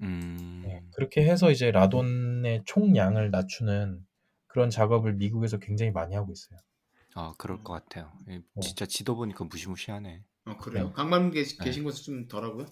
음. 0.02 0.64
네, 0.66 0.82
그렇게 0.96 1.30
해서 1.30 1.52
이제 1.52 1.72
라돈의 1.72 2.64
총량을 2.66 3.32
낮추는 3.32 4.06
그런 4.48 4.70
작업을 4.70 5.14
미국에서 5.14 5.60
굉장히 5.60 5.92
많이 5.92 6.16
하고 6.16 6.32
있어요. 6.32 6.60
아 7.16 7.34
그럴 7.38 7.64
것 7.64 7.74
같아요. 7.74 8.12
예, 8.30 8.38
네. 8.38 8.62
진짜 8.62 8.86
지도 8.86 9.16
보니까 9.16 9.44
무시무시하네. 9.44 10.24
어, 10.46 10.58
그래요. 10.58 10.88
네. 10.88 10.94
강만 10.94 11.32
계시, 11.32 11.58
네. 11.58 11.66
계신 11.66 11.84
곳은 11.84 12.04
좀 12.04 12.28
덜하고요. 12.28 12.66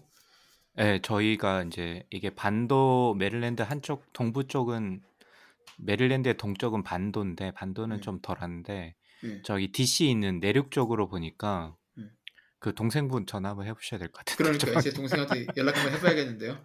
네, 0.78 1.00
저희가 1.02 1.64
이제 1.64 2.06
이게 2.10 2.30
반도 2.30 3.14
메릴랜드 3.16 3.62
한쪽 3.62 4.14
동부 4.14 4.48
쪽은 4.48 5.02
메릴랜드의 5.78 6.38
동쪽은 6.38 6.84
반도인데 6.84 7.52
반도는 7.52 7.98
네. 7.98 8.02
좀 8.02 8.20
덜한데 8.22 8.96
네. 9.24 9.42
저기 9.44 9.72
DC 9.72 10.10
있는 10.10 10.40
내륙 10.40 10.72
쪽으로 10.72 11.10
보니까 11.10 11.76
네. 11.76 11.81
그 12.62 12.74
동생분 12.76 13.26
전화 13.28 13.50
한번 13.52 13.68
해보셔야 13.68 14.00
될 14.00 14.10
것 14.12 14.24
같은데. 14.26 14.58
그러니까 14.60 14.80
이제 14.80 14.94
동생한테 14.94 15.48
연락 15.58 15.78
한번 15.78 15.94
해봐야겠는데요. 15.96 16.58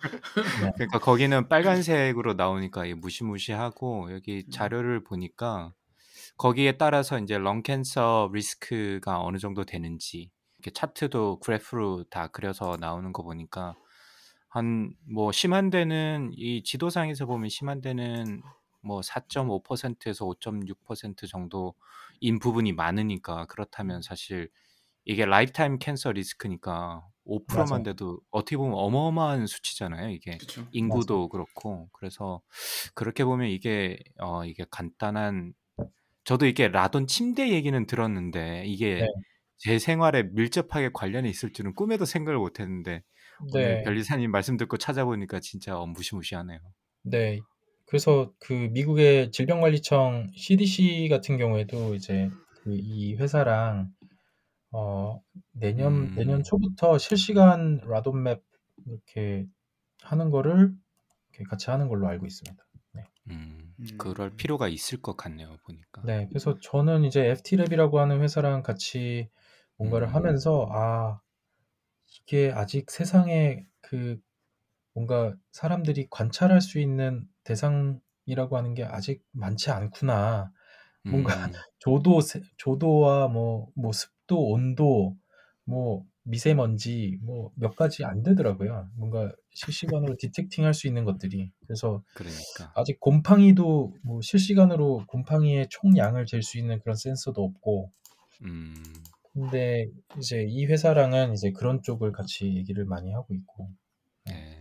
그러니까 0.77 0.99
거기는 0.99 1.49
빨간색으로 1.49 2.35
나오니까 2.35 2.85
무시무시하고 2.97 4.13
여기 4.13 4.45
음. 4.47 4.51
자료를 4.51 5.05
보니까 5.05 5.73
거기에 6.39 6.73
따라서 6.79 7.19
이제 7.21 7.39
런 7.39 7.63
캔서 7.63 8.31
리스크가 8.33 9.23
어느 9.23 9.39
정도 9.39 9.65
되는지 9.65 10.31
이렇게 10.59 10.71
차트도 10.73 11.41
그래프로 11.41 12.05
다 12.11 12.29
그려서 12.29 12.77
나오는 12.81 13.13
거 13.13 13.23
보니까 13.23 13.77
한 14.49 14.95
뭐 15.09 15.33
심한 15.33 15.71
데는 15.71 16.33
이 16.35 16.63
지도상에서 16.65 17.27
보면 17.27 17.49
심한 17.51 17.81
데는 17.81 18.43
뭐 18.83 19.03
4.5%에서 19.03 20.27
5.6% 20.27 21.29
정도인 21.29 22.39
부분이 22.41 22.73
많으니까 22.73 23.47
그렇다면 23.47 24.03
사실 24.03 24.51
이게 25.07 25.25
lifetime 25.25 25.79
cancer 25.79 26.13
risk니까 26.13 27.07
5%만 27.25 27.69
맞아요. 27.69 27.83
돼도 27.85 28.21
어떻게 28.31 28.57
보면 28.57 28.75
어마어마한 28.75 29.47
수치잖아요. 29.47 30.11
이게 30.11 30.37
그렇죠. 30.39 30.67
인구도 30.73 31.29
그렇고 31.29 31.89
그래서 31.93 32.43
그렇게 32.95 33.25
보면 33.25 33.49
이게 33.49 33.99
어 34.19 34.45
이게 34.45 34.65
간단한 34.71 35.55
저도 36.25 36.47
이게 36.47 36.69
라돈 36.69 37.07
침대 37.07 37.51
얘기는 37.51 37.87
들었는데 37.87 38.65
이게 38.67 39.01
네. 39.01 39.07
제 39.59 39.79
생활에 39.79 40.25
밀접하게 40.25 40.91
관련이 40.93 41.31
있을 41.31 41.53
줄은 41.53 41.75
꿈에도 41.75 42.05
생각을 42.05 42.39
못했는데 42.39 43.03
오늘 43.53 43.77
네, 43.79 43.83
변리사님 43.85 44.31
말씀 44.31 44.57
듣고 44.57 44.77
찾아보니까 44.77 45.41
진짜 45.41 45.79
어, 45.79 45.87
무시무시하네요. 45.87 46.59
네. 47.05 47.41
그래서 47.87 48.33
그 48.41 48.53
미국의 48.73 49.31
질병관리청 49.31 50.33
CDC 50.35 51.09
같은 51.11 51.39
경우에도 51.39 51.95
이제 51.95 52.29
그 52.65 52.75
이 52.75 53.15
회사랑 53.15 53.91
어 54.77 55.23
내년 55.53 56.13
내년 56.15 56.43
음, 56.43 56.45
초부터 56.45 56.99
실시간 56.99 57.79
라돈맵 57.85 58.45
이렇게 58.87 59.47
하는 60.03 60.31
거를 60.31 60.75
이렇게 61.31 61.45
같이 61.45 61.71
하는 61.71 61.89
걸로 61.89 62.09
알고 62.09 62.27
있습니다. 62.27 62.65
네. 62.95 63.05
음, 63.31 63.77
음. 63.81 63.99
그럴 63.99 64.37
필요가 64.37 64.69
있을 64.69 65.01
것 65.03 65.17
같네요. 65.17 65.57
보니까. 65.65 66.03
네, 66.03 66.27
그래서 66.29 66.59
저는 66.61 67.05
이제 67.05 67.29
FT랩이라고 67.33 67.97
하는 67.97 68.21
회사랑 68.23 68.63
같이 68.63 69.29
뭔가를 69.77 70.15
음, 70.15 70.15
하면서 70.15 70.67
아 70.71 71.21
이게 72.21 72.53
아직 72.55 72.91
세상에 72.91 73.67
그 73.83 74.21
뭔가 74.95 75.37
사람들이 75.53 76.09
관찰할 76.11 76.61
수 76.63 76.81
있는 76.81 77.29
대상이라고 77.45 78.57
하는 78.59 78.75
게 78.75 78.85
아직 78.85 79.25
많지 79.33 79.71
않구나. 79.71 80.53
뭔가 81.09 81.33
음, 81.35 81.53
조도 81.79 82.21
세- 82.21 82.41
조도와 82.57 83.29
뭐, 83.29 83.69
뭐 83.77 83.93
습도, 83.93 84.51
온도, 84.51 85.17
뭐 85.65 86.05
미세먼지 86.25 87.19
뭐 87.23 87.53
몇 87.57 87.77
가지 87.77 88.05
안 88.05 88.23
되더라고요. 88.23 88.91
뭔가 88.97 89.33
실시간으로 89.55 90.17
디텍팅 90.19 90.65
할 90.65 90.75
수 90.75 90.87
있는 90.89 91.05
것들이. 91.05 91.53
그래서 91.67 92.03
그러니까. 92.15 92.75
아직 92.75 93.01
곰팡이도 93.01 93.95
뭐 94.05 94.21
실시간으로 94.23 95.05
곰팡이의 95.09 95.69
총량을 95.71 96.27
잴 96.27 96.43
수 96.43 96.59
있는 96.59 96.81
그런 96.81 96.97
센서도 96.97 97.43
없고. 97.45 97.93
음, 98.43 99.11
근데 99.33 99.87
이제 100.19 100.45
이 100.49 100.67
회사랑은 100.67 101.33
이제 101.35 101.53
그런 101.53 101.83
쪽을 101.83 102.13
같이 102.13 102.57
얘기를 102.57 102.85
많이 102.87 103.13
하고 103.13 103.35
있고. 103.35 103.71
네, 104.25 104.33
네. 104.33 104.56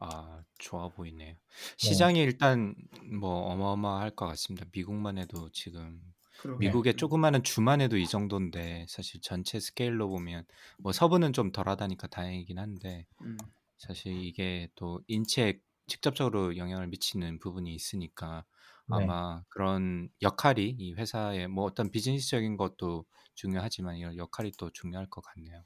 아, 0.00 0.42
좋아 0.58 0.88
보이네요. 0.88 1.36
네, 1.80 2.08
시장이 2.08 2.20
일단 2.20 2.74
뭐 3.20 3.42
어마어마할 3.52 4.10
것 4.16 4.26
같습니다. 4.26 4.66
미국만 4.72 5.18
해도 5.18 5.48
지금 5.52 6.00
그러게요. 6.36 6.74
미국의 6.74 6.94
음. 6.94 6.96
조그마한 6.96 7.42
주만 7.44 7.80
해도 7.80 7.96
이 7.96 8.06
정도인데 8.08 8.86
사실 8.88 9.20
전체 9.20 9.60
스케일로 9.60 10.08
보면 10.08 10.44
뭐 10.78 10.92
서부는 10.92 11.32
좀 11.32 11.52
덜하다니까 11.52 12.08
다행이긴 12.08 12.58
한데 12.58 13.06
음. 13.22 13.52
사실 13.78 14.12
이게 14.14 14.68
또 14.76 15.02
인체에 15.08 15.60
직접적으로 15.88 16.56
영향을 16.56 16.88
미치는 16.88 17.38
부분이 17.40 17.74
있으니까 17.74 18.44
네, 18.86 19.12
아마 19.12 19.42
그런 19.48 20.08
역할이 20.22 20.76
이 20.78 20.94
회사의 20.94 21.48
뭐 21.48 21.64
어떤 21.64 21.90
비즈니스적인 21.90 22.56
것도 22.56 23.06
중요하지만 23.34 23.96
이런 23.98 24.16
역할이 24.16 24.52
또 24.58 24.70
중요할 24.70 25.08
것 25.10 25.22
같네요. 25.22 25.64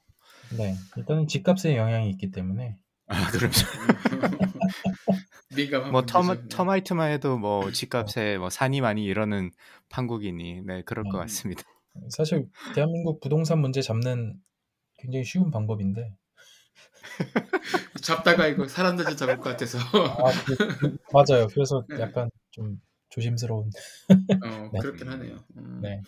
네. 0.49 0.77
일단은 0.95 1.27
집값에 1.27 1.75
영향이 1.77 2.09
있기 2.11 2.31
때문에. 2.31 2.79
아, 3.07 3.31
그럼 3.31 3.51
민감한 5.55 5.91
뭐. 5.91 6.05
터마, 6.05 6.35
네. 6.35 6.47
터마이트만 6.49 7.11
해도 7.11 7.37
뭐 7.37 7.65
네, 7.65 7.71
집값에 7.71 8.37
뭐 8.37 8.49
산이 8.49 8.81
많이 8.81 9.05
이러는 9.05 9.51
판국이니 9.89 10.61
네 10.65 10.81
그럴 10.83 11.03
것 11.05 11.11
네. 11.11 11.17
음. 11.17 11.21
같습니다. 11.21 11.63
사실 12.09 12.47
대한민국 12.75 13.19
부동산 13.21 13.59
문제 13.59 13.81
잡는 13.81 14.39
굉장히 14.99 15.23
쉬운 15.23 15.49
방법인데. 15.51 16.13
잡다가 18.01 18.47
이거 18.47 18.67
사람들 18.67 19.05
잡을 19.15 19.37
것 19.37 19.49
같아서. 19.51 19.79
아, 19.79 20.31
그, 20.45 20.55
그, 20.77 20.97
맞아요. 21.11 21.47
그래서 21.47 21.83
네. 21.89 22.01
약간 22.01 22.29
좀 22.51 22.79
조심스러운. 23.09 23.69
어, 24.43 24.69
네, 24.73 24.79
그렇긴 24.79 25.07
하네요. 25.07 25.37
음. 25.55 25.79
네, 25.81 26.01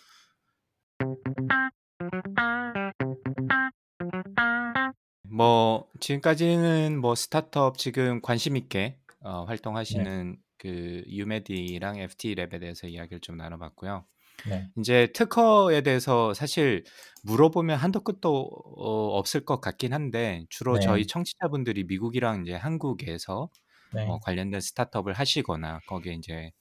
뭐 5.31 5.87
지금까지는 5.99 6.99
뭐 6.99 7.15
스타트업 7.15 7.77
지금 7.77 8.21
관심 8.21 8.55
있게 8.57 8.97
어, 9.21 9.43
네, 9.87 10.05
활동하시는 10.05 10.37
그 10.57 11.03
유메디랑 11.07 11.97
FT 11.99 12.35
랩에 12.35 12.59
대해서 12.59 12.87
이야기를 12.87 13.19
좀 13.21 13.37
나눠봤고요. 13.37 14.05
네, 14.43 14.71
이제 14.77 15.09
특허에 15.13 15.81
대해서 15.81 16.33
사실 16.33 16.85
물어보면 17.23 17.77
한도 17.79 18.01
끝도 18.03 18.43
어, 18.77 19.17
없을 19.17 19.45
것 19.45 19.61
같긴 19.61 19.93
한데 19.93 20.45
주로 20.49 20.79
네, 20.79 20.79
저희 20.79 21.07
청취자분들이 21.07 21.85
미국이랑 21.85 22.43
이제 22.43 22.53
한국에서 22.55 23.49
네, 23.91 24.05
어, 24.05 24.19
관련된 24.21 24.61
스타트업을 24.61 25.13
하시거나 25.13 25.81
거기에 25.87 26.13
이제 26.15 26.51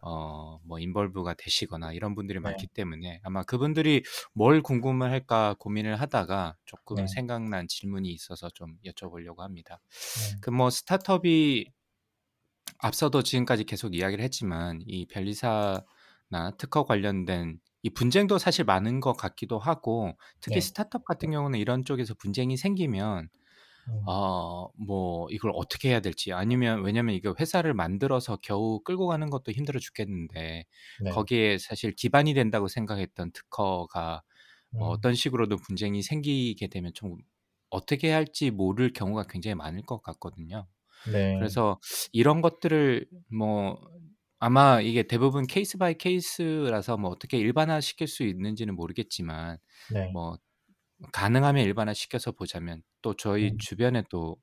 어, 0.00 0.60
뭐 0.64 0.78
인벌브가 0.78 1.34
되시거나 1.34 1.92
이런 1.92 2.14
분들이 2.14 2.38
네. 2.38 2.44
많기 2.44 2.66
때문에 2.68 3.20
아마 3.24 3.42
그분들이 3.42 4.04
뭘 4.32 4.62
궁금을 4.62 5.10
할까 5.10 5.54
고민을 5.58 6.00
하다가 6.00 6.56
조금 6.64 6.96
네. 6.96 7.06
생각난 7.06 7.66
질문이 7.68 8.10
있어서 8.10 8.48
좀 8.50 8.78
여쭤보려고 8.84 9.38
합니다. 9.38 9.80
네. 10.32 10.38
그뭐 10.40 10.70
스타트업이 10.70 11.72
앞서도 12.78 13.22
지금까지 13.22 13.64
계속 13.64 13.94
이야기를 13.94 14.22
했지만 14.24 14.80
이 14.86 15.06
변리사나 15.06 15.82
특허 16.58 16.84
관련된 16.84 17.58
이 17.82 17.90
분쟁도 17.90 18.38
사실 18.38 18.64
많은 18.64 19.00
것 19.00 19.14
같기도 19.14 19.58
하고 19.58 20.16
특히 20.40 20.60
네. 20.60 20.60
스타트업 20.60 21.04
같은 21.04 21.30
경우는 21.30 21.58
이런 21.58 21.84
쪽에서 21.84 22.14
분쟁이 22.14 22.56
생기면 22.56 23.24
음. 23.24 23.28
어, 24.06 24.68
뭐 24.76 25.28
이걸 25.30 25.52
어떻게 25.54 25.90
해야 25.90 26.00
될지 26.00 26.32
아니면 26.32 26.82
왜냐면 26.82 27.14
이거 27.14 27.34
회사를 27.38 27.74
만들어서 27.74 28.38
겨우 28.42 28.80
끌고 28.80 29.06
가는 29.06 29.30
것도 29.30 29.52
힘들어 29.52 29.78
죽겠는데 29.80 30.64
네. 31.02 31.10
거기에 31.10 31.58
사실 31.58 31.92
기반이 31.92 32.34
된다고 32.34 32.68
생각했던 32.68 33.32
특허가 33.32 34.22
뭐 34.70 34.88
음. 34.88 34.92
어떤 34.92 35.14
식으로도 35.14 35.56
분쟁이 35.56 36.02
생기게 36.02 36.68
되면 36.68 36.92
좀 36.94 37.16
어떻게 37.70 38.10
할지 38.10 38.50
모를 38.50 38.92
경우가 38.92 39.24
굉장히 39.28 39.54
많을 39.54 39.82
것 39.82 40.02
같거든요. 40.02 40.66
네. 41.12 41.36
그래서 41.38 41.78
이런 42.12 42.40
것들을 42.40 43.06
뭐 43.32 43.78
아마 44.40 44.80
이게 44.80 45.02
대부분 45.02 45.46
case 45.46 45.78
by 45.78 45.94
case라서 45.94 46.96
뭐 46.96 47.10
어떻게 47.10 47.38
일반화 47.38 47.80
시킬 47.80 48.06
수 48.06 48.22
있는지는 48.22 48.74
모르겠지만 48.74 49.58
네. 49.92 50.10
뭐 50.12 50.38
가능하면 51.12 51.64
일반화 51.64 51.94
시켜서 51.94 52.32
보자면 52.32 52.82
또 53.02 53.14
저희 53.14 53.54
음. 53.54 53.58
주변에 53.58 54.02
또 54.10 54.36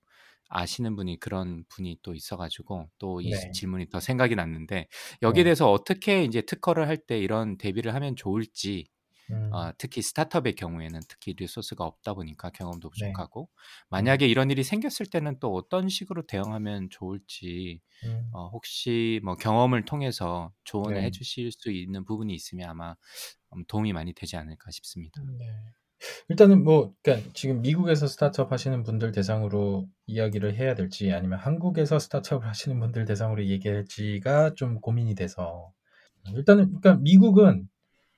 아시는 0.49 0.95
분이 0.95 1.19
그런 1.19 1.65
분이 1.69 1.99
또 2.03 2.13
있어가지고 2.15 2.89
또 2.99 3.19
이 3.21 3.31
네. 3.31 3.51
질문이 3.51 3.89
더 3.89 3.99
생각이 3.99 4.35
났는데 4.35 4.87
여기에 5.21 5.43
네. 5.43 5.45
대해서 5.45 5.71
어떻게 5.71 6.23
이제 6.23 6.41
특허를 6.41 6.87
할 6.87 6.97
때 7.07 7.19
이런 7.19 7.57
대비를 7.57 7.93
하면 7.95 8.15
좋을지 8.15 8.87
음. 9.29 9.51
어, 9.51 9.71
특히 9.77 10.01
스타트업의 10.01 10.55
경우에는 10.55 10.99
특히 11.09 11.33
리소스가 11.33 11.85
없다 11.85 12.13
보니까 12.15 12.49
경험도 12.51 12.89
네. 12.95 13.11
부족하고 13.13 13.49
음. 13.95 13.95
만약에 13.95 14.27
이런 14.27 14.51
일이 14.51 14.63
생겼을 14.63 15.07
때는 15.07 15.39
또 15.39 15.53
어떤 15.55 15.87
식으로 15.89 16.25
대응하면 16.27 16.89
좋을지 16.91 17.81
음. 18.03 18.29
어, 18.31 18.49
혹시 18.49 19.21
뭐 19.23 19.35
경험을 19.35 19.85
통해서 19.85 20.53
조언을 20.65 21.01
네. 21.01 21.05
해주실 21.05 21.51
수 21.53 21.71
있는 21.71 22.05
부분이 22.05 22.33
있으면 22.35 22.69
아마 22.69 22.95
음, 23.55 23.65
도움이 23.67 23.93
많이 23.93 24.13
되지 24.13 24.37
않을까 24.37 24.71
싶습니다. 24.71 25.21
네. 26.05 26.25
일단은 26.29 26.63
뭐 26.63 26.93
그러니까 27.01 27.29
지금 27.33 27.61
미국에서 27.61 28.07
스타트업 28.07 28.51
하시는 28.51 28.83
분들 28.83 29.11
대상으로 29.11 29.87
이야기를 30.07 30.55
해야 30.55 30.75
될지 30.75 31.11
아니면 31.11 31.39
한국에서 31.39 31.99
스타트업을 31.99 32.47
하시는 32.47 32.79
분들 32.79 33.05
대상으로 33.05 33.45
얘기할지가 33.45 34.53
좀 34.55 34.79
고민이 34.81 35.15
돼서 35.15 35.71
일단은 36.33 36.67
그러니까 36.67 36.95
미국은 36.95 37.67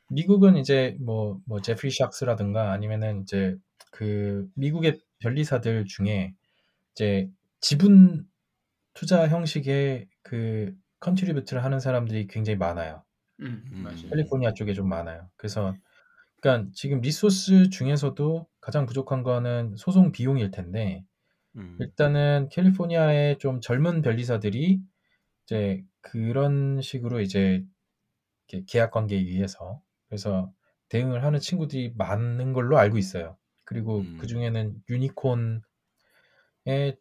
미국은 0.10 0.58
이제 0.58 0.96
뭐 1.02 1.40
뭐 1.46 1.62
제프리 1.62 1.92
샥스라든가 1.92 2.72
아니면은 2.72 3.22
이제 3.24 3.56
그 3.92 4.48
미국의 4.56 5.00
변리사들 5.20 5.86
중에 5.86 6.34
이제 6.94 7.30
지분 7.62 8.26
투자 8.94 9.28
형식의 9.28 10.08
그 10.24 10.74
contribute를 11.00 11.64
하는 11.64 11.80
사람들이 11.80 12.28
굉장히 12.28 12.58
많아요. 12.58 13.04
음, 13.42 13.64
음. 13.72 13.86
캘리포니아 14.10 14.54
쪽에 14.54 14.74
좀 14.74 14.90
많아요. 14.90 15.30
그래서 15.36 15.76
그러니까 16.42 16.70
지금 16.74 17.02
resource 17.02 17.70
중에서도 17.70 18.48
가장 18.62 18.86
부족한 18.86 19.24
거는 19.24 19.76
소송 19.78 20.12
비용일 20.12 20.52
텐데 20.52 21.04
음, 21.56 21.78
일단은 21.80 22.50
캘리포니아의 22.52 23.40
좀 23.40 23.60
젊은 23.62 24.02
변리사들이 24.02 24.80
이제 25.46 25.84
그런 26.02 26.82
식으로 26.82 27.22
이제 27.22 27.64
계약 28.68 28.92
관계에 28.92 29.20
의해서 29.20 29.82
그래서 30.08 30.52
대응을 30.90 31.24
하는 31.24 31.40
친구들이 31.40 31.94
많은 31.98 32.54
걸로 32.54 32.78
알고 32.78 32.98
있어요. 32.98 33.38
그리고 33.66 34.00
음. 34.00 34.18
그 34.20 34.28
중에는 34.28 34.76
유니콘의 34.90 35.62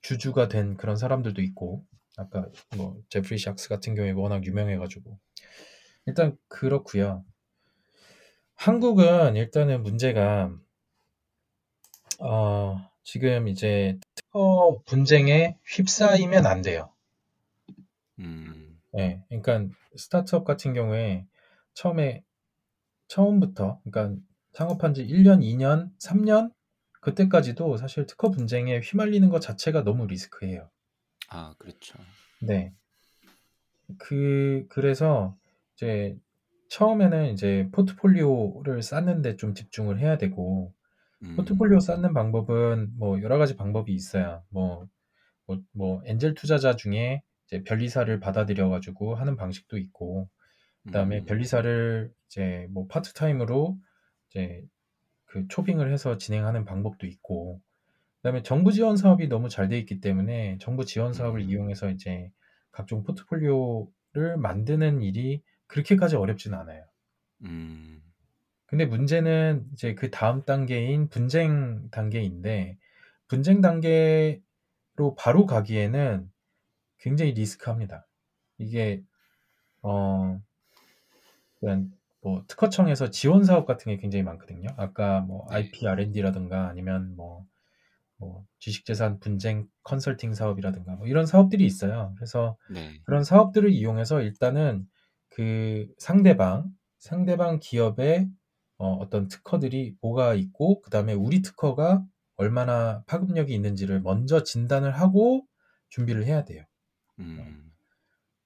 주주가 0.02 0.48
된 0.48 0.76
그런 0.76 0.96
사람들도 0.96 1.40
있고 1.42 1.84
아까 2.16 2.48
뭐 2.76 3.00
제프리 3.10 3.36
샥스 3.36 3.68
같은 3.68 3.94
경우에 3.94 4.12
워낙 4.12 4.44
유명해가지고 4.44 5.18
일단 6.06 6.36
그렇고요. 6.48 7.24
한국은 8.56 9.36
일단은 9.36 9.82
문제가 9.82 10.50
어, 12.18 12.90
지금 13.02 13.48
이제 13.48 13.98
특허 14.14 14.82
분쟁에 14.86 15.58
휩싸이면 15.64 16.46
안 16.46 16.62
돼요. 16.62 16.90
음, 18.18 18.80
예, 18.98 19.22
그러니까 19.28 19.74
스타트업 19.96 20.44
같은 20.44 20.72
경우에 20.72 21.26
처음에 21.74 22.24
처음부터 23.08 23.80
그러니까 23.84 24.20
창업한 24.52 24.94
지 24.94 25.06
1년, 25.06 25.42
2년, 25.42 25.90
3년 25.98 26.52
그때까지도 27.00 27.76
사실 27.76 28.06
특허 28.06 28.30
분쟁에 28.30 28.80
휘말리는 28.80 29.28
것 29.28 29.40
자체가 29.40 29.84
너무 29.84 30.06
리스크예요. 30.06 30.70
아 31.28 31.54
그렇죠. 31.58 31.98
네. 32.40 32.72
그 33.98 34.66
그래서 34.68 35.36
이제 35.74 36.18
처음에는 36.68 37.32
이제 37.32 37.68
포트폴리오를 37.72 38.82
쌓는 38.82 39.22
데 39.22 39.36
좀 39.36 39.54
집중을 39.54 39.98
해야 40.00 40.18
되고 40.18 40.72
음, 41.22 41.36
포트폴리오 41.36 41.80
쌓는 41.80 42.14
방법은 42.14 42.98
뭐 42.98 43.22
여러 43.22 43.38
가지 43.38 43.56
방법이 43.56 43.92
있어요. 43.94 44.44
뭐, 44.50 44.88
뭐, 45.46 45.62
뭐 45.72 46.02
엔젤 46.06 46.34
투자자 46.34 46.76
중에 46.76 47.22
이제 47.46 47.62
변리사를 47.64 48.20
받아들여 48.20 48.68
가지고 48.70 49.14
하는 49.16 49.36
방식도 49.36 49.78
있고, 49.78 50.30
그다음에 50.86 51.24
음, 51.24 51.26
변리사를 51.26 52.12
이제 52.28 52.68
뭐 52.72 52.86
파트타임으로 52.88 53.78
이제 54.30 54.64
그 55.26 55.46
초빙을 55.48 55.92
해서 55.92 56.18
진행하는 56.18 56.64
방법도 56.64 57.06
있고, 57.06 57.60
그다음에 58.22 58.42
정부 58.42 58.72
지원 58.72 58.96
사업이 58.96 59.28
너무 59.28 59.48
잘 59.48 59.68
돼 59.68 59.78
있기 59.78 60.00
때문에 60.00 60.58
정부 60.60 60.84
지원 60.84 61.12
사업을 61.12 61.40
음. 61.40 61.48
이용해서 61.48 61.90
이제 61.90 62.30
각종 62.72 63.02
포트폴리오를 63.04 64.36
만드는 64.38 65.02
일이 65.02 65.42
그렇게까지 65.66 66.16
어렵진 66.16 66.54
않아요. 66.54 66.84
음, 67.42 68.02
근데 68.66 68.84
문제는 68.86 69.66
이제 69.72 69.94
그 69.94 70.10
다음 70.10 70.44
단계인 70.44 71.08
분쟁 71.08 71.88
단계인데 71.90 72.78
분쟁 73.28 73.60
단계로 73.60 75.14
바로 75.16 75.46
가기에는 75.46 76.30
굉장히 76.98 77.32
리스크합니다. 77.32 78.06
이게 78.58 79.02
어 79.82 80.40
그냥 81.60 81.90
뭐 82.26 82.44
특허청에서 82.48 83.10
지원 83.10 83.44
사업 83.44 83.66
같은 83.66 83.92
게 83.92 83.98
굉장히 83.98 84.24
많거든요. 84.24 84.68
아까 84.76 85.20
뭐 85.20 85.46
네. 85.50 85.56
IP 85.56 85.86
R&D라든가 85.86 86.66
아니면 86.68 87.14
뭐, 87.14 87.46
뭐 88.16 88.44
지식재산 88.58 89.20
분쟁 89.20 89.68
컨설팅 89.84 90.34
사업이라든가 90.34 90.96
뭐 90.96 91.06
이런 91.06 91.24
사업들이 91.24 91.64
있어요. 91.64 92.12
그래서 92.16 92.56
네. 92.68 93.00
그런 93.04 93.22
사업들을 93.22 93.70
이용해서 93.70 94.22
일단은 94.22 94.88
그 95.36 95.88
상대방 95.98 96.70
상대방 96.98 97.60
기업의 97.60 98.30
어, 98.78 98.92
어떤 98.94 99.28
특허들이 99.28 99.96
뭐가 100.02 100.34
있고 100.34 100.80
그 100.82 100.90
다음에 100.90 101.12
우리 101.14 101.42
특허가 101.42 102.04
얼마나 102.36 103.04
파급력이 103.06 103.54
있는지를 103.54 104.00
먼저 104.02 104.42
진단을 104.42 104.92
하고 104.92 105.46
준비를 105.90 106.24
해야 106.26 106.44
돼요. 106.44 106.64
음, 107.18 107.72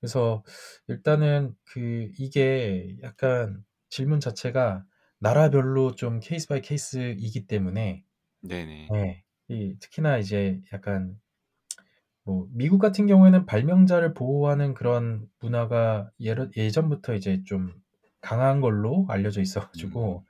그래서 0.00 0.44
일단은 0.88 1.54
그 1.64 2.10
이게 2.18 2.96
약간 3.02 3.64
질문 3.90 4.20
자체가 4.20 4.84
나라별로 5.18 5.94
좀 5.94 6.20
case 6.20 6.48
by 6.48 6.62
case이기 6.62 7.46
때문에 7.46 8.04
네네. 8.42 8.92
네, 8.92 9.24
이 9.48 9.76
특히나 9.80 10.18
이제 10.18 10.62
약간 10.72 11.19
뭐 12.24 12.46
미국 12.52 12.78
같은 12.78 13.06
경우에는 13.06 13.46
발명자를 13.46 14.14
보호하는 14.14 14.74
그런 14.74 15.28
문화가 15.40 16.10
예로, 16.20 16.48
예전부터 16.56 17.14
이제 17.14 17.42
좀 17.44 17.72
강한 18.20 18.60
걸로 18.60 19.06
알려져 19.08 19.40
있어 19.40 19.60
가지고 19.60 20.26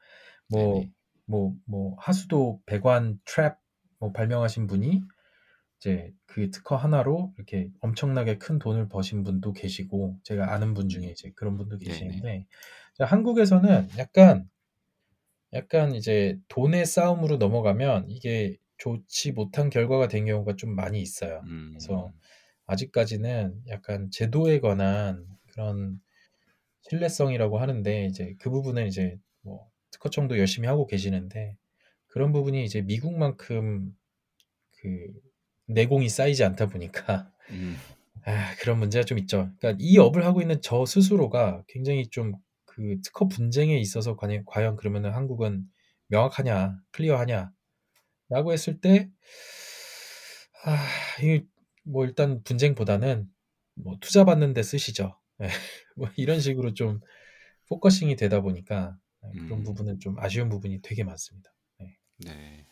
뭐 0.48 0.72
네네. 0.72 0.90
뭐뭐 1.26 1.96
하수도 1.98 2.61
배관 2.66 3.18
트랩 3.24 3.57
뭐 3.98 4.12
발명하신 4.12 4.66
분이 4.66 5.03
이제 5.79 6.12
그 6.26 6.50
특허 6.50 6.76
하나로 6.76 7.33
이렇게 7.37 7.70
엄청나게 7.81 8.38
큰 8.38 8.59
돈을 8.59 8.88
버신 8.88 9.24
분도 9.24 9.53
계시고 9.53 10.18
제가 10.22 10.53
아는 10.53 10.74
분 10.74 10.88
중에 10.88 11.07
이제 11.07 11.33
그런 11.35 11.57
분도. 11.57 11.79
계시는데 11.79 12.46
자, 12.94 13.05
한국에서는 13.07 13.88
약간 13.98 14.48
약간 15.53 15.94
이제 15.94 16.38
돈의 16.48 16.87
싸움으로 16.87 17.38
넘어가면 17.38 18.11
이게 18.11 18.57
좋지 18.81 19.33
못한 19.33 19.71
결과가 19.71 20.09
된 20.09 20.27
경우가 20.27 20.57
좀 20.57 20.75
많이 20.75 21.01
있어요. 21.01 21.43
그래서 21.71 22.07
음, 22.09 22.12
아직까지는 22.66 23.62
약간 23.69 24.11
제도에 24.11 24.61
관한 24.61 25.27
그런 25.53 26.01
신뢰성이라고 26.83 27.59
하는데 27.59 28.07
이제 28.07 28.35
그 28.40 28.51
부분은 28.51 28.87
이제 28.88 29.19
뭐 29.43 29.71
특허청도 29.93 30.38
열심히 30.38 30.66
하고 30.69 30.87
계시는데 30.87 31.57
그런 32.09 32.33
부분이 32.33 32.64
이제 32.64 32.83
미국만큼 32.83 33.97
그 34.79 35.07
내공이 35.66 36.09
쌓이지 36.09 36.43
않다 36.45 36.66
보니까 36.66 37.33
음, 37.51 37.77
아, 38.25 38.55
그런 38.61 38.79
문제가 38.79 39.05
좀 39.05 39.19
있죠. 39.19 39.51
그러니까 39.59 39.77
이 39.81 39.99
업을 39.99 40.25
하고 40.25 40.40
있는 40.40 40.61
저 40.62 40.85
스스로가 40.87 41.64
굉장히 41.69 42.09
좀 42.09 42.35
그 42.71 43.01
특허 43.03 43.29
분쟁에 43.29 43.77
있어서 43.79 44.16
과연, 44.16 44.45
과연 44.47 44.77
그러면은 44.77 45.12
한국은 45.12 45.64
명확하냐, 46.07 46.79
클리어하냐, 46.93 47.53
라고 48.31 48.53
했을 48.53 48.81
때, 48.81 49.11
아, 50.64 50.87
이, 51.23 51.45
뭐 51.85 52.05
일단 52.05 52.43
분쟁보다는 52.45 53.29
뭐 53.75 53.97
투자 54.01 54.25
받는 54.25 54.55
데 54.55 54.62
쓰시죠. 54.62 55.19
예, 55.43 55.49
뭐 55.97 56.09
이런 56.16 56.40
식으로 56.40 56.75
좀 56.75 57.01
focusing이 57.68 58.16
되다 58.16 58.40
보니까 58.40 58.97
그런 59.21 59.61
음. 59.61 59.64
부분은 59.64 60.01
좀 60.01 60.19
아쉬운 60.19 60.49
부분이 60.49 60.81
되게 60.83 61.05
많습니다. 61.05 61.53
네. 61.79 61.97
네. 62.19 62.66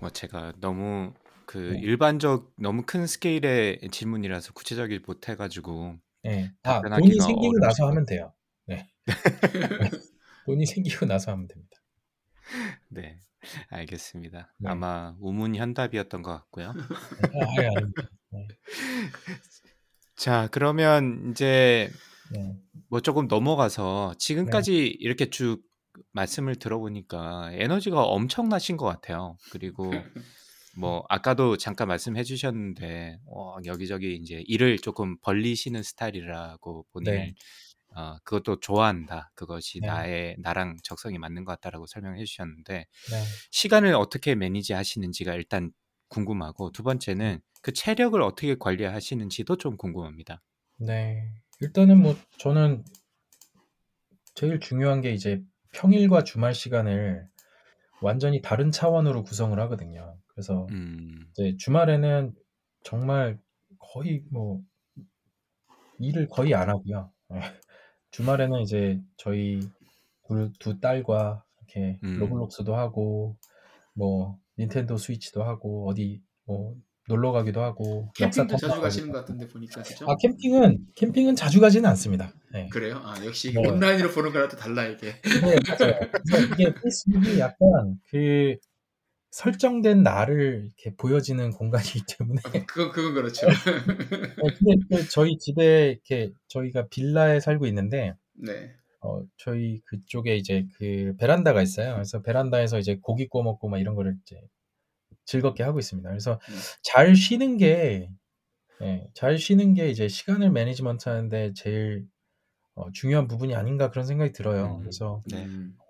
뭐 0.00 0.10
제가 0.10 0.52
너무 0.60 1.12
그 1.46 1.58
네. 1.58 1.80
일반적 1.80 2.52
너무 2.58 2.82
큰 2.84 3.06
스케일의 3.06 3.80
질문이라서 3.90 4.52
구체적이지 4.52 5.04
못해가지고 5.06 5.96
네. 6.22 6.52
아, 6.62 6.82
돈이 6.82 7.20
생기고 7.20 7.38
어려우실 7.38 7.60
나서 7.60 7.84
것 7.84 7.90
하면 7.90 8.06
돼요. 8.06 8.32
네. 8.66 8.88
네. 9.06 9.06
돈이 10.46 10.66
생기고 10.66 11.06
나서 11.06 11.32
하면 11.32 11.46
됩니다. 11.48 11.76
네, 12.88 13.18
알겠습니다. 13.70 14.52
네. 14.58 14.70
아마 14.70 15.14
우문현답이었던 15.20 16.22
것 16.22 16.32
같고요. 16.32 16.72
네. 16.72 16.82
아, 16.82 17.60
아예 17.60 17.66
아닙니다. 17.68 18.08
네. 18.30 18.48
자, 20.16 20.48
그러면 20.50 21.30
이제 21.30 21.90
네. 22.32 22.56
뭐 22.88 23.00
조금 23.00 23.28
넘어가서 23.28 24.14
지금까지 24.18 24.86
이렇게 24.86 25.30
쭉 25.30 25.62
말씀을 26.12 26.56
들어보니까 26.56 27.50
에너지가 27.52 28.02
엄청나신 28.02 28.76
것 28.76 28.86
같아요. 28.86 29.36
그리고 29.50 29.90
뭐 30.78 31.04
아까도 31.08 31.56
잠깐 31.56 31.88
말씀해 31.88 32.24
주셨는데 32.24 33.18
어, 33.26 33.56
여기저기 33.64 34.14
이제 34.16 34.42
일을 34.46 34.78
조금 34.78 35.18
벌리시는 35.20 35.82
스타일이라고 35.82 36.86
본인을 36.92 37.16
네. 37.18 37.34
어, 37.96 38.18
그것도 38.24 38.60
좋아한다. 38.60 39.32
그것이 39.34 39.80
네. 39.80 39.86
나의 39.86 40.36
나랑 40.40 40.78
적성이 40.84 41.18
맞는 41.18 41.44
것 41.44 41.52
같다라고 41.52 41.86
설명해 41.86 42.24
주셨는데 42.24 42.86
네. 43.10 43.38
시간을 43.52 43.94
어떻게 43.94 44.34
매니지 44.34 44.72
하시는지가 44.74 45.34
일단 45.34 45.72
궁금하고 46.08 46.72
두 46.72 46.82
번째는 46.82 47.40
그 47.62 47.72
체력을 47.72 48.20
어떻게 48.22 48.56
관리하시는지도 48.58 49.56
좀 49.58 49.76
궁금합니다. 49.76 50.42
네. 50.78 51.32
일단은 51.60 52.00
뭐 52.00 52.14
저는 52.38 52.84
제일 54.34 54.60
중요한 54.60 55.00
게 55.00 55.12
이제 55.12 55.42
평일과 55.72 56.24
주말 56.24 56.54
시간을 56.54 57.28
완전히 58.00 58.42
다른 58.42 58.70
차원으로 58.72 59.24
구성을 59.24 59.58
하거든요. 59.60 60.18
그래서 60.28 60.68
음, 60.70 61.32
이제 61.32 61.56
주말에는 61.58 62.34
정말 62.84 63.40
거의 63.80 64.24
뭐 64.30 64.62
일을 65.98 66.28
거의 66.28 66.54
안 66.54 66.68
하고요. 66.70 67.12
예. 68.12 68.16
주말에는 68.16 68.60
이제 68.60 69.00
저희 69.16 69.60
두, 70.26 70.52
두 70.58 70.80
딸과 70.80 71.44
이렇게 71.58 71.98
음. 72.02 72.16
로블록스도 72.18 72.74
하고 72.74 73.36
뭐 73.94 74.38
닌텐도 74.58 74.96
스위치도 74.96 75.42
하고 75.42 75.88
어디 75.88 76.22
뭐 76.44 76.74
놀러 77.08 77.32
가기도 77.32 77.62
하고 77.62 78.10
역사 78.20 78.42
캠핑도 78.42 78.56
자주 78.56 78.80
가시는 78.80 79.12
것. 79.12 79.20
같은데 79.20 79.46
보니까 79.46 79.82
그죠? 79.82 80.06
아 80.08 80.16
캠핑은 80.16 80.86
캠핑은 80.96 81.36
자주 81.36 81.60
가지는 81.60 81.88
않습니다. 81.90 82.32
네. 82.52 82.68
그래요? 82.68 83.00
아 83.04 83.14
역시 83.24 83.52
네. 83.52 83.60
온라인으로 83.60 84.10
보는 84.10 84.32
거랑 84.32 84.48
또 84.48 84.56
달라 84.56 84.86
이게. 84.86 85.14
네, 85.22 85.56
맞아요. 85.68 85.98
이게 86.52 86.72
페이스북이 86.82 87.38
약간 87.38 88.00
그 88.10 88.56
설정된 89.36 90.02
나를 90.02 90.64
이렇게 90.64 90.96
보여지는 90.96 91.50
공간이기 91.50 92.04
때문에 92.08 92.40
그건 92.66 92.90
그건 92.90 93.12
그렇죠. 93.12 93.46
네, 93.46 94.54
근데 94.58 94.76
그 94.88 95.08
저희 95.10 95.36
집에 95.36 95.90
이렇게 95.90 96.32
저희가 96.48 96.88
빌라에 96.88 97.40
살고 97.40 97.66
있는데 97.66 98.14
네. 98.32 98.74
어, 99.02 99.22
저희 99.36 99.82
그쪽에 99.84 100.36
이제 100.36 100.66
그 100.78 101.14
베란다가 101.18 101.60
있어요. 101.60 101.92
그래서 101.92 102.22
베란다에서 102.22 102.78
이제 102.78 102.98
고기 103.02 103.28
구워 103.28 103.44
먹고 103.44 103.68
막 103.68 103.78
이런 103.78 103.94
거를 103.94 104.16
이제 104.22 104.40
즐겁게 105.26 105.62
하고 105.64 105.80
있습니다. 105.80 106.08
그래서 106.08 106.40
네. 106.48 106.54
잘 106.82 107.14
쉬는 107.14 107.58
게, 107.58 108.08
예, 108.80 109.06
잘 109.12 109.36
쉬는 109.36 109.74
게 109.74 109.90
이제 109.90 110.08
시간을 110.08 110.50
매니지먼트 110.50 111.10
하는데 111.10 111.52
제일 111.52 112.06
어, 112.74 112.90
중요한 112.90 113.28
부분이 113.28 113.54
아닌가 113.54 113.90
그런 113.90 114.06
생각이 114.06 114.32
들어요. 114.32 114.76
음, 114.76 114.80
그래서 114.80 115.22
네. 115.26 115.46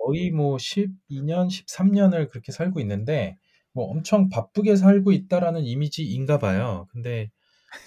음. 0.07 0.13
거의 0.13 0.31
뭐 0.31 0.57
12년, 0.57 1.49
13년을 1.49 2.31
그렇게 2.31 2.53
살고 2.53 2.81
있는데 2.81 3.39
뭐 3.73 3.87
엄청 3.91 4.29
바쁘게 4.29 4.77
살고 4.77 5.13
있다라는 5.13 5.65
이미지인가 5.65 6.39
봐요. 6.39 6.87
근데 6.91 7.31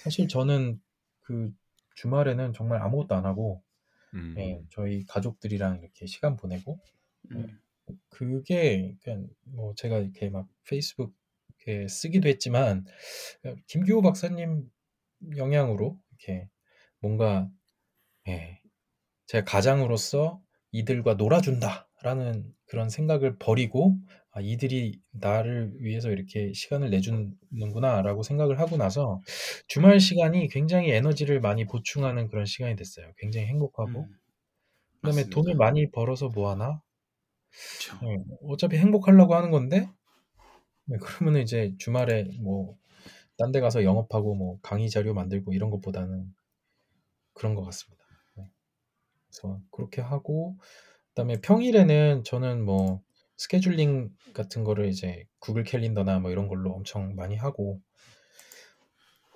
사실 0.03 0.27
저는 0.27 0.79
그 1.21 1.51
주말에는 1.95 2.53
정말 2.53 2.82
아무것도 2.82 3.15
안 3.15 3.25
하고 3.25 3.63
음, 4.13 4.36
예, 4.38 4.62
저희 4.69 5.05
가족들이랑 5.05 5.79
이렇게 5.82 6.05
시간 6.05 6.36
보내고 6.36 6.79
음. 7.32 7.60
그게 8.10 8.95
그냥 9.01 9.27
뭐 9.45 9.73
제가 9.75 9.97
이렇게 9.97 10.29
막 10.29 10.47
페이스북 10.67 11.15
이렇게 11.47 11.88
쓰기도 11.88 12.29
했지만 12.29 12.86
김규호 13.67 14.01
박사님 14.01 14.69
영향으로 15.38 15.99
이렇게 16.12 16.49
뭔가 16.99 17.49
예, 18.27 18.62
제 19.25 19.43
가장으로서 19.43 20.41
이들과 20.71 21.15
놀아준다 21.15 21.88
라는 22.03 22.45
그런 22.65 22.89
생각을 22.89 23.38
버리고 23.38 23.97
아, 24.31 24.41
이들이 24.41 24.99
나를 25.12 25.73
위해서 25.79 26.12
이렇게 26.12 26.53
시간을 26.53 26.89
내주는구나 26.91 28.01
라고 28.01 28.23
생각을 28.23 28.59
하고 28.59 28.77
나서 28.77 29.21
주말 29.67 29.99
시간이 29.99 30.47
굉장히 30.49 30.91
에너지를 30.91 31.41
많이 31.41 31.65
보충하는 31.65 32.27
그런 32.29 32.45
시간이 32.45 32.75
됐어요. 32.75 33.12
굉장히 33.17 33.47
행복하고 33.47 34.07
음. 34.07 34.19
그다음에 35.01 35.23
맞습니다. 35.23 35.29
돈을 35.29 35.55
많이 35.55 35.91
벌어서 35.91 36.29
뭐 36.29 36.51
하나? 36.51 36.81
그렇죠. 37.69 37.99
네, 38.01 38.17
어차피 38.43 38.77
행복하려고 38.77 39.35
하는 39.35 39.51
건데 39.51 39.89
네, 40.85 40.97
그러면 41.01 41.41
이제 41.41 41.73
주말에 41.79 42.25
뭐 42.41 42.77
딴 43.38 43.51
데 43.53 43.62
가서 43.62 43.83
영업하고 43.85 44.35
뭐 44.35 44.59
강의 44.62 44.89
자료 44.89 45.13
만들고 45.13 45.53
이런 45.53 45.69
것보다는 45.71 46.33
그런 47.33 47.55
것 47.55 47.63
같습니다. 47.63 48.03
네. 48.38 48.45
그래서 49.29 49.62
그렇게 49.71 50.01
하고 50.01 50.57
그다음에 51.19 51.41
평일에는 51.41 52.23
저는 52.23 52.63
뭐 52.63 53.01
스케줄링 53.36 54.10
같은 54.34 54.63
거를 54.63 54.88
이제 54.88 55.25
구글 55.39 55.63
캘린더나 55.63 56.19
뭐 56.19 56.32
이런 56.32 56.47
걸로 56.47 56.71
엄청 56.71 57.13
많이 57.15 57.36
하고 57.36 57.82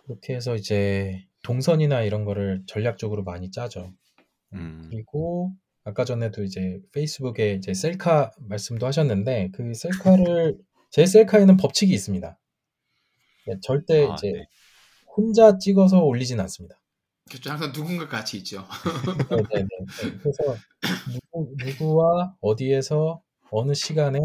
그렇게 0.05 0.33
해서 0.33 0.55
이제 0.55 1.25
동선이나 1.43 2.03
이런 2.03 2.23
거를 2.23 2.63
전략적으로 2.67 3.23
많이 3.23 3.51
짜죠. 3.51 3.93
음, 4.53 4.87
그리고 4.89 5.51
아까 5.83 6.05
전에도 6.05 6.43
이제 6.45 6.79
페이스북에 6.93 7.55
이제 7.55 7.73
셀카 7.73 8.31
말씀도 8.39 8.87
하셨는데 8.87 9.49
그 9.53 9.73
셀카를 9.73 10.57
제 10.89 11.05
셀카에는 11.05 11.57
법칙이 11.57 11.93
있습니다. 11.93 12.39
네, 13.47 13.55
절대 13.61 14.07
아, 14.07 14.13
이제 14.13 14.31
네. 14.31 14.47
혼자 15.17 15.57
찍어서 15.57 16.01
올리진 16.01 16.39
않습니다. 16.39 16.79
그렇죠. 17.29 17.51
항상 17.51 17.73
누군가 17.73 18.07
같이 18.07 18.37
있죠. 18.37 18.65
네 19.29 19.37
네네. 19.51 19.67
네. 19.67 20.17
그래서 20.21 20.57
누구, 21.33 21.55
누구와 21.57 22.35
어디에서 22.41 23.21
어느 23.51 23.73
시간에 23.73 24.19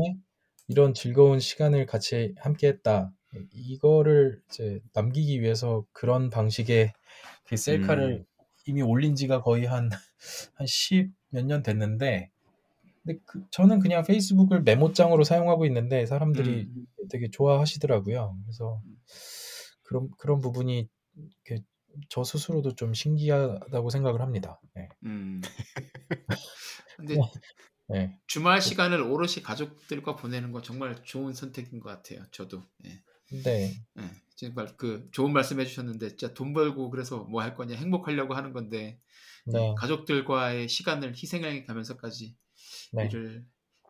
이런 0.69 0.95
즐거운 0.95 1.41
시간을 1.41 1.87
같이 1.87 2.35
함께했다. 2.39 3.13
이거를 3.53 4.43
이제 4.49 4.81
남기기 4.93 5.41
위해서 5.41 5.85
그런 5.93 6.31
방식의 6.31 6.93
그 7.47 7.57
셀카를 7.57 8.19
음, 8.19 8.25
이미 8.67 8.83
올린 8.83 9.15
지가 9.15 9.43
거의 9.43 9.65
한, 9.65 9.89
한10몇년 10.59 11.65
됐는데, 11.65 12.31
근데 13.03 13.19
그, 13.25 13.43
저는 13.51 13.81
그냥 13.81 14.03
페이스북을 14.03 14.63
메모장으로 14.63 15.25
사용하고 15.25 15.65
있는데 15.67 16.05
사람들이 16.05 16.69
음. 16.75 16.87
되게 17.11 17.31
좋아하시더라고요. 17.31 18.37
그래서 18.45 18.83
그런, 19.83 20.11
그런 20.19 20.41
부분이 20.41 20.89
저 22.11 22.25
스스로도 22.25 22.75
좀 22.75 22.93
신기하다고 22.93 23.91
생각을 23.91 24.21
합니다. 24.21 24.61
네. 24.75 24.89
음. 25.05 25.41
근데 26.99 27.17
네. 27.89 28.19
주말 28.27 28.61
시간을 28.61 29.01
오롯이 29.03 29.43
가족들과 29.43 30.17
보내는 30.17 30.53
거 30.53 30.63
정말 30.63 31.03
좋은 31.05 31.33
선택인 31.33 31.81
것 31.81 31.89
같아요. 31.91 32.25
저도. 32.31 32.65
예. 32.87 33.03
네. 33.45 33.75
예. 33.99 34.11
정말 34.37 34.77
그 34.77 35.09
좋은 35.13 35.33
말씀 35.33 35.59
해주셨는데 35.61 36.11
진짜 36.11 36.35
돈 36.35 36.53
벌고 36.53 36.91
그래서 36.91 37.25
뭐 37.25 37.43
할 37.43 37.55
거냐 37.55 37.77
행복하려고 37.77 38.35
하는 38.35 38.53
건데 38.53 39.01
네. 39.47 39.75
가족들과의 39.79 40.69
시간을 40.69 41.13
희생해 41.13 41.65
가면서까지 41.65 42.37
네. 42.93 43.07
일을 43.07 43.47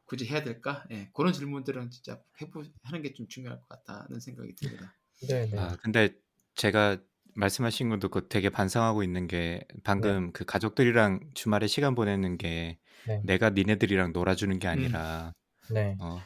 굳이 0.07 0.27
해야 0.27 0.43
될까? 0.43 0.85
예. 0.93 1.11
그런 1.15 1.33
질문들은 1.33 1.91
진짜 1.91 2.23
해보 2.41 2.63
하는 2.85 3.03
게 3.03 3.13
좀 3.15 3.27
중요할 3.29 3.61
것 3.61 3.69
같다는 3.69 4.21
생각이 4.21 4.55
듭니다. 4.55 4.97
네, 5.29 5.47
네. 5.51 5.59
아, 5.59 5.77
근데 5.83 6.11
제가 6.55 6.99
말씀하신 7.35 7.91
거 7.91 7.99
듣고 7.99 8.29
되게 8.29 8.51
반성하고 8.51 9.03
있는 9.03 9.27
게 9.29 9.65
방금 9.85 10.33
그 10.33 10.45
가족들이랑 10.45 11.21
주말에 11.35 11.67
시간 11.67 11.95
보내는 11.95 12.39
게 12.39 12.79
네. 13.07 13.21
내가 13.25 13.51
니네들이랑 13.51 14.13
놀아주는 14.13 14.59
게 14.59 14.69
음. 14.69 14.73
아니라 14.73 15.33
네. 15.71 15.97
어, 16.01 16.21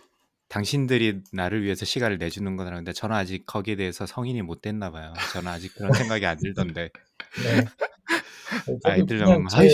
당신들이 0.49 1.21
나를 1.33 1.63
위해서 1.63 1.85
시간을 1.85 2.19
내주는 2.19 2.57
거라는데 2.57 2.93
저는 2.93 3.17
아직 3.17 3.47
거기에 3.47 3.77
대해서 3.77 4.07
성인이 4.07 4.43
못 4.43 4.61
됐나 4.63 4.91
봐요. 4.91 5.13
저는 5.33 5.51
아직 5.51 5.75
그런 5.75 5.93
생각이 5.93 6.27
안 6.27 6.37
들던데 6.39 6.91
네. 7.43 7.65
아이들 8.85 9.19
그냥 9.19 9.35
보면 9.35 9.49
제- 9.49 9.57
아이 9.59 9.69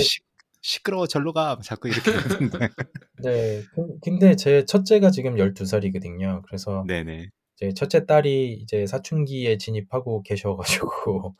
시끄러워 0.61 1.07
절로 1.07 1.32
가 1.32 1.59
자꾸 1.62 1.88
이렇게 1.88 2.12
그러는데 2.12 2.59
네. 3.24 3.62
그- 3.74 3.99
근데 4.03 4.36
제 4.36 4.64
첫째가 4.64 5.11
지금 5.11 5.36
12살이거든요. 5.36 6.42
그래서 6.46 6.84
네네. 6.86 7.28
이제 7.57 7.74
첫째 7.74 8.07
딸이 8.07 8.53
이제 8.62 8.86
사춘기에 8.86 9.59
진입하고 9.59 10.22
계셔 10.22 10.55
가지고 10.57 11.34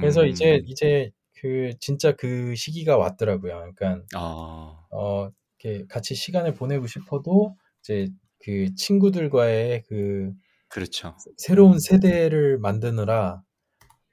그래서 0.00 0.24
이제 0.24 0.56
음, 0.56 0.62
이제 0.66 1.10
그 1.34 1.72
진짜 1.80 2.12
그 2.12 2.54
시기가 2.54 2.96
왔더라고요. 2.96 3.72
그러니까 3.76 4.04
어, 4.16 4.78
어 4.90 5.30
이렇게 5.58 5.86
같이 5.88 6.14
시간을 6.14 6.54
보내고 6.54 6.86
싶어도 6.86 7.56
이제 7.80 8.08
그 8.38 8.74
친구들과의 8.74 9.84
그 9.88 10.32
그렇죠. 10.68 11.16
새로운 11.36 11.74
음. 11.74 11.78
세대를 11.78 12.58
만드느라 12.58 13.42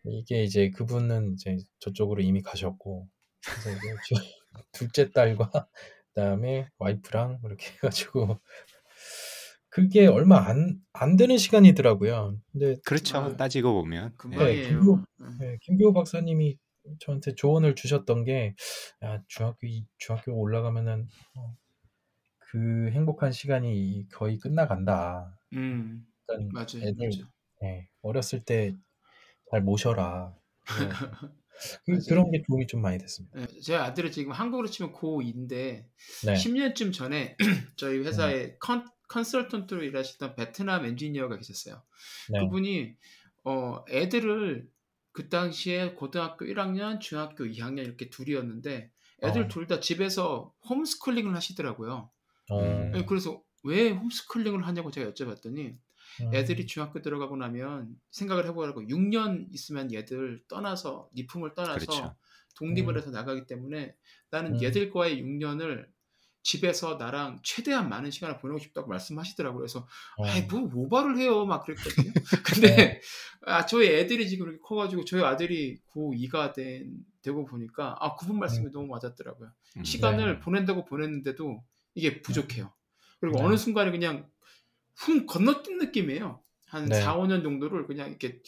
이게 0.06 0.44
이제 0.44 0.70
그분은 0.72 1.34
이제 1.34 1.58
저쪽으로 1.80 2.22
이미 2.22 2.42
가셨고 2.42 3.08
그래서 3.42 3.80
둘째 4.72 5.12
딸과 5.12 5.50
그다음에 6.14 6.70
와이프랑 6.78 7.40
이렇게 7.44 7.68
해가지고 7.84 8.40
그게 9.70 10.06
얼마 10.06 10.38
안, 10.50 10.80
안 10.92 11.16
되는 11.16 11.38
시간이더라고요. 11.38 12.38
근데 12.52 12.76
그렇죠. 12.86 13.18
아, 13.20 13.36
따지고 13.38 13.74
보면 13.74 14.10
네. 14.10 14.16
금방이에요. 14.18 14.68
김구- 14.80 15.06
응. 15.22 15.38
네, 15.40 15.58
김교호 15.62 15.94
박사님이 15.94 16.58
저한테 17.00 17.36
조언을 17.36 17.76
주셨던 17.76 18.24
게 18.26 18.56
야, 19.04 19.24
중학교 19.28 19.68
이- 19.68 19.86
중학교 19.98 20.34
올라가면은 20.34 21.08
어, 21.38 21.56
그 22.40 22.90
행복한 22.92 23.32
시간이 23.32 24.08
거의 24.12 24.38
끝나간다. 24.40 25.40
음, 25.54 26.08
일단 26.28 26.50
맞아요, 26.52 26.68
애들 26.84 27.10
맞아요. 27.10 27.32
네, 27.62 27.90
어렸을 28.02 28.44
때 28.44 28.76
잘 29.52 29.62
모셔라. 29.62 30.34
그래서 30.66 30.90
그, 31.86 31.92
맞아요. 31.92 32.06
그런 32.08 32.32
게 32.32 32.42
도움이 32.48 32.68
좀 32.68 32.82
많이 32.82 32.98
됐습니다. 32.98 33.38
네, 33.40 33.48
제 33.62 33.76
아들은 33.76 34.12
지금 34.12 34.32
한국으로 34.32 34.68
치면 34.70 34.94
고2인데 34.94 35.88
네, 36.26 36.36
10 36.36 36.54
년쯤 36.54 36.92
전에 36.92 37.38
저희 37.78 38.00
회사에 38.00 38.56
컨, 38.60 38.86
컨설턴트로 39.10 39.84
일하시던 39.84 40.36
베트남 40.36 40.86
엔지니어가 40.86 41.38
계셨어요. 41.38 41.84
네, 42.30 42.40
그분이 42.40 42.96
어, 43.44 43.84
애들을 43.90 44.70
그 45.12 45.30
당시에 45.30 45.94
고등학교 45.94 46.46
1학년, 46.46 47.00
중학교 47.00 47.46
2학년 47.46 47.80
이렇게 47.80 48.10
둘이었는데 48.10 48.92
애들 49.24 49.44
어. 49.44 49.48
둘다 49.48 49.80
집에서 49.80 50.54
홈스쿨링을 50.70 51.36
하시더라고요. 51.36 52.10
어, 52.50 52.62
음. 52.62 52.92
네, 52.92 53.06
그래서 53.06 53.42
왜 53.64 53.90
홈스쿨링을 53.90 54.66
하냐고 54.66 54.92
제가 54.92 55.12
여쭤봤더니 55.12 55.78
음, 56.22 56.34
애들이 56.34 56.66
중학교 56.66 57.02
들어가고 57.02 57.38
나면 57.38 57.96
생각을 58.12 58.46
해보라고 58.48 58.82
6년 58.82 59.48
있으면 59.52 59.94
얘들 59.94 60.44
떠나서 60.48 61.10
니품을 61.16 61.54
떠나서 61.54 61.86
그렇죠. 61.86 62.16
독립을 62.56 62.96
음. 62.96 62.98
해서 62.98 63.12
나가기 63.12 63.46
때문에 63.46 63.96
나는 64.30 64.56
음. 64.56 64.62
얘들과의 64.62 65.22
6년을 65.24 65.88
집에서 66.44 66.96
나랑 66.96 67.40
최대한 67.44 67.90
많은 67.90 68.10
시간을 68.12 68.40
보내고 68.40 68.60
싶다고 68.60 68.88
말씀하시더라고요. 68.90 69.60
그래서 69.60 69.88
어, 70.18 70.26
아이 70.26 70.42
뭐 70.44 70.62
모발을 70.62 71.18
해요 71.18 71.46
막 71.46 71.64
그랬거든요. 71.66 72.12
근데 72.46 72.76
네. 72.76 73.02
아 73.46 73.66
저희 73.66 73.88
애들이 73.90 74.28
지금 74.28 74.48
이렇게 74.48 74.60
커가지고 74.62 75.06
저희 75.06 75.24
아들이 75.24 75.80
고2가 75.94 76.54
된 76.54 76.94
되고 77.22 77.46
보니까 77.46 77.96
아 78.00 78.16
그분 78.16 78.40
말씀이 78.40 78.68
음. 78.68 78.72
너무 78.72 78.88
맞았더라고요. 78.88 79.52
음. 79.78 79.84
시간을 79.84 80.34
네. 80.36 80.40
보낸다고 80.40 80.86
보냈는데도 80.86 81.64
이게 81.94 82.22
부족해요. 82.22 82.74
그리고 83.20 83.38
네. 83.38 83.44
어느 83.44 83.58
순간에 83.58 83.92
그냥 83.92 84.28
훅 84.96 85.28
건너뛴 85.28 85.78
느낌이에요. 85.78 86.42
한 86.68 86.86
네. 86.86 87.02
4, 87.02 87.18
5년 87.18 87.44
정도를 87.44 87.86
그냥 87.86 88.10
이렇게 88.10 88.42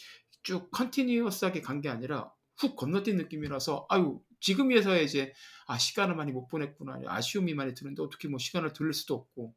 쭉 0.43 0.69
continuous하게 0.71 1.61
간 1.61 1.81
게 1.81 1.89
아니라 1.89 2.31
훅 2.57 2.75
건너뛴 2.75 3.17
느낌이라서 3.17 3.85
아유 3.89 4.19
지금에서야 4.43 4.99
이제 5.01 5.33
아 5.67 5.77
시간을 5.77 6.15
많이 6.15 6.31
못 6.31 6.47
보냈구나. 6.49 6.99
아쉬움이 7.07 7.53
많이 7.53 7.73
드는데 7.73 8.03
어떻게 8.03 8.27
뭐 8.27 8.37
시간을 8.39 8.73
돌릴 8.73 8.93
수도 8.93 9.15
없고. 9.15 9.55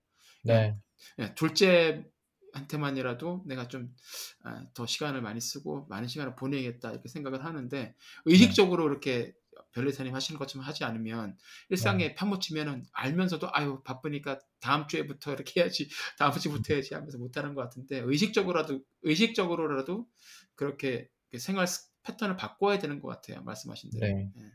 네, 1.18 1.18
예, 1.18 1.34
둘째한테만이라도 1.34 3.42
내가 3.46 3.68
좀더 3.68 4.86
시간을 4.86 5.20
많이 5.22 5.40
쓰고 5.40 5.86
많은 5.88 6.08
시간을 6.08 6.36
보내야겠다 6.36 6.92
이렇게 6.92 7.08
생각을 7.08 7.44
하는데 7.44 7.94
의식적으로 8.24 8.88
이렇게 8.88 9.34
변리사님 9.72 10.14
하시는 10.14 10.38
것처럼 10.38 10.66
하지 10.66 10.84
않으면 10.84 11.36
일상에 11.70 12.14
파묻히면은 12.14 12.84
알면서도 12.92 13.48
아유 13.52 13.82
바쁘니까 13.84 14.38
다음 14.60 14.86
주에부터 14.86 15.32
이렇게 15.34 15.60
해야지 15.60 15.88
다음 16.18 16.32
주부터 16.32 16.74
해야지 16.74 16.94
하면서 16.94 17.18
못하는 17.18 17.54
것 17.54 17.62
같은데 17.62 17.98
의식적으로라도 18.00 18.80
의식적으로라도 19.02 20.06
그렇게 20.54 21.08
생활 21.38 21.66
스- 21.66 21.90
패턴을 22.02 22.36
바꿔야 22.36 22.78
되는 22.78 23.00
것 23.00 23.08
같아요. 23.08 23.42
말씀하신 23.42 23.90
대로. 23.90 24.06
네. 24.36 24.52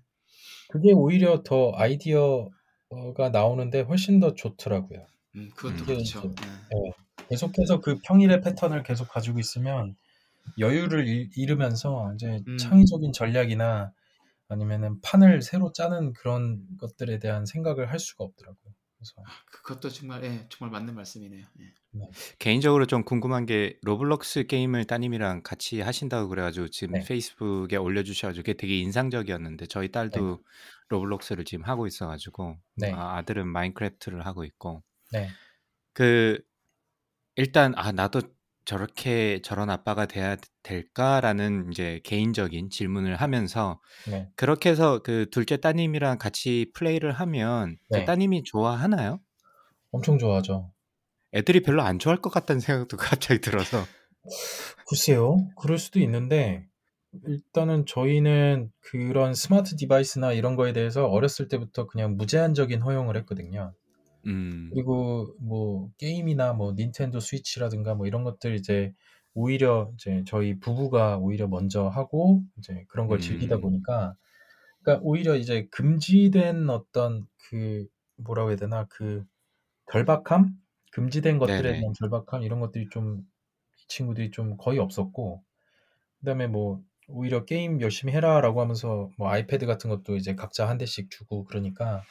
예. 0.72 0.74
그게 0.74 0.94
오히려 0.94 1.44
더 1.44 1.72
아이디어가 1.76 3.30
나오는데 3.32 3.82
훨씬 3.82 4.20
더 4.20 4.34
좋더라고요. 4.34 5.08
음, 5.36 5.50
그것도 5.56 5.76
음. 5.84 5.86
그렇죠 5.86 6.20
이게 6.34 6.46
예. 6.46 6.92
계속해서 7.30 7.82
그 7.82 8.00
평일의 8.08 8.42
패턴을 8.42 8.84
계속 8.84 9.08
가지고 9.10 9.40
있으면 9.40 9.96
여유를 10.60 11.08
잃- 11.08 11.30
잃으면서 11.38 12.14
이제 12.16 12.42
음. 12.48 12.58
창의적인 12.58 13.14
전략이나 13.14 13.94
아니면은 14.50 15.00
판을 15.02 15.42
새로 15.42 15.72
짜는 15.74 16.14
그런 16.14 16.66
것들에 16.80 17.20
대한 17.20 17.46
생각을 17.46 17.92
할 17.92 18.00
수가 18.00 18.26
없더라고요. 18.26 18.74
그래서 19.02 19.42
그것도 19.52 19.90
정말 19.90 20.24
예, 20.24 20.48
정말 20.50 20.72
맞는 20.72 20.96
말씀이네요 20.96 21.46
예. 21.60 21.74
개인적으로 22.40 22.86
좀 22.86 23.04
궁금한 23.04 23.46
게 23.46 23.78
로블록스 23.82 24.48
게임을 24.48 24.86
따님이랑 24.86 25.44
같이 25.44 25.82
하신다고 25.82 26.30
그래가지고 26.30 26.70
지금 26.70 26.94
네. 26.94 27.04
페이스북에 27.06 27.76
올려주셔가지고 27.76 28.44
그게 28.44 28.54
되게 28.54 28.80
인상적이었는데 28.80 29.66
저희 29.66 29.92
딸도 29.92 30.40
로블록스를 30.88 31.44
지금 31.44 31.66
하고 31.66 31.88
있어가지고 31.88 32.58
네. 32.78 32.94
아, 32.94 33.18
아들은 33.18 33.48
마인크래프트를 33.48 34.26
하고 34.26 34.46
있고 34.46 34.84
네, 35.12 35.30
그 35.94 36.40
일단 37.36 37.74
아 37.76 37.92
나도 37.92 38.22
저렇게 38.66 39.42
저런 39.42 39.70
아빠가 39.70 40.06
돼야 40.06 40.38
될까라는 40.64 41.70
이제 41.72 42.00
개인적인 42.04 42.70
질문을 42.70 43.16
하면서 43.16 43.82
네. 44.10 44.30
그렇게 44.36 44.70
해서 44.70 45.00
그 45.00 45.28
둘째 45.32 45.58
따님이랑 45.58 46.18
같이 46.18 46.72
플레이를 46.74 47.12
하면 47.12 47.78
그 47.92 47.98
네. 47.98 48.06
따님이 48.06 48.44
좋아하나요? 48.44 49.20
엄청 49.92 50.18
좋아하죠. 50.18 50.72
애들이 51.34 51.62
별로 51.62 51.82
안 51.82 52.00
좋아할 52.00 52.22
것 52.22 52.30
같다는 52.30 52.60
생각도 52.60 52.98
갑자기 52.98 53.42
들어서 53.42 53.84
글쎄요, 54.88 55.38
그럴 55.58 55.78
수도 55.78 56.00
있는데 56.00 56.68
일단은 57.28 57.86
저희는 57.86 58.72
그런 58.80 59.34
스마트 59.34 59.76
디바이스나 59.76 60.34
이런 60.34 60.56
거에 60.56 60.74
대해서 60.74 61.08
어렸을 61.08 61.48
때부터 61.48 61.88
그냥 61.88 62.16
무제한적인 62.16 62.82
허용을 62.82 63.18
했거든요. 63.18 63.74
음, 64.26 64.70
그리고 64.74 65.36
뭐 65.40 65.92
게임이나 65.98 66.54
뭐 66.54 66.74
닌텐도 66.74 67.20
스위치라든가 67.20 67.96
뭐 67.96 68.08
이런 68.08 68.24
것들 68.24 68.56
이제 68.56 68.94
오히려 69.34 69.92
이제 69.96 70.24
저희 70.28 70.60
부부가 70.60 71.18
오히려 71.18 71.48
먼저 71.48 71.88
하고 71.88 72.44
이제 72.58 72.86
그런 72.90 73.08
걸 73.08 73.20
즐기다 73.20 73.58
음. 73.58 73.62
보니까 73.62 74.16
그러니까 74.84 75.04
오히려 75.06 75.36
이제 75.36 75.68
금지된 75.72 76.70
어떤 76.70 77.28
그 77.50 77.88
뭐라고 78.18 78.50
해야 78.50 78.58
되나 78.58 78.86
그 78.90 79.24
결박함 79.92 80.56
금지된 80.94 81.40
것들에 81.40 81.62
네네. 81.62 81.80
대한 81.80 81.94
결박함 82.00 82.44
이런 82.44 82.60
것들이 82.60 82.90
좀 82.90 83.26
이 83.82 83.88
친구들이 83.88 84.32
좀 84.32 84.58
거의 84.58 84.80
없었고 84.80 85.44
그다음에 86.20 86.48
뭐 86.48 86.82
오히려 87.08 87.46
게임 87.46 87.82
열심히 87.82 88.14
해라라고 88.14 88.62
하면서 88.62 89.12
뭐 89.18 89.30
아이패드 89.30 89.66
같은 89.66 89.90
것도 89.90 90.16
이제 90.18 90.36
각자 90.36 90.68
한 90.70 90.78
대씩 90.78 91.12
주고 91.12 91.46
그러니까 91.46 92.04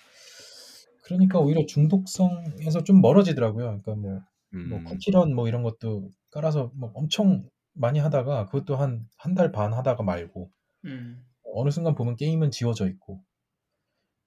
그러니까 1.11 1.41
오히려 1.41 1.67
중독성에서 1.67 2.85
좀 2.85 3.01
멀어지더라고요. 3.03 3.83
그러니까 3.83 3.95
뭐뭐 3.97 4.21
음, 4.55 4.85
쿠키런 4.85 5.35
뭐 5.35 5.49
이런 5.49 5.63
것도 5.63 6.11
깔아서 6.31 6.73
뭐 6.77 6.91
엄청 6.95 7.49
많이 7.75 7.99
하다가 7.99 8.47
그것도 8.47 8.77
한 8.77 9.09
한 9.19 9.35
달 9.35 9.53
반 9.53 9.73
하다가 9.75 10.03
말고 10.05 10.51
음. 10.87 11.25
어느 11.55 11.71
순간 11.71 11.95
보면 11.95 12.17
게임은 12.17 12.51
지워져 12.53 12.89
있고 12.89 13.23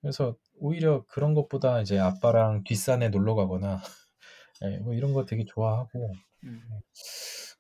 그래서 0.02 0.36
오히려 0.60 1.06
그런 1.08 1.34
것보다 1.34 1.82
이제 1.82 1.98
아빠랑 2.00 2.64
뒷산에 2.64 3.10
놀러 3.10 3.36
가거나 3.36 3.82
예, 4.66 4.78
뭐 4.80 4.94
이런 4.96 5.14
거 5.14 5.26
되게 5.26 5.46
좋아하고 5.46 6.14
음. 6.46 6.62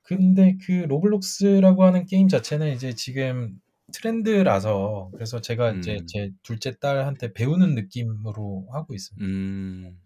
근데 0.03 0.57
그 0.65 0.71
로블록스라고 0.87 1.83
하는 1.83 2.05
게임 2.05 2.27
자체는 2.27 2.73
이제 2.73 2.93
지금 2.93 3.57
트렌드라서 3.93 5.09
그래서 5.13 5.39
제가 5.41 5.71
이제 5.73 5.97
음. 6.01 6.07
제 6.07 6.31
둘째 6.43 6.77
딸한테 6.77 7.33
배우는 7.33 7.75
느낌으로 7.75 8.67
하고 8.71 8.93
있습니다. 8.93 9.25
음, 9.25 9.97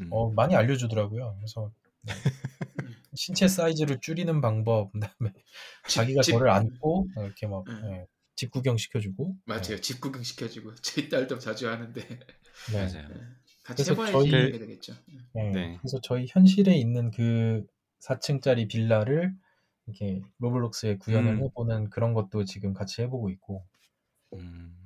음. 0.00 0.08
어, 0.10 0.30
많이 0.32 0.54
알려주더라고요. 0.56 1.36
그래서 1.38 1.70
네. 2.02 2.12
신체 3.14 3.46
사이즈를 3.48 3.98
줄이는 4.00 4.40
방법, 4.40 4.92
그다음에 4.92 5.32
자기가 5.88 6.22
집- 6.22 6.32
저를 6.32 6.50
안고 6.50 7.08
이렇게 7.16 7.46
막 7.46 7.64
음. 7.68 7.80
예, 7.92 8.06
집 8.34 8.50
구경 8.50 8.76
시켜주고 8.76 9.36
맞아요 9.44 9.80
집 9.80 10.00
구경 10.00 10.22
시켜주고 10.22 10.74
제 10.82 11.08
딸도 11.08 11.38
자주 11.38 11.68
하는데 11.68 12.00
네. 12.00 12.18
맞아요. 12.72 13.08
같이 13.62 13.82
그래서 13.84 13.92
해봐야지 14.04 14.30
저희- 14.30 14.58
되겠죠. 14.58 14.94
네. 15.34 15.50
네. 15.52 15.76
그래서 15.80 16.00
저희 16.02 16.26
현실에 16.28 16.74
있는 16.76 17.10
그 17.10 17.64
4층짜리 18.02 18.68
빌라를 18.68 19.32
이렇게 19.86 20.22
로블록스에 20.38 20.98
구현을 20.98 21.34
음. 21.34 21.44
해보는 21.44 21.90
그런 21.90 22.14
것도 22.14 22.44
지금 22.44 22.72
같이 22.72 23.02
해보고 23.02 23.30
있고 23.30 23.64
음. 24.34 24.76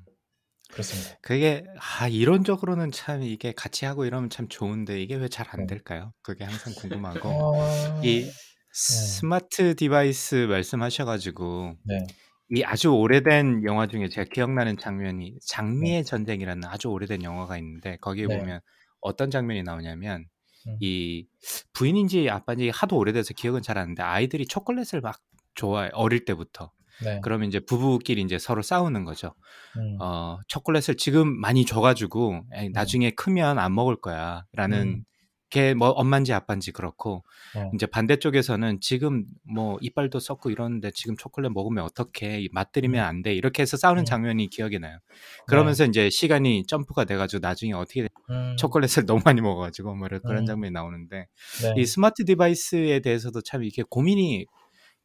그렇습니다. 0.70 1.18
그게 1.22 1.64
아 1.78 2.09
이론적으로는 2.09 2.90
참 2.92 3.22
이게 3.22 3.53
같이 3.53 3.86
하고 3.86 4.05
이러면 4.05 4.28
참 4.28 4.49
좋은데 4.49 5.01
이게 5.01 5.14
왜 5.14 5.28
잘안 5.28 5.61
네. 5.61 5.66
될까요? 5.66 6.12
그게 6.22 6.44
항상 6.44 6.74
궁금하고 6.74 7.28
어... 7.28 8.01
이 8.05 8.30
smart 8.72 9.74
device 9.74 10.46
말씀하셔가지고 10.49 11.76
네. 11.84 12.07
이 12.51 12.62
아주 12.64 12.90
오래된 12.90 13.64
영화 13.64 13.86
중에 13.86 14.09
제가 14.09 14.28
기억나는 14.32 14.76
장면이 14.76 15.38
장미의 15.46 16.05
전쟁이라는 16.05 16.64
아주 16.64 16.88
오래된 16.88 17.22
영화가 17.22 17.57
있는데 17.59 17.96
거기에 18.01 18.26
네. 18.26 18.38
보면 18.38 18.61
어떤 19.01 19.30
장면이 19.30 19.62
나오냐면 19.62 20.26
음. 20.68 20.76
이 20.80 21.26
부인인지 21.72 22.30
아빠인지 22.30 22.70
하도 22.70 22.96
오래돼서 22.98 23.34
기억은 23.34 23.62
잘 23.62 23.78
안 23.78 23.82
나는데 23.84 24.02
아이들이 24.02 24.46
초콜릿을 24.46 25.00
막 25.02 25.20
좋아해 25.54 25.90
어릴 25.92 26.24
때부터 26.24 26.72
네. 27.04 27.20
그러면 27.22 27.48
이제 27.48 27.60
부부끼리 27.60 28.22
이제 28.22 28.38
서로 28.38 28.62
싸우는 28.62 29.04
거죠. 29.04 29.34
음. 29.76 29.96
어 30.00 30.38
초콜릿을 30.48 30.96
지금 30.96 31.28
많이 31.40 31.64
줘가지고 31.64 32.44
에이, 32.54 32.70
나중에 32.72 33.10
크면 33.12 33.58
안 33.58 33.74
먹을 33.74 33.96
거야라는 34.00 35.04
음. 35.49 35.74
게뭐 35.78 35.90
엄마인지 35.90 36.32
아빠인지 36.32 36.72
그렇고 36.72 37.24
네. 37.55 37.70
이제 37.74 37.86
반대쪽에서는 37.86 38.80
지금 38.80 39.24
뭐 39.42 39.78
이빨도 39.80 40.20
썩고 40.20 40.51
이러는데 40.51 40.90
지금 40.92 41.16
초콜릿 41.16 41.53
먹으면 41.53 41.84
어떡해 41.84 42.49
맛들이면 42.53 43.05
안 43.05 43.22
돼 43.22 43.34
이렇게 43.34 43.62
해서 43.62 43.76
싸우는 43.76 44.03
음. 44.03 44.05
장면이 44.05 44.49
기억이 44.49 44.78
나요. 44.78 44.99
그러면서 45.46 45.84
이제 45.84 46.09
시간이 46.11 46.66
점프가 46.66 47.05
돼가지고 47.05 47.40
나중에 47.40 47.72
어떻게 47.72 48.03
돼? 48.03 48.09
음. 48.30 48.57
초콜릿을 48.57 49.07
너무 49.07 49.20
많이 49.24 49.40
먹어가지고 49.40 49.94
뭐 49.94 50.07
이런 50.07 50.20
그런 50.22 50.44
음. 50.44 50.46
장면이 50.46 50.72
나오는데 50.72 51.26
네. 51.62 51.74
이 51.76 51.84
smart 51.86 52.24
device에 52.24 53.01
대해서도 53.01 53.40
참 53.40 53.64
이게 53.64 53.82
고민이 53.88 54.46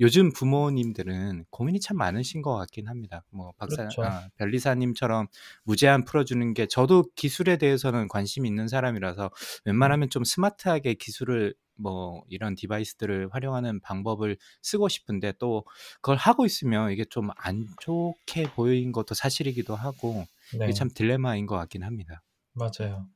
요즘 0.03 0.31
부모님들은 0.33 1.45
고민이 1.49 1.79
참 1.79 1.97
많으신 1.97 2.41
것 2.41 2.55
같긴 2.57 2.87
합니다. 2.87 3.23
뭐 3.31 3.53
박사 3.57 3.77
그렇죠. 3.77 4.03
아, 4.03 4.27
별리사님처럼 4.37 5.27
무제한 5.63 6.03
풀어주는 6.05 6.53
게 6.53 6.67
저도 6.67 7.05
기술에 7.15 7.57
대해서는 7.57 8.07
관심이 8.09 8.47
있는 8.47 8.67
사람이라서 8.67 9.31
웬만하면 9.65 10.09
좀 10.09 10.23
스마트하게 10.23 10.95
기술을 10.95 11.55
뭐 11.75 12.23
이런 12.29 12.53
디바이스들을 12.55 13.29
활용하는 13.31 13.79
방법을 13.79 14.37
쓰고 14.61 14.89
싶은데 14.89 15.33
또 15.39 15.63
그걸 16.01 16.17
하고 16.17 16.45
있으면 16.45 16.91
이게 16.91 17.05
좀 17.05 17.29
안 17.37 17.65
좋게 17.81 18.51
보인 18.55 18.91
것도 18.91 19.15
사실이기도 19.15 19.75
하고 19.75 20.25
네. 20.57 20.65
이게 20.65 20.73
참 20.73 20.89
딜레마인 20.93 21.45
것 21.47 21.55
같긴 21.57 21.83
합니다. 21.83 22.21
맞아요. 22.53 23.07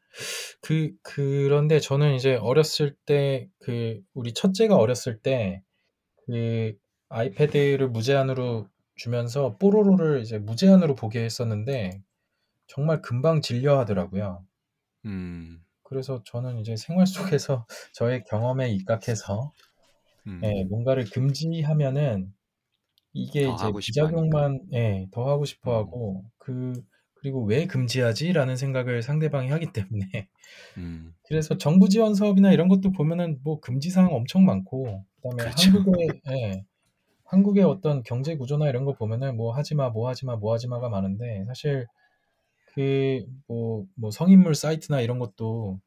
그 0.61 0.91
그런데 1.03 1.79
저는 1.79 2.15
이제 2.15 2.35
어렸을 2.35 2.95
때 3.05 3.49
그 3.59 4.01
우리 4.13 4.33
첫째가 4.33 4.75
어렸을 4.77 5.19
때 5.19 5.61
그 6.27 6.77
아이패드를 7.09 7.89
무제한으로 7.89 8.69
주면서 8.95 9.57
뽀로로를 9.57 10.21
이제 10.21 10.39
무제한으로 10.39 10.95
보게 10.95 11.23
했었는데 11.25 12.03
정말 12.67 13.01
금방 13.01 13.41
질려 13.41 13.79
하더라고요. 13.79 14.45
음, 15.05 15.65
그래서 15.83 16.21
저는 16.25 16.59
이제 16.59 16.75
생활 16.75 17.07
속에서 17.07 17.65
저의 17.93 18.23
경험에 18.25 18.69
입각해서 18.71 19.53
음, 20.27 20.43
예, 20.43 20.65
뭔가를 20.65 21.05
금지하면은 21.05 22.33
이게 23.13 23.43
더 23.43 23.51
이제 23.51 23.67
하고. 23.67 23.79
부작용만 23.79 24.67
예, 24.73 25.07
더 25.11 25.29
하고 25.29 25.45
싶어 25.45 25.75
음. 25.75 25.77
하고 25.77 26.25
그 26.39 26.73
그리고 27.15 27.45
왜 27.45 27.67
금지하지라는 27.67 28.57
생각을 28.57 29.01
상대방이 29.03 29.49
하기 29.51 29.73
때문에 29.73 30.29
음, 30.77 31.15
그래서 31.27 31.57
정부 31.57 31.89
지원 31.89 32.15
사업이나 32.15 32.51
이런 32.51 32.67
것도 32.69 32.91
보면은 32.91 33.39
뭐 33.43 33.59
금지 33.59 33.89
사항 33.89 34.13
엄청 34.13 34.45
많고 34.45 35.05
그다음에 35.29 35.51
그렇죠. 35.51 35.71
한국의 35.71 36.07
예, 36.29 36.65
한국의 37.25 37.63
어떤 37.63 38.03
경제 38.03 38.35
구조나 38.37 38.69
이런 38.69 38.85
거 38.85 38.93
보면은 38.93 39.37
뭐 39.37 39.53
하지 39.53 39.75
마, 39.75 39.89
뭐 39.89 40.07
하지 40.09 40.25
마, 40.25 40.35
뭐 40.35 40.53
하지 40.53 40.67
마가 40.67 40.89
많은데 40.89 41.45
사실 41.47 41.87
그뭐 42.73 43.85
뭐 43.95 44.11
성인물 44.11 44.55
사이트나 44.55 45.01
이런 45.01 45.19
것도 45.19 45.79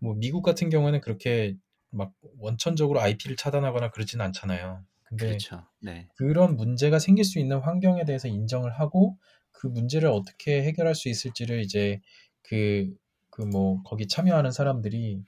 뭐 0.00 0.14
미국 0.14 0.42
같은 0.42 0.70
경우에는 0.70 1.00
그렇게 1.00 1.56
막 1.90 2.12
원천적으로 2.38 3.00
IP를 3.00 3.36
차단하거나 3.36 3.90
그러지는 3.90 4.24
않잖아요. 4.26 4.84
근데 5.04 5.26
그렇죠. 5.28 5.64
네. 5.80 6.08
그런 6.16 6.56
문제가 6.56 6.98
생길 6.98 7.24
수 7.24 7.38
있는 7.38 7.58
환경에 7.58 8.04
대해서 8.04 8.28
인정을 8.28 8.72
하고 8.78 9.16
그 9.52 9.66
문제를 9.66 10.08
어떻게 10.10 10.62
해결할 10.62 10.94
수 10.94 11.08
있을지를 11.08 11.60
이제 11.60 12.00
그 12.42 12.94
그 13.38 13.44
뭐 13.44 13.80
거기 13.84 14.08
참여하는 14.08 14.50
사람들이 14.50 15.22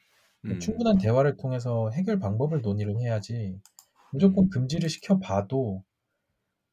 음, 0.45 0.59
충분한 0.59 0.99
대화를 0.99 1.36
통해서 1.36 1.91
해결 1.91 2.18
방법을 2.18 2.61
논의를 2.62 2.99
해야지 3.01 3.61
무조건 4.11 4.51
금지를 4.51 4.88
시켜봐도 4.88 5.84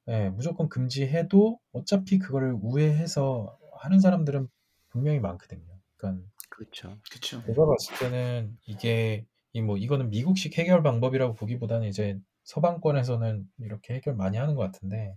예, 0.10 0.30
무조건 0.30 0.70
금지해도 0.70 1.60
어차피 1.74 2.18
그거를 2.20 2.54
우회해서 2.62 3.58
하는 3.74 4.00
사람들은 4.00 4.48
분명히 4.90 5.20
많거든요. 5.20 5.66
그러니까 5.98 6.26
그렇죠. 6.50 6.98
그렇죠. 7.10 7.42
제가 7.46 7.66
봤을 7.66 7.98
때는 8.00 8.58
이게 8.66 9.26
이 9.54 9.62
뭐 9.62 9.78
이거는 9.78 10.10
미국식 10.12 10.58
해결 10.60 10.84
방법이라고 10.84 11.34
보기보다는 11.34 11.88
이제 11.88 12.20
서방권에서는 12.44 13.50
이렇게 13.60 13.96
해결 13.96 14.16
많이 14.16 14.38
하는 14.38 14.56
것 14.56 14.62
같은데 14.62 15.16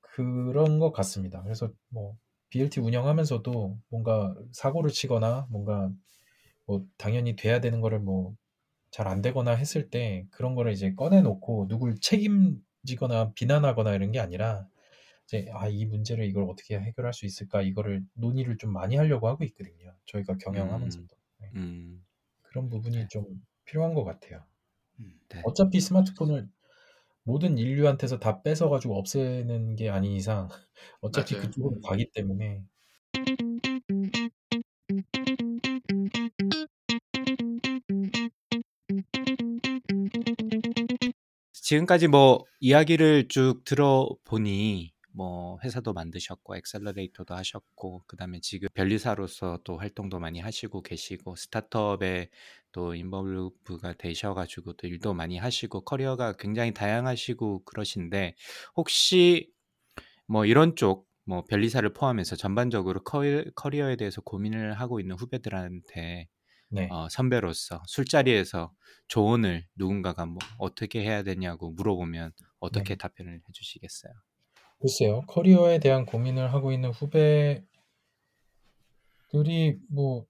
그런 0.00 0.78
것 0.78 0.92
같습니다. 0.92 1.42
그래서 1.42 1.70
뭐 1.88 2.16
BLT 2.50 2.80
운영하면서도 2.80 3.78
뭔가 3.88 4.34
사고를 4.52 4.90
치거나 4.90 5.46
뭔가 5.50 5.90
뭐 6.66 6.86
당연히 6.98 7.36
돼야 7.36 7.60
되는 7.60 7.80
거를 7.80 8.00
뭐 8.00 8.36
잘 8.90 9.08
안 9.08 9.22
되거나 9.22 9.52
했을 9.52 9.90
때 9.90 10.26
그런 10.30 10.54
거를 10.54 10.72
이제 10.72 10.94
꺼내놓고 10.94 11.66
누굴 11.68 11.96
책임지거나 12.00 13.32
비난하거나 13.34 13.94
이런 13.94 14.12
게 14.12 14.20
아니라 14.20 14.68
이제 15.26 15.48
아, 15.52 15.68
이 15.68 15.84
문제를 15.86 16.24
이걸 16.26 16.44
어떻게 16.44 16.78
해결할 16.78 17.12
수 17.14 17.26
있을까 17.26 17.62
이거를 17.62 18.04
논의를 18.14 18.58
좀 18.58 18.72
많이 18.72 18.96
하려고 18.96 19.28
하고 19.28 19.44
있거든요. 19.44 19.96
저희가 20.06 20.36
경영하면서도 20.38 21.08
네. 21.40 21.50
음, 21.56 22.04
그런 22.42 22.68
부분이 22.70 22.96
네. 22.98 23.08
좀 23.08 23.26
필요한 23.64 23.94
것 23.94 24.04
같아요. 24.04 24.44
음. 25.00 25.20
네. 25.30 25.42
어차피 25.44 25.80
스마트폰을 25.80 26.48
모든 27.24 27.58
인류한테서 27.58 28.18
다 28.20 28.42
뺏어가지고 28.42 28.98
없애는 28.98 29.76
게 29.76 29.90
아닌 29.90 30.12
이상 30.12 30.48
어차피 31.00 31.34
맞아요. 31.34 31.46
그쪽으로 31.48 31.80
가기 31.82 32.12
때문에 32.12 32.64
지금까지 41.74 42.08
뭐 42.08 42.44
이야기를 42.60 43.28
쭉 43.28 43.64
들어보니 43.64 44.92
뭐 45.12 45.58
회사도 45.64 45.92
만드셨고 45.92 46.56
accelerator도 46.56 47.34
하셨고 47.34 48.04
그다음에 48.06 48.40
지금 48.40 48.68
변리사로서 48.74 49.58
또 49.64 49.78
활동도 49.78 50.20
많이 50.20 50.40
하시고 50.40 50.82
계시고 50.82 51.36
스타트업에 51.36 52.30
또 52.72 52.94
involve가 52.94 53.94
되셔가지고 53.94 54.74
또 54.74 54.86
일도 54.86 55.14
많이 55.14 55.38
하시고 55.38 55.82
커리어가 55.84 56.34
굉장히 56.34 56.72
다양하시고 56.72 57.64
그러신데 57.64 58.34
혹시 58.76 59.50
뭐 60.26 60.46
이런 60.46 60.76
쪽 60.76 61.06
뭐 61.26 61.42
변리사를 61.44 61.90
포함해서 61.92 62.36
전반적으로 62.36 63.02
커리, 63.02 63.50
커리어에 63.54 63.96
대해서 63.96 64.20
고민을 64.20 64.74
하고 64.74 65.00
있는 65.00 65.16
후배들한테 65.16 66.28
네. 66.68 66.88
어, 66.90 67.08
선배로서 67.08 67.82
술자리에서 67.86 68.72
조언을 69.08 69.66
누군가가 69.76 70.26
뭐 70.26 70.38
어떻게 70.58 71.02
해야 71.02 71.22
되냐고 71.22 71.70
물어보면 71.70 72.32
어떻게 72.58 72.94
네. 72.94 72.98
답변을 72.98 73.40
해주시겠어요? 73.48 74.12
글쎄요. 74.80 75.22
커리어에 75.28 75.78
대한 75.78 76.04
고민을 76.04 76.52
하고 76.52 76.72
있는 76.72 76.90
후배들이 76.90 77.64
뭐 79.88 80.26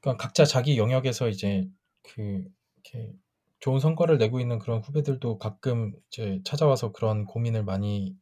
그러니까 0.00 0.22
각자 0.22 0.44
자기 0.44 0.78
영역에서 0.78 1.28
이제 1.28 1.68
그 2.02 2.44
이렇게 2.76 3.12
좋은 3.60 3.78
성과를 3.78 4.18
내고 4.18 4.40
있는 4.40 4.58
그런 4.58 4.80
후배들도 4.80 5.38
가끔 5.38 5.92
이제 6.08 6.40
찾아와서 6.44 6.92
그런 6.92 7.26
고민을 7.26 7.62
많이 7.64 8.16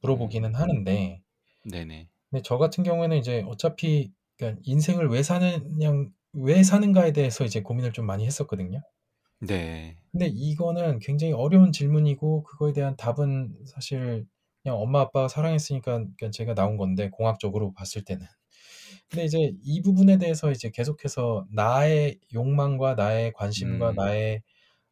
물어보기는 0.00 0.50
음. 0.50 0.54
하는데 0.54 1.22
네네. 1.70 2.08
근데 2.30 2.42
저 2.42 2.58
같은 2.58 2.82
경우에는 2.84 3.16
이제 3.16 3.44
어차피 3.46 4.12
그러니까 4.36 4.60
인생을 4.64 5.08
왜 5.08 5.22
사느냐 5.22 5.92
왜 6.34 6.62
사는가에 6.62 7.12
대해서 7.12 7.44
이제 7.44 7.62
고민을 7.62 7.92
좀 7.92 8.06
많이 8.06 8.26
했었거든요. 8.26 8.82
네. 9.40 9.96
근데 10.12 10.26
이거는 10.26 11.00
굉장히 11.00 11.32
어려운 11.32 11.72
질문이고 11.72 12.44
그거에 12.44 12.72
대한 12.72 12.96
답은 12.96 13.64
사실 13.66 14.26
그냥 14.62 14.78
엄마 14.78 15.00
아빠가 15.00 15.28
사랑했으니까 15.28 16.06
그냥 16.18 16.30
제가 16.32 16.54
나온 16.54 16.76
건데 16.76 17.10
공학적으로 17.10 17.72
봤을 17.72 18.04
때는. 18.04 18.26
근데 19.10 19.24
이제 19.26 19.54
이 19.64 19.82
부분에 19.82 20.18
대해서 20.18 20.50
이제 20.52 20.70
계속해서 20.70 21.46
나의 21.52 22.20
욕망과 22.34 22.94
나의 22.96 23.32
관심과 23.34 23.92
음. 23.92 23.96
나의 23.96 24.42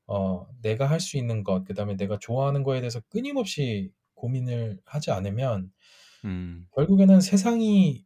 어 0.08 0.46
내가 0.62 0.86
할 0.90 1.00
수 1.00 1.18
있는 1.18 1.44
것, 1.44 1.64
그다음에 1.64 1.96
내가 1.96 2.18
좋아하는 2.20 2.62
거에 2.64 2.80
대해서 2.82 3.00
끊임없이 3.10 3.92
고민을 4.16 4.80
하지 4.86 5.10
않으면 5.12 5.72
음. 6.24 6.68
결국에는 6.74 7.20
세상이 7.20 8.04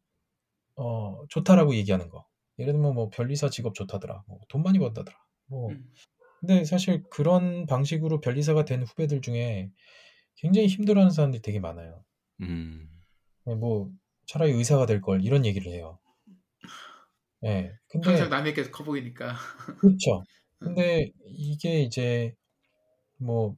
어 0.76 1.24
좋다라고 1.30 1.74
얘기하는 1.76 2.08
거. 2.10 2.26
예를 2.58 2.72
들면 2.74 2.94
뭐 2.94 3.10
변리사 3.10 3.50
직업 3.50 3.74
좋다더라. 3.74 4.24
뭐 4.28 4.40
돈 4.48 4.62
많이 4.62 4.78
번다더라. 4.78 5.16
뭐 5.46 5.70
음. 5.70 5.92
근데 6.40 6.64
사실 6.64 7.04
그런 7.10 7.66
방식으로 7.66 8.20
변리사가 8.20 8.64
된 8.64 8.82
후배들 8.82 9.20
중에 9.22 9.70
굉장히 10.36 10.68
힘들어하는 10.68 11.10
사람들이 11.12 11.42
되게 11.42 11.60
많아요. 11.60 12.04
음. 12.42 12.88
뭐 13.44 13.90
차라리 14.26 14.52
의사가 14.52 14.86
될 14.86 15.00
걸 15.00 15.24
이런 15.24 15.46
얘기를 15.46 15.72
해요. 15.72 15.98
예. 17.44 17.72
근데 17.88 18.08
항상 18.10 18.30
남에게 18.30 18.70
커 18.70 18.84
보이니까. 18.84 19.34
그렇죠. 19.80 20.20
음. 20.62 20.74
근데 20.74 21.10
이게 21.26 21.82
이제 21.82 22.34
뭐, 23.18 23.56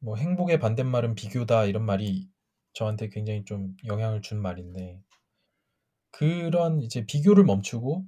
뭐 0.00 0.16
행복의 0.16 0.58
반대말은 0.60 1.14
비교다 1.14 1.66
이런 1.66 1.84
말이 1.84 2.28
저한테 2.74 3.08
굉장히 3.10 3.44
좀 3.44 3.76
영향을 3.86 4.22
준 4.22 4.40
말인데 4.40 5.00
그런 6.10 6.82
이제 6.82 7.06
비교를 7.06 7.44
멈추고 7.44 8.04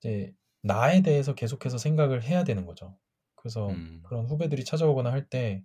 이제 0.00 0.32
나에 0.62 1.02
대해서 1.02 1.34
계속해서 1.34 1.78
생각을 1.78 2.22
해야 2.24 2.44
되는 2.44 2.66
거죠. 2.66 2.96
그래서 3.36 3.68
음. 3.70 4.02
그런 4.04 4.26
후배들이 4.26 4.64
찾아오거나 4.64 5.12
할 5.12 5.28
때 5.30 5.62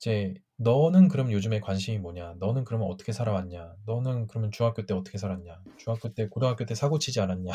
이제 0.00 0.34
너는 0.58 1.08
그럼 1.08 1.32
요즘에 1.32 1.60
관심이 1.60 1.98
뭐냐? 1.98 2.34
너는 2.38 2.64
그러면 2.64 2.88
어떻게 2.88 3.12
살아왔냐? 3.12 3.74
너는 3.86 4.28
그러면 4.28 4.50
중학교 4.52 4.86
때 4.86 4.94
어떻게 4.94 5.18
살았냐? 5.18 5.60
중학교 5.76 6.12
때, 6.14 6.28
고등학교 6.28 6.64
때 6.66 6.74
사고 6.74 6.98
치지 6.98 7.20
않았냐? 7.20 7.52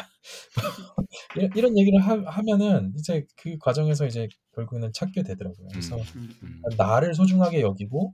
이런, 1.37 1.49
이런 1.55 1.77
얘기를 1.77 1.99
하, 2.01 2.17
하면은 2.31 2.93
이제 2.97 3.25
그 3.37 3.57
과정에서 3.59 4.05
이제 4.05 4.27
결국에는 4.55 4.91
찾게 4.93 5.23
되더라고요. 5.23 5.67
그래서 5.71 5.97
음. 5.97 6.03
음. 6.15 6.29
음. 6.43 6.61
나를 6.77 7.13
소중하게 7.15 7.61
여기고 7.61 8.13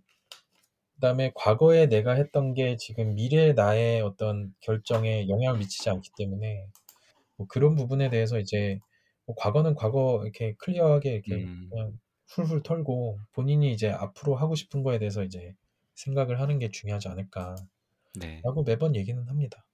그다음에 0.95 1.31
과거에 1.35 1.87
내가 1.87 2.13
했던 2.13 2.53
게 2.53 2.77
지금 2.77 3.15
미래의 3.15 3.53
나의 3.55 4.01
어떤 4.01 4.53
결정에 4.61 5.27
영향을 5.29 5.59
미치지 5.59 5.89
않기 5.89 6.11
때문에 6.17 6.67
뭐 7.39 7.47
그런 7.47 7.75
부분에 7.75 8.09
대해서 8.09 8.37
이제 8.37 8.77
뭐 9.25 9.33
과거는 9.37 9.73
과거 9.75 10.21
이렇게 10.23 10.53
클리어하게 10.59 11.11
이렇게 11.13 11.35
음. 11.35 11.69
그냥 11.71 11.93
훌훌 12.27 12.61
털고 12.61 13.17
본인이 13.31 13.71
이제 13.71 13.89
앞으로 13.89 14.35
하고 14.35 14.55
싶은 14.55 14.83
거에 14.83 14.99
대해서 14.99 15.23
이제 15.23 15.55
생각을 15.95 16.39
하는 16.39 16.59
게 16.59 16.69
중요하지 16.69 17.07
않을까라고 17.07 17.65
네. 18.19 18.41
매번 18.65 18.95
얘기는 18.95 19.27
합니다. 19.27 19.65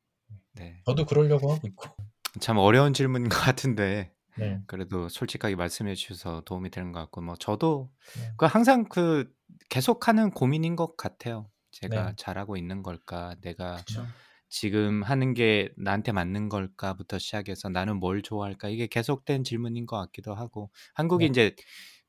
네. 0.54 0.82
저도 0.86 1.06
그러려고 1.06 1.52
하고 1.52 1.68
있고. 1.68 1.88
참 2.40 2.58
어려운 2.58 2.94
질문인 2.94 3.30
것 3.30 3.38
같은데 3.38 4.14
네. 4.38 4.62
그래도 4.68 5.10
솔직하게 5.10 5.56
말씀해 5.56 5.96
주셔서 5.96 6.42
도움이 6.42 6.70
되는 6.70 6.92
것 6.92 7.00
같고 7.00 7.22
뭐 7.22 7.36
저도 7.36 7.90
네. 8.20 8.32
그 8.38 8.46
항상 8.46 8.88
그 8.88 9.34
계속하는 9.70 10.32
고민인 10.32 10.76
것 10.76 10.98
같아요. 10.98 11.50
제가 11.72 12.10
네. 12.10 12.14
잘하고 12.16 12.58
있는 12.58 12.84
걸까? 12.84 13.36
내가 13.42 13.74
그렇죠. 13.74 14.06
지금 14.50 15.04
하는 15.04 15.34
게 15.34 15.70
나한테 15.78 16.12
맞는 16.12 16.50
걸까부터 16.50 17.20
시작해서 17.20 17.70
나는 17.70 17.98
뭘 17.98 18.22
좋아할까? 18.22 18.70
이게 18.70 18.88
계속된 18.88 19.44
질문인 19.44 19.86
것 19.86 19.98
같기도 19.98 20.34
하고 20.36 20.72
한국이 20.94 21.26
네. 21.26 21.28
이제 21.28 21.56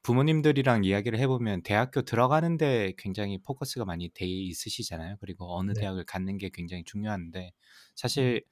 부모님들이랑 0.03 0.84
이야기를 0.84 1.18
해보면 1.18 1.62
대학교 1.62 2.03
들어가는데 2.03 2.95
굉장히 2.99 3.39
포커스가 3.43 3.84
많이 3.84 4.09
돼 4.11 4.26
있으시잖아요. 4.26 5.16
그리고 5.20 5.57
어느 5.59 5.72
네. 5.72 5.80
대학을 5.80 6.05
갖는 6.05 6.39
게 6.39 6.51
굉장히 6.53 6.84
중요한데 6.84 7.53
사실 7.97 8.45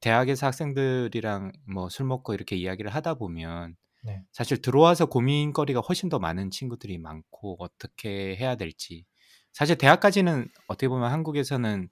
대학에서 0.00 0.46
학생들이랑 0.46 1.52
뭐 1.72 1.88
술 1.90 2.06
먹고 2.06 2.34
이렇게 2.34 2.56
이야기를 2.56 2.90
하다 2.94 3.14
보면 3.14 3.76
네. 4.00 4.24
사실 4.32 4.62
들어와서 4.62 5.06
고민거리가 5.06 5.80
훨씬 5.80 6.08
더 6.08 6.18
많은 6.18 6.50
친구들이 6.50 6.98
많고 6.98 7.56
어떻게 7.60 8.36
해야 8.36 8.56
될지 8.56 9.04
사실 9.52 9.76
대학까지는 9.78 10.48
어떻게 10.68 10.88
보면 10.88 11.10
한국에서는 11.12 11.90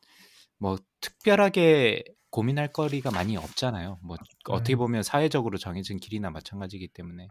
뭐 0.58 0.78
특별하게 1.00 2.04
고민할 2.30 2.72
거리가 2.72 3.10
많이 3.10 3.36
없잖아요. 3.36 3.98
뭐 4.02 4.16
어떻게 4.48 4.74
음. 4.74 4.78
보면 4.78 5.02
사회적으로 5.02 5.58
정해진 5.58 5.98
길이나 5.98 6.30
마찬가지이기 6.30 6.88
때문에 6.88 7.28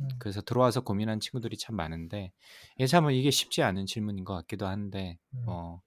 음. 0.00 0.08
그래서 0.18 0.42
들어와서 0.42 0.82
고민한 0.82 1.20
친구들이 1.20 1.56
참 1.56 1.76
많은데 1.76 2.32
이게 2.76 2.86
참 2.86 3.10
이게 3.10 3.30
쉽지 3.30 3.62
않은 3.62 3.86
질문인 3.86 4.24
것 4.24 4.34
같기도 4.34 4.66
한데 4.66 5.18
음. 5.34 5.44
어 5.46 5.80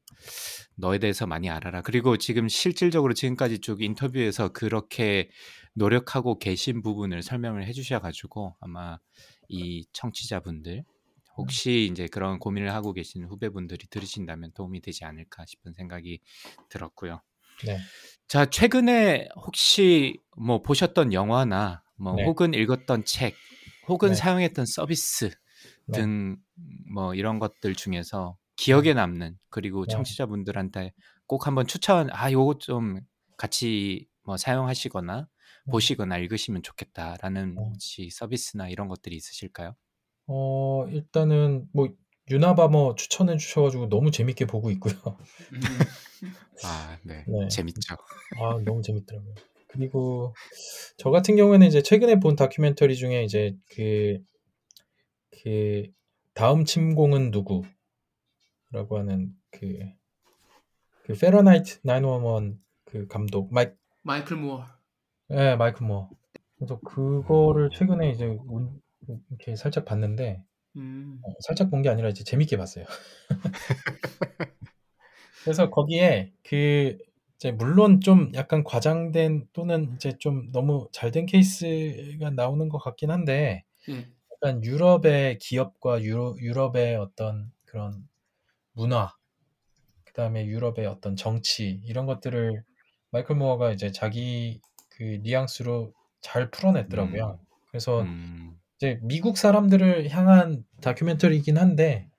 너에 0.75 0.97
대해서 0.97 1.27
많이 1.27 1.49
알아라. 1.49 1.81
그리고 1.81 2.17
지금 2.17 2.47
실질적으로 2.47 3.13
지금까지 3.13 3.59
쭉 3.59 3.81
인터뷰에서 3.81 4.49
그렇게 4.49 5.29
노력하고 5.73 6.39
계신 6.39 6.81
부분을 6.81 7.21
설명을 7.21 7.67
해주셔가지고 7.67 8.55
아마 8.59 8.97
이 9.49 9.85
청취자분들 9.93 10.83
혹시 11.37 11.87
이제 11.91 12.07
그런 12.07 12.39
고민을 12.39 12.73
하고 12.73 12.93
계신 12.93 13.23
후배분들이 13.25 13.87
들으신다면 13.89 14.51
도움이 14.53 14.81
되지 14.81 15.05
않을까 15.05 15.45
싶은 15.45 15.73
생각이 15.73 16.19
들었고요. 16.69 17.21
네. 17.65 17.77
자, 18.27 18.45
최근에 18.45 19.29
혹시 19.35 20.19
뭐 20.37 20.61
보셨던 20.61 21.13
영화나 21.13 21.83
뭐 21.95 22.13
네. 22.15 22.25
혹은 22.25 22.53
읽었던 22.53 23.05
책 23.05 23.35
혹은 23.87 24.09
네. 24.09 24.15
사용했던 24.15 24.65
서비스 24.65 25.31
네. 25.85 26.03
등뭐 26.93 27.15
이런 27.15 27.39
것들 27.39 27.75
중에서 27.75 28.37
기억에 28.57 28.93
남는 28.93 29.37
그리고 29.49 29.85
네. 29.85 29.93
청취자분들한테 29.93 30.93
꼭 31.25 31.47
한번 31.47 31.67
추천 31.67 32.09
아 32.11 32.31
요거 32.31 32.57
좀 32.59 32.99
같이 33.37 34.07
뭐 34.23 34.35
사용하시거나 34.37 35.27
음. 35.67 35.71
보시거나 35.71 36.17
읽으시면 36.17 36.63
좋겠다라는 36.63 37.57
어. 37.57 37.63
혹시 37.73 38.09
서비스나 38.11 38.67
이런 38.69 38.87
것들이 38.87 39.15
있으실까요? 39.15 39.75
어, 40.27 40.85
일단은 40.89 41.67
뭐 41.73 41.89
유나바머 42.29 42.95
추천해 42.95 43.37
주셔 43.37 43.61
가지고 43.61 43.87
너무 43.89 44.11
재밌게 44.11 44.45
보고 44.45 44.69
있고요. 44.71 44.93
음. 45.53 45.61
아, 46.63 46.97
네. 47.03 47.23
네. 47.27 47.47
재밌죠. 47.47 47.95
아, 48.39 48.57
너무 48.65 48.81
재밌더라고요. 48.81 49.33
그리고 49.69 50.33
저 50.97 51.09
같은 51.11 51.35
경우에는 51.35 51.65
이제 51.67 51.81
최근에 51.81 52.19
본 52.19 52.35
다큐멘터리 52.35 52.95
중에 52.95 53.23
이제 53.23 53.55
그, 53.75 54.19
그 55.43 55.83
다음 56.33 56.65
침공은 56.65 57.31
누구라고 57.31 57.69
하는 58.97 59.33
그, 59.51 59.79
그 61.03 61.13
Fahrenheit 61.13 61.79
911그 61.81 63.07
감독 63.07 63.53
마이 63.53 63.67
마이클 64.03 64.37
무어. 64.37 64.65
예, 65.31 65.55
마이클 65.55 65.85
무어. 65.85 66.09
그래서 66.57 66.79
그거를 66.79 67.69
최근에 67.71 68.11
이제 68.11 68.25
운- 69.07 69.23
이렇게 69.29 69.55
살짝 69.55 69.85
봤는데 69.85 70.43
음. 70.75 71.19
어, 71.23 71.33
살짝 71.41 71.71
본 71.71 71.81
게 71.83 71.89
아니라 71.89 72.09
이제 72.09 72.23
재밌게 72.23 72.57
봤어요. 72.57 72.85
그래서 75.43 75.69
거기에 75.69 76.33
그 76.43 76.97
이제 77.35 77.51
물론 77.51 78.01
좀 78.01 78.31
약간 78.33 78.63
과장된 78.63 79.49
또는 79.53 79.93
이제 79.95 80.17
좀 80.19 80.51
너무 80.51 80.87
잘 80.91 81.11
된 81.11 81.25
케이스가 81.25 82.31
나오는 82.31 82.67
것 82.69 82.79
같긴 82.79 83.11
한데 83.11 83.63
예. 83.89 84.07
약간 84.33 84.63
유럽의 84.63 85.39
기업과 85.39 86.03
유로, 86.03 86.37
유럽의 86.39 86.97
어떤 86.97 87.51
그런 87.65 88.07
문화, 88.73 89.15
그 90.05 90.13
다음에 90.13 90.45
유럽의 90.47 90.87
어떤 90.87 91.15
정치 91.15 91.81
이런 91.85 92.05
것들을 92.07 92.63
마이클 93.11 93.35
모어가 93.35 93.71
이제 93.73 93.91
자기 93.91 94.61
그 94.89 95.19
뉘앙스로 95.23 95.93
잘 96.21 96.51
풀어냈더라고요. 96.51 97.39
그래서 97.71 98.01
음, 98.01 98.59
이제 98.77 98.99
미국 99.03 99.37
사람들을 99.37 100.09
향한 100.09 100.63
다큐멘터리이긴 100.81 101.57
한데, 101.57 102.09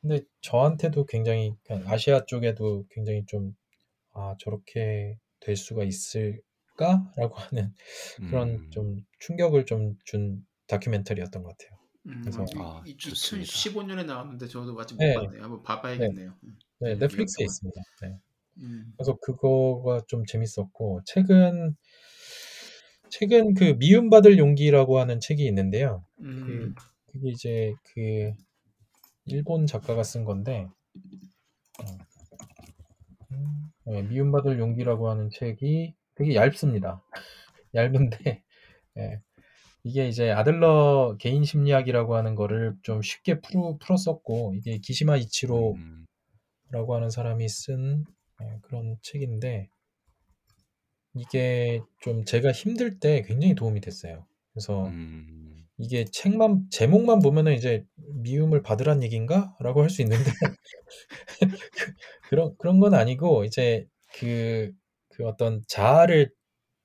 근데 0.00 0.20
저한테도 0.42 1.06
굉장히 1.06 1.54
그냥 1.64 1.84
아시아 1.86 2.24
쪽에도 2.26 2.86
굉장히 2.90 3.24
좀 3.26 3.54
아, 4.14 4.34
저렇게 4.40 5.18
될 5.40 5.56
수가 5.56 5.84
있을까라고 5.84 7.34
하는 7.36 7.74
그런 8.30 8.48
음. 8.50 8.70
좀 8.70 8.96
충격을 9.20 9.66
좀 9.66 9.96
준 10.04 10.44
다큐멘터리였던 10.68 11.42
것 11.42 11.56
같아요. 11.56 11.78
음, 12.06 12.20
그래서- 12.22 12.44
아, 12.58 12.82
이, 12.86 12.96
좋습니다. 12.96 13.46
2015년에 13.50 14.04
나왔는데 14.04 14.46
저도 14.48 14.78
아직 14.78 14.94
못 14.96 15.00
네. 15.04 15.14
봤네요. 15.14 15.42
한번 15.42 15.62
봐봐야겠네요. 15.62 16.34
음. 16.44 16.58
네, 16.80 16.92
음, 16.92 16.98
넷플릭스에. 16.98 17.44
있습니다. 17.44 17.80
네. 18.02 18.18
음. 18.58 18.92
그래서 18.96 19.16
그거가 19.22 20.02
좀 20.08 20.24
재밌었고 20.26 21.00
최근 21.06 21.74
최근 23.10 23.54
그 23.54 23.76
미움받을 23.78 24.38
용기라고 24.38 24.98
하는 24.98 25.20
책이 25.20 25.44
있는데요. 25.46 26.04
음. 26.20 26.74
그게 27.06 27.30
이제 27.30 27.74
그 27.94 28.32
일본 29.26 29.66
작가가 29.66 30.02
쓴 30.02 30.24
건데 30.24 30.68
어, 31.82 31.98
음, 33.32 33.70
네, 33.84 34.02
미움받을 34.02 34.58
용기라고 34.58 35.08
하는 35.08 35.30
책이 35.30 35.94
되게 36.14 36.34
얇습니다. 36.34 37.02
얇은데 37.74 38.42
예, 38.98 39.20
이게 39.84 40.08
이제 40.08 40.30
아들러 40.30 41.16
개인 41.18 41.44
심리학이라고 41.44 42.16
하는 42.16 42.34
거를 42.34 42.76
좀 42.82 43.02
쉽게 43.02 43.40
풀, 43.40 43.78
풀었었고 43.78 44.54
이게 44.56 44.78
기시마 44.78 45.16
이치로라고 45.16 45.76
음, 45.76 46.06
하는 46.72 47.10
사람이 47.10 47.48
쓴 47.48 48.04
예, 48.42 48.58
그런 48.62 48.96
책인데 49.02 49.68
이게 51.18 51.80
좀 52.00 52.24
제가 52.24 52.52
힘들 52.52 52.98
때 53.00 53.22
굉장히 53.22 53.54
도움이 53.54 53.80
됐어요. 53.80 54.26
그래서 54.52 54.84
음, 54.84 55.68
이게 55.78 56.04
책만 56.06 56.68
제목만 56.70 57.20
보면은 57.20 57.54
이제 57.54 57.86
미움을 57.96 58.62
받으란 58.62 59.02
얘기인가라고 59.04 59.82
할 59.82 59.90
수 59.90 60.02
있는데 60.02 60.24
그, 60.40 60.56
그런 62.28 62.56
그런 62.58 62.80
건 62.80 62.94
아니고 62.94 63.44
이제 63.44 63.86
그, 64.14 64.72
그 65.10 65.26
어떤 65.26 65.62
자아를 65.68 66.32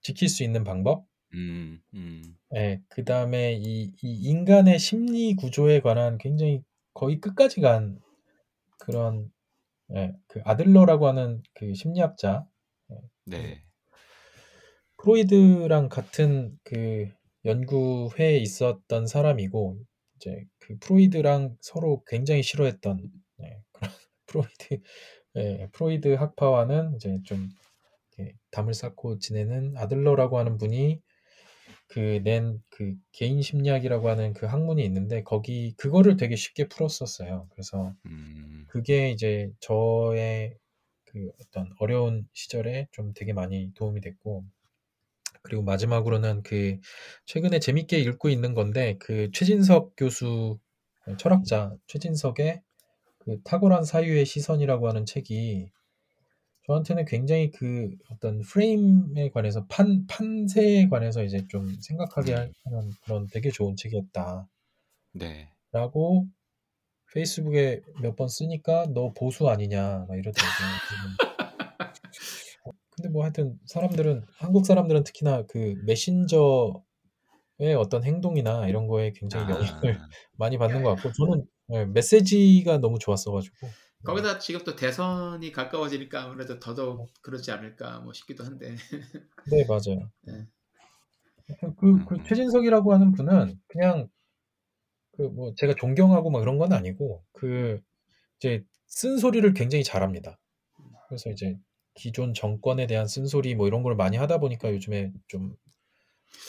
지킬 0.02 0.30
수 0.30 0.44
있는 0.44 0.64
방법? 0.64 1.06
음, 1.34 1.82
음, 1.94 2.38
예, 2.56 2.82
그다음에 2.90 3.54
이, 3.54 3.92
이 4.02 4.14
인간의 4.30 4.78
심리 4.80 5.36
구조에 5.36 5.80
관한 5.82 6.18
굉장히 6.18 6.62
거의 6.94 7.20
끝까지 7.20 7.62
간 7.62 8.00
그런 8.80 9.32
예, 9.96 10.14
그 10.28 10.42
아들러라고 10.46 11.08
하는 11.08 11.44
그 11.56 11.74
심리학자 11.76 12.48
예, 12.92 12.98
네, 13.26 13.64
프로이드랑 15.04 15.90
같은 15.90 16.58
그 16.64 17.10
연구회에 17.44 18.38
있었던 18.38 19.06
사람이고 19.06 19.78
이제 20.16 20.46
그 20.60 20.78
프로이드랑 20.80 21.58
서로 21.60 22.04
굉장히 22.08 22.42
싫어했던 22.42 23.12
예, 23.42 23.62
그런 23.74 23.92
프로이드 24.28 24.82
예, 25.36 25.68
프로이드 25.74 26.14
학파와는 26.14 26.96
이제 26.96 27.20
좀 27.26 27.50
담을 28.52 28.74
쌓고 28.74 29.20
지내는 29.20 29.76
아들러라고 29.76 30.38
하는 30.38 30.58
분이 30.58 31.02
그낸그 31.90 32.96
개인 33.12 33.42
심리학이라고 33.42 34.10
하는 34.10 34.34
그 34.34 34.46
학문이 34.46 34.86
있는데 34.86 35.24
거기 35.24 35.74
그거를 35.76 36.16
되게 36.16 36.38
쉽게 36.38 36.70
풀었었어요. 36.70 37.50
그래서 37.52 37.94
음, 38.06 38.66
그게 38.70 39.12
이제 39.12 39.52
저의 39.60 40.56
그 41.04 41.30
어떤 41.42 41.74
어려운 41.80 42.26
시절에 42.32 42.88
좀 42.92 43.14
되게 43.14 43.34
많이 43.34 43.74
도움이 43.74 44.00
됐고 44.00 44.46
그리고 45.44 45.62
마지막으로는 45.64 46.42
그 46.44 46.80
최근에 47.26 47.60
재밌게 47.60 48.00
읽고 48.00 48.30
있는 48.30 48.54
건데 48.54 48.98
그 49.00 49.30
최진석 49.32 49.94
교수 49.98 50.58
철학자 51.18 51.76
최진석의 51.88 52.62
그 53.20 53.42
탁월한 53.44 53.84
사유의 53.84 54.26
시선이라고 54.26 54.88
하는 54.88 55.06
책이 55.06 55.70
저한테는 56.66 57.06
굉장히 57.06 57.52
그 57.52 57.90
어떤 58.10 58.40
프레임에 58.42 59.30
관해서 59.32 59.66
판 59.68 60.08
판세에 60.08 60.88
관해서 60.88 61.24
이제 61.24 61.46
좀 61.50 61.68
생각하게 61.82 62.36
음. 62.36 62.54
하는 62.64 62.92
그런 63.04 63.28
되게 63.28 63.52
좋은 63.52 63.76
책이었다라고 63.76 64.48
네, 65.14 65.50
페이스북에 67.14 67.82
몇 68.02 68.16
번 68.16 68.30
쓰니까 68.30 68.88
너 68.94 69.12
보수 69.14 69.50
아니냐 69.50 70.06
막 70.08 70.18
이러더라고요. 70.18 70.68
근데 73.04 73.12
뭐 73.12 73.24
하여튼 73.24 73.60
사람들은 73.66 74.26
한국 74.38 74.66
사람들은 74.66 75.04
특히나 75.04 75.44
그 75.48 75.76
메신저의 75.84 76.80
어떤 77.78 78.06
행동이나 78.06 78.70
이런 78.70 78.88
거에 78.88 79.12
굉장히 79.12 79.52
영향을 79.52 80.00
아, 80.00 80.08
많이 80.38 80.58
받는 80.58 80.84
것 80.84 80.96
같고 80.96 81.12
저는 81.12 81.46
예, 81.74 81.86
메시지가 81.86 82.78
너무 82.78 83.00
좋았어가지고 83.00 83.68
거기다 84.06 84.40
지금 84.40 84.64
또 84.64 84.78
대선이 84.78 85.52
가까워지니까 85.52 86.24
아무래도 86.24 86.60
더더욱 86.60 87.10
그러지 87.22 87.52
않을까 87.52 88.00
뭐 88.00 88.14
싶기도 88.14 88.46
한데. 88.46 88.74
네 89.52 89.66
맞아요. 89.68 90.10
네. 90.22 90.48
하여튼 91.50 91.76
그, 91.76 92.06
그 92.06 92.16
음. 92.16 92.24
최진석이라고 92.24 92.94
하는 92.94 93.12
분은 93.12 93.60
그냥 93.68 94.08
그 95.18 95.24
뭐 95.24 95.54
제가 95.56 95.74
존경하고 95.76 96.30
막 96.30 96.42
이런 96.42 96.58
건 96.58 96.72
아니고 96.72 97.22
그 97.34 97.82
이제 98.38 98.64
쓴소리를 98.88 99.54
굉장히 99.54 99.84
잘합니다. 99.84 100.40
그래서 101.10 101.30
이제 101.30 101.58
기존 101.96 102.34
정권에 102.34 102.88
대한 102.88 103.08
쓴소리 103.08 103.56
뭐 103.56 103.68
이런 103.68 103.84
걸 103.84 103.96
많이 103.96 104.18
하다 104.18 104.40
보니까 104.40 104.72
요즘에 104.74 105.12
좀 105.28 105.56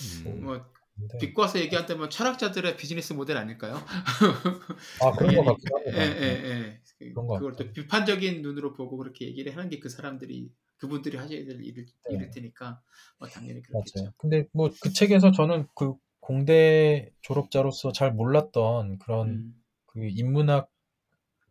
음, 0.03 0.41
뭐 0.43 0.65
근데 0.97 1.19
비꼬아서 1.19 1.61
얘기한다면 1.61 2.11
철학자들의 2.11 2.77
비즈니스 2.77 3.13
모델 3.13 3.37
아닐까요? 3.37 3.75
아 4.99 5.13
그런 5.17 5.35
것 5.35 5.45
같기도 5.45 5.77
합니다. 5.77 5.93
예, 5.97 6.03
예, 6.03 6.51
예. 6.51 6.83
그- 6.99 7.15
그런 7.15 7.27
것 7.27 7.35
그걸 7.37 7.57
또. 7.57 7.73
비판적인 7.73 8.43
눈으로 8.43 8.73
보고 8.75 8.97
그렇게 8.97 9.27
얘기를 9.27 9.57
하는 9.57 9.71
게 9.71 9.79
그 9.81 9.89
사람들이 9.89 10.53
그분들이 10.77 11.17
하셔야 11.17 11.45
될 11.45 11.63
일을, 11.65 11.87
네. 12.11 12.15
일일 12.15 12.31
테니까 12.31 12.83
뭐 13.19 13.29
당연히 13.29 13.63
그렇겠죠. 13.63 14.01
맞아요. 14.01 14.13
근데 14.19 14.47
뭐 14.53 14.71
그 14.81 14.93
책에서 14.93 15.33
저는 15.33 15.67
그 15.75 15.95
공대 16.21 17.11
졸업자로서 17.23 17.93
잘 17.93 18.13
몰랐던 18.13 18.99
그런 18.99 19.29
음, 19.31 19.55
그 19.87 20.01
인문학 20.09 20.71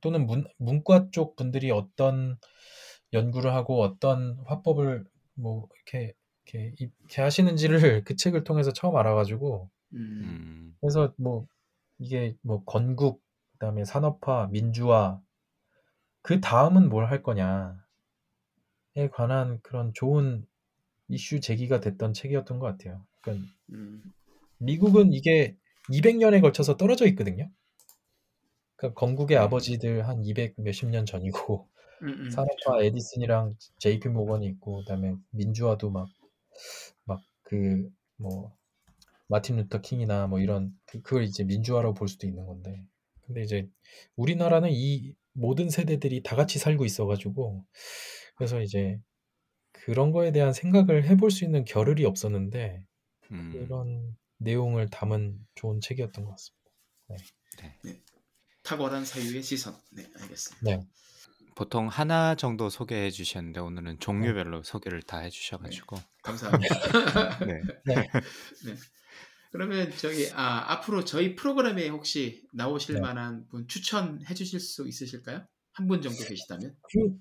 또는 0.02 0.26
문, 0.28 0.46
문과 0.58 1.10
쪽 1.12 1.36
분들이 1.36 1.72
어떤 1.72 2.38
연구를 3.14 3.54
하고 3.54 3.82
어떤 3.82 4.38
화법을 4.46 5.06
뭐 5.36 5.68
이렇게 5.76 6.14
이렇게, 6.46 6.74
이렇게 6.80 7.22
하시는지를 7.22 8.04
그 8.06 8.16
책을 8.16 8.44
통해서 8.44 8.74
처음 8.74 8.96
알아가지고 8.98 9.70
음, 9.94 9.98
음, 9.98 10.76
그래서 10.82 11.14
뭐 11.18 11.48
이게 12.00 12.36
뭐 12.42 12.64
건국 12.66 13.22
그다음에 13.54 13.86
산업화 13.86 14.48
민주화 14.52 15.22
그 16.22 16.42
다음은 16.42 16.90
뭘 16.90 17.06
할 17.06 17.22
거냐에 17.24 17.76
관한 19.12 19.60
그런 19.62 19.94
좋은 19.94 20.46
이슈 21.10 21.40
제기가 21.40 21.80
됐던 21.80 22.14
책이었던 22.14 22.60
것 22.60 22.66
같아요. 22.68 23.06
그러니까 23.22 23.48
음, 23.72 24.04
미국은 24.58 25.14
이게 25.14 25.56
200년에 25.90 26.42
걸쳐서 26.42 26.78
떨어져 26.78 27.06
있거든요. 27.08 27.50
그러니까 28.76 29.00
건국의 29.00 29.38
음. 29.38 29.44
아버지들 29.44 30.08
한 30.08 30.24
200 30.26 30.56
몇십 30.58 30.90
년 30.90 31.06
전이고 31.06 31.68
음, 32.02 32.08
음, 32.08 32.48
산업화 32.66 32.84
에디슨이랑 32.84 33.56
JP 33.80 34.10
모건이 34.10 34.48
있고 34.48 34.80
그다음에 34.80 35.16
민주화도 35.32 35.90
막 35.92 36.10
막 37.06 37.22
그 37.44 37.90
뭐 38.18 38.56
마틴 39.28 39.58
루터 39.58 39.82
킹이나 39.82 40.28
뭐 40.28 40.40
이런 40.40 40.78
그, 40.86 41.02
그걸 41.02 41.24
이제 41.24 41.44
민주화라고 41.44 41.94
볼 41.96 42.08
수도 42.08 42.28
있는 42.28 42.46
건데 42.46 42.84
근데 43.26 43.44
이제 43.44 43.70
우리나라는 44.16 44.70
이 44.72 45.16
모든 45.34 45.70
세대들이 45.70 46.24
다 46.24 46.36
같이 46.36 46.60
살고 46.60 46.86
있어가지고 46.86 47.66
그래서 48.38 48.62
이제 48.62 49.00
그런 49.74 50.12
거에 50.12 50.32
대한 50.34 50.54
생각을 50.54 51.06
해볼 51.06 51.32
수 51.32 51.46
있는 51.46 51.66
겨를이 51.66 52.06
없었는데 52.06 52.86
음, 53.32 53.68
그런 53.68 54.18
내용을 54.40 54.90
담은 54.90 55.40
좋은 55.56 55.82
책이었던 55.82 56.26
것 56.26 56.32
같습니다. 56.32 56.72
네. 57.10 57.18
탁월한 58.64 59.06
사유의 59.06 59.44
시선. 59.44 59.76
네, 59.92 60.10
알겠습니다. 60.20 60.64
네. 60.64 60.84
보통 61.56 61.88
하나 61.88 62.36
정도 62.36 62.70
소개해 62.70 63.12
주셨는데 63.12 63.60
오늘은 63.60 64.00
종류별로 64.00 64.64
소개를 64.64 65.02
다 65.04 65.20
해 65.20 65.30
주셔가지고 65.30 65.98
감사합니다. 66.24 66.76
네. 67.46 67.62
네. 67.86 67.96
네. 68.66 68.76
그러면 69.52 69.92
저기 69.98 70.30
아, 70.34 70.72
앞으로 70.74 71.06
저희 71.06 71.36
프로그램에 71.36 71.88
혹시 71.90 72.48
나오실 72.54 72.96
네. 72.96 73.02
만한 73.02 73.48
분 73.50 73.68
추천해 73.68 74.34
주실 74.34 74.60
수 74.60 74.88
있으실까요? 74.88 75.46
한 75.74 75.88
분 75.88 76.02
정도 76.02 76.24
계시다면? 76.24 76.76
그 76.92 77.18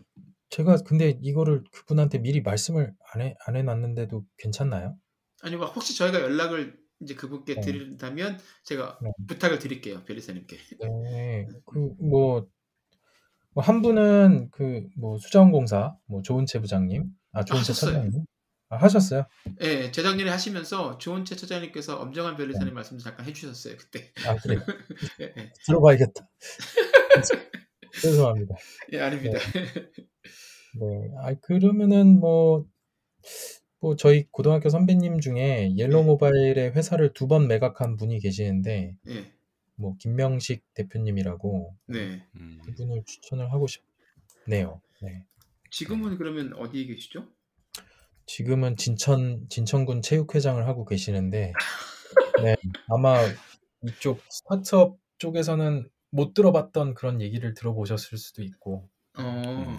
제가 0.51 0.77
근데 0.87 1.19
이거를 1.23 1.65
그분한테 1.73 2.19
미리 2.19 2.43
말씀을 2.43 2.95
안, 3.13 3.21
해, 3.23 3.35
안 3.47 3.57
해놨는데도 3.57 4.25
괜찮나요? 4.39 4.97
아니 5.43 5.57
뭐 5.57 5.67
혹시 5.67 5.97
저희가 5.97 6.21
연락을 6.21 6.79
이제 7.01 7.15
그분께 7.15 7.55
네. 7.57 7.61
드린다면 7.61 8.39
제가 8.65 8.99
네. 9.03 9.11
부탁을 9.27 9.59
드릴게요 9.59 10.05
변리사님께. 10.05 10.59
네, 10.81 11.47
그 11.67 11.79
뭐 11.99 12.47
뭐 13.55 13.63
한 13.65 13.83
분은 13.83 14.51
그 14.51 14.89
뭐 14.97 15.19
수자원공사 15.19 15.97
뭐 16.07 16.23
조은채 16.23 16.61
부장님, 16.61 17.05
아 17.33 17.45
조은채 17.45 17.73
하셨어요. 17.73 17.93
차장님 17.95 18.25
아, 18.71 18.77
하셨어요? 18.77 19.27
네, 19.61 19.91
재작년에 19.93 20.31
하시면서 20.31 20.97
조은채 20.99 21.37
처장님께서 21.37 21.99
엄정한 22.01 22.37
변리사님 22.37 22.73
말씀 22.75 22.99
잠깐 22.99 23.27
해주셨어요 23.27 23.77
그때. 23.77 24.11
아 24.27 24.35
그래 24.37 24.57
예, 25.21 25.25
예. 25.37 25.53
들어봐야겠다. 25.67 26.29
죄송합니다. 28.01 28.55
예, 28.93 29.01
아닙니다. 29.01 29.39
네, 30.81 31.11
아 31.21 31.35
그러면은 31.43 32.19
뭐. 32.21 32.65
뭐 33.81 33.97
저희 33.97 34.27
고등학교 34.31 34.69
선배님 34.69 35.19
중에 35.21 35.75
옐로우 35.77 36.03
네. 36.03 36.07
모바일의 36.07 36.71
회사를 36.73 37.13
두 37.15 37.27
번 37.27 37.49
매각한 37.49 37.97
분이 37.97 38.21
계시는데 38.21 38.95
예, 39.09 39.32
뭐 39.77 39.97
김명식 39.99 40.63
대표님이라고 40.75 41.77
네. 41.87 42.27
음, 42.37 42.61
그분을 42.65 43.03
추천을 43.07 43.53
하고 43.53 43.67
싶네요. 43.67 44.81
네. 45.03 45.25
지금은 45.71 46.19
그러면 46.19 46.53
어디에 46.55 46.87
계시죠? 46.87 47.27
지금은 48.27 48.77
진천 48.77 49.49
진천군 49.49 50.03
체육회장을 50.03 50.65
하고 50.67 50.85
계시는데 50.85 51.53
네, 52.47 52.57
아마 52.89 53.17
이쪽 53.83 54.21
스타트업 54.31 54.99
쪽에서는 55.19 55.89
못 56.11 56.35
들어봤던 56.35 56.95
그런 56.95 57.21
얘기를 57.21 57.55
들어보셨을 57.55 58.19
수도 58.19 58.43
있고 58.43 58.89
어, 59.19 59.23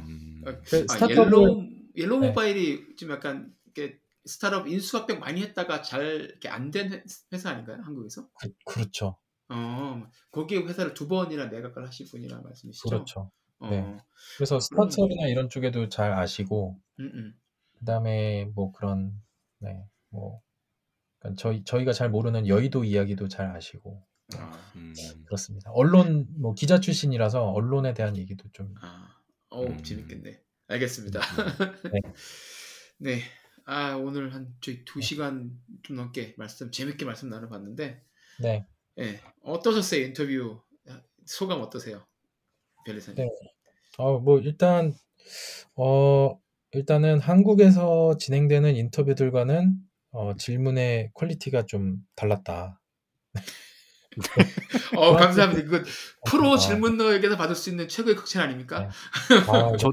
음, 0.07 0.41
아, 0.45 0.59
그 0.61 0.85
아, 0.89 0.93
스타트업을- 0.95 1.25
옐로우 1.25 1.69
옐로우 1.95 2.19
네. 2.21 2.27
모바일이 2.29 2.95
좀 2.97 3.11
약간 3.11 3.53
이렇게 3.65 3.99
스타트업 4.25 4.67
인수합병 4.67 5.19
많이 5.19 5.41
했다가 5.41 5.81
잘 5.81 6.03
이렇게 6.21 6.49
안 6.49 6.71
된 6.71 7.03
회사 7.31 7.51
아닌가요? 7.51 7.81
한국에서? 7.83 8.27
그, 8.39 8.49
그렇죠, 8.65 9.17
어, 9.49 10.03
거기에 10.31 10.59
회사를 10.59 10.93
두 10.93 11.07
번이나 11.07 11.47
매각을 11.47 11.85
하실 11.85 12.07
분이라는 12.09 12.43
말씀이시죠? 12.43 12.89
그렇죠. 12.89 13.31
어, 13.59 13.69
네. 13.69 13.97
그래서 14.37 14.59
스타트업이나 14.59 15.27
이런 15.27 15.49
쪽에도 15.49 15.89
잘 15.89 16.11
아시고 16.13 16.79
음, 16.99 17.11
음. 17.13 17.39
그다음에 17.79 18.45
뭐 18.55 18.71
그런 18.71 19.13
네, 19.59 19.85
뭐 20.09 20.41
그러니까 21.19 21.41
저희 21.41 21.63
저희가 21.63 21.93
잘 21.93 22.09
모르는 22.09 22.47
여의도 22.47 22.83
이야기도 22.83 23.27
잘 23.27 23.55
아시고 23.55 24.05
아, 24.37 24.71
음, 24.75 24.93
그렇습니다. 25.25 25.71
언론 25.71 26.27
뭐 26.39 26.53
기자 26.53 26.79
출신이라서 26.79 27.51
언론에 27.51 27.93
대한 27.93 28.17
얘기도 28.17 28.47
좀 28.53 28.73
아, 28.81 29.15
음. 29.53 29.83
재밌겠네. 29.83 30.41
알겠습니다. 30.67 31.19
네. 31.91 31.99
네, 32.97 33.21
아 33.65 33.95
오늘 33.95 34.33
한 34.33 34.55
저희 34.61 34.83
두 34.85 35.01
시간 35.01 35.51
좀 35.83 35.97
넘게 35.97 36.35
말씀 36.37 36.71
재밌게 36.71 37.05
말씀 37.05 37.29
나눠봤는데 37.29 38.03
네. 38.39 38.65
예 38.99 39.19
어떠셨어요 39.43 40.01
인터뷰 40.05 40.61
소감 41.25 41.61
어떠세요 41.61 42.05
변리사님? 42.85 43.23
네. 43.23 43.29
어, 43.97 44.19
뭐 44.19 44.39
일단 44.39 44.93
어 45.75 46.37
일단은 46.71 47.19
한국에서 47.19 48.17
진행되는 48.17 48.75
인터뷰들과는 48.75 49.75
어, 50.11 50.35
질문의 50.35 51.11
quality가 51.13 51.65
좀 51.65 51.97
달랐다. 52.15 52.79
어 54.95 55.16
감사합니다. 55.16 55.70
그 55.70 55.84
프로 56.30 56.53
아. 56.53 56.57
질문러에게서 56.57 57.38
받을 57.38 57.55
수 57.55 57.70
있는 57.70 57.88
최고의 57.88 58.16
극찬 58.16 58.43
아닙니까? 58.43 58.80
네. 58.82 59.36
아, 59.49 59.76
저- 59.78 59.91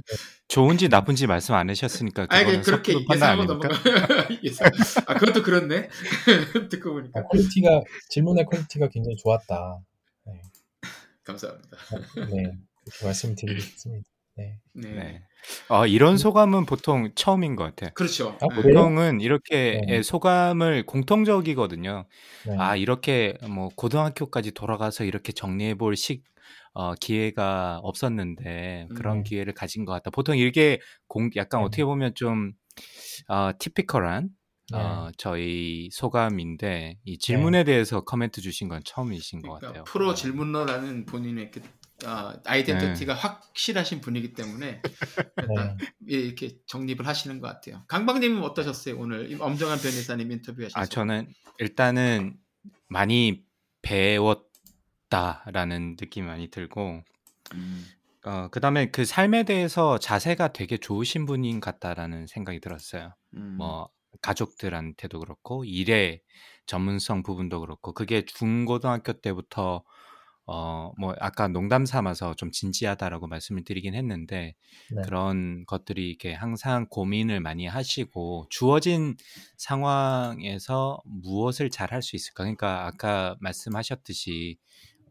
좋은지 0.49 0.89
나쁜지 0.89 1.27
말씀 1.27 1.55
안 1.55 1.71
하셨으니까 1.71 2.27
아니 2.29 2.57
그- 2.57 2.63
그렇게 2.63 2.95
예상하고? 3.13 3.45
넘어가. 3.45 3.69
예상. 4.43 4.69
아 5.07 5.15
그것도 5.15 5.43
그렇네. 5.43 5.89
듣고 6.71 6.93
보니까 6.95 7.21
아, 7.21 7.23
quality가 7.25 7.81
질문의 8.09 8.45
quality가 8.47 8.89
굉장히 8.89 9.17
좋았다. 9.17 9.79
네, 10.27 10.33
감사합니다. 11.25 11.77
네 12.33 12.53
그렇게 12.85 13.05
말씀드리겠습니다. 13.05 14.10
네. 14.37 14.61
네. 14.75 14.91
네. 14.95 15.23
아, 15.69 15.87
이런 15.87 16.17
소감은 16.19 16.67
보통 16.67 17.11
처음인 17.15 17.57
것 17.57 17.65
같아요. 17.65 17.91
그렇죠. 17.95 18.39
아, 18.41 18.47
네. 18.47 18.63
보통은 18.63 19.21
이렇게 19.21 19.81
네. 19.87 19.95
예, 19.97 20.03
소감을 20.03 20.87
공통적이거든요. 20.87 22.07
네. 22.47 22.57
아, 22.59 22.77
이렇게 22.77 23.35
뭐 23.49 23.69
고등학교까지 23.77 24.53
돌아가서 24.53 25.05
이렇게 25.05 25.33
정리해 25.33 25.75
볼 25.75 25.97
식, 25.97 26.25
어, 26.75 26.95
기회가 26.95 27.79
없었는데 27.83 28.89
그런 28.95 29.19
음. 29.19 29.23
기회를 29.25 29.55
가진 29.55 29.85
것 29.85 29.93
같다. 29.93 30.11
보통 30.11 30.37
이게 30.37 30.81
공, 31.09 31.31
약간 31.37 31.61
네. 31.61 31.67
어떻게 31.67 31.85
보면 31.85 32.15
좀, 32.15 32.53
어, 33.29 33.51
티피컬한, 33.59 34.31
네. 34.73 34.79
어, 34.79 35.11
저희 35.19 35.89
소감인데 35.93 36.99
이 37.05 37.19
질문에 37.19 37.65
대해서 37.65 38.03
코멘트 38.03 38.41
주신 38.41 38.69
건 38.69 38.83
처음이신 38.85 39.43
것 39.43 39.53
그러니까 39.59 39.69
같아요. 39.69 39.85
프로 39.85 40.15
질문러라는 40.15 41.07
본인의 41.07 41.51
그 41.51 41.61
아, 42.05 42.37
아이덴티티가 42.45 43.15
확실하신 43.15 44.01
분이기 44.01 44.33
때문에 44.33 44.83
일단 45.39 45.77
네. 45.77 45.87
예, 46.11 46.17
이렇게 46.17 46.59
정립을 46.67 47.07
하시는 47.07 47.41
것 47.41 47.49
같아요. 47.49 47.85
강박님은 47.89 48.43
어떠셨어요 48.43 48.99
오늘 48.99 49.31
이 49.31 49.35
엄정한 49.35 49.79
변호사님 49.79 50.31
인터뷰하셔서? 50.33 50.79
아, 50.79 50.87
저는 50.87 51.33
일단은 51.59 52.39
많이 52.89 53.45
배웠다라는 53.83 54.47
느낌이 56.01 56.27
많이 56.27 56.49
들고, 56.49 57.03
음. 57.55 57.87
어, 58.25 58.49
그 58.51 58.61
다음에 58.61 58.91
그 58.91 59.05
삶에 59.05 59.45
대해서 59.45 59.99
자세가 59.99 60.53
되게 60.53 60.77
좋으신 60.77 61.27
분인 61.27 61.61
같다라는 61.61 62.27
생각이 62.27 62.61
들었어요. 62.61 63.15
음. 63.35 63.57
뭐, 63.59 63.89
가족들한테도 64.23 65.21
그렇고, 65.21 65.65
일의 65.65 66.21
전문성 66.67 67.23
부분도 67.23 67.61
그렇고, 67.61 67.93
그게 67.93 68.25
중고등학교 68.25 69.15
때부터, 69.15 69.85
어, 70.53 70.93
뭐, 70.99 71.15
아까 71.21 71.47
농담 71.49 71.87
삼아서 71.87 72.35
좀 72.35 72.51
진지하다라고 72.51 73.29
말씀을 73.29 73.63
드리긴 73.65 73.95
했는데, 73.95 74.55
네. 74.91 75.03
그런 75.05 75.65
것들이 75.67 76.09
이렇게 76.09 76.33
항상 76.35 76.87
고민을 76.91 77.41
많이 77.41 77.67
하시고, 77.67 78.47
주어진 78.51 79.17
상황에서 79.59 81.01
무엇을 81.05 81.71
잘 81.71 81.93
할 81.93 82.03
수 82.03 82.17
있을까? 82.17 82.43
그러니까 82.45 82.87
아까 82.87 83.37
말씀하셨듯이, 83.41 84.59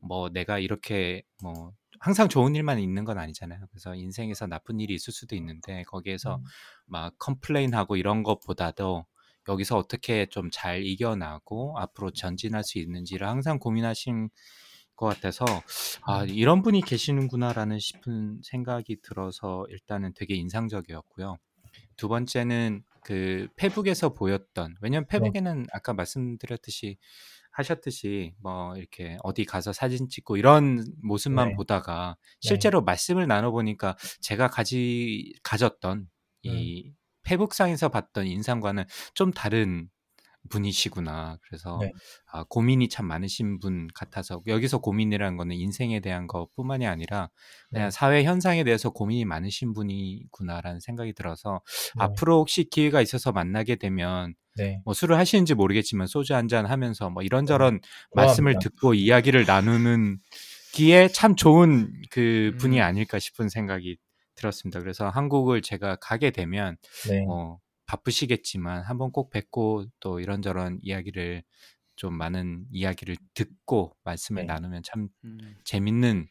뭐, 0.02 0.30
내가 0.30 0.60
이렇게, 0.60 1.24
뭐, 1.44 1.72
항상 2.02 2.28
좋은 2.30 2.56
일만 2.56 2.80
있는 2.80 3.06
건 3.06 3.18
아니잖아요. 3.18 3.60
그래서 3.72 3.96
인생에서 3.96 4.48
나쁜 4.48 4.80
일이 4.80 4.94
있을 4.94 5.14
수도 5.14 5.36
있는데, 5.36 5.84
거기에서 5.84 6.36
음. 6.38 6.44
막 6.86 7.14
complain하고 7.20 7.96
이런 7.98 8.24
것보다도 8.24 9.06
여기서 9.48 9.78
어떻게 9.78 10.26
좀 10.28 10.50
잘 10.52 10.84
이겨내고 10.86 11.78
앞으로 11.80 12.12
전진할 12.12 12.64
수 12.64 12.78
있는지를 12.80 13.28
항상 13.28 13.58
고민하신 13.60 14.30
것 15.00 15.08
같아서 15.08 15.46
아 16.02 16.24
음. 16.24 16.30
이런 16.30 16.62
분이 16.62 16.82
계시는구나라는 16.82 17.80
싶은 17.80 18.42
생각이 18.44 18.98
들어서 19.02 19.66
일단은 19.70 20.14
되게 20.14 20.36
인상적이었고요. 20.36 21.38
두 21.96 22.10
번째는 22.10 22.84
그 23.04 23.48
페북에서 23.56 24.14
보였던 24.14 24.76
왜냐면 24.82 25.08
네. 25.10 25.18
페북에는 25.18 25.68
아까 25.72 25.94
말씀드렸듯이 25.94 26.98
하셨듯이 27.52 28.34
뭐 28.42 28.76
이렇게 28.76 29.18
어디 29.24 29.46
가서 29.46 29.72
사진 29.74 30.10
찍고 30.10 30.38
이런 30.38 30.86
모습만 31.02 31.50
네. 31.50 31.56
보다가 31.56 32.18
네. 32.20 32.48
실제로 32.48 32.82
말씀을 32.82 33.26
나눠 33.28 33.52
보니까 33.52 33.96
제가 34.22 34.50
가지 34.50 35.34
가졌던 35.44 36.00
음. 36.00 36.08
이 36.44 36.94
페북상에서 37.24 37.90
봤던 37.90 38.28
인상과는 38.28 38.84
좀 39.14 39.32
다른 39.32 39.90
분이시구나. 40.50 41.38
그래서 41.42 41.78
네. 41.82 41.92
아, 42.32 42.44
고민이 42.50 42.90
참 42.90 43.06
많으신 43.06 43.60
분 43.60 43.88
같아서 43.94 44.42
여기서 44.48 44.80
고민이라는 44.80 45.38
거는 45.38 45.56
인생에 45.56 46.00
대한 46.00 46.28
것뿐만이 46.28 46.88
아니라 46.88 47.30
그냥 47.70 47.88
네. 47.88 47.92
사회 47.92 48.24
현상에 48.24 48.64
대해서 48.64 48.90
고민이 48.90 49.26
많으신 49.26 49.74
분이구나라는 49.74 50.80
생각이 50.80 51.14
들어서 51.14 51.62
네. 51.98 52.04
앞으로 52.04 52.40
혹시 52.40 52.64
기회가 52.64 53.02
있어서 53.02 53.32
만나게 53.32 53.76
되면 53.76 54.34
네. 54.56 54.82
뭐 54.86 54.94
술을 54.94 55.18
하시는지 55.18 55.54
모르겠지만 55.54 56.08
소주 56.08 56.36
한 56.36 56.48
잔 56.48 56.66
하면서 56.66 57.10
뭐 57.10 57.22
이런저런 57.22 57.80
좋아합니다. 57.82 57.88
말씀을 58.16 58.56
듣고 58.60 58.94
이야기를 58.96 59.46
나누는 59.46 60.18
기에 60.74 61.08
참 61.10 61.36
좋은 61.36 61.92
그 62.10 62.56
분이 62.60 62.80
음. 62.80 62.84
아닐까 62.84 63.20
싶은 63.20 63.50
생각이 63.50 63.98
들었습니다. 64.36 64.80
그래서 64.80 65.10
한국을 65.10 65.62
제가 65.62 65.98
가게 65.98 66.32
되면 66.32 66.78
네. 67.10 67.22
뭐 67.22 67.60
바쁘시겠지만 67.90 68.84
한번 68.84 69.12
꼭 69.12 69.32
뵙고 69.32 69.86
또 70.00 70.20
이런저런 70.20 70.78
이야기를 70.84 71.44
좀 71.96 72.14
많은 72.14 72.66
이야기를 72.72 73.18
듣고 73.34 73.96
말씀을 74.04 74.44
네. 74.44 74.54
나누면 74.54 74.84
참 74.84 75.10
음. 75.26 75.56
재밌는 75.66 76.28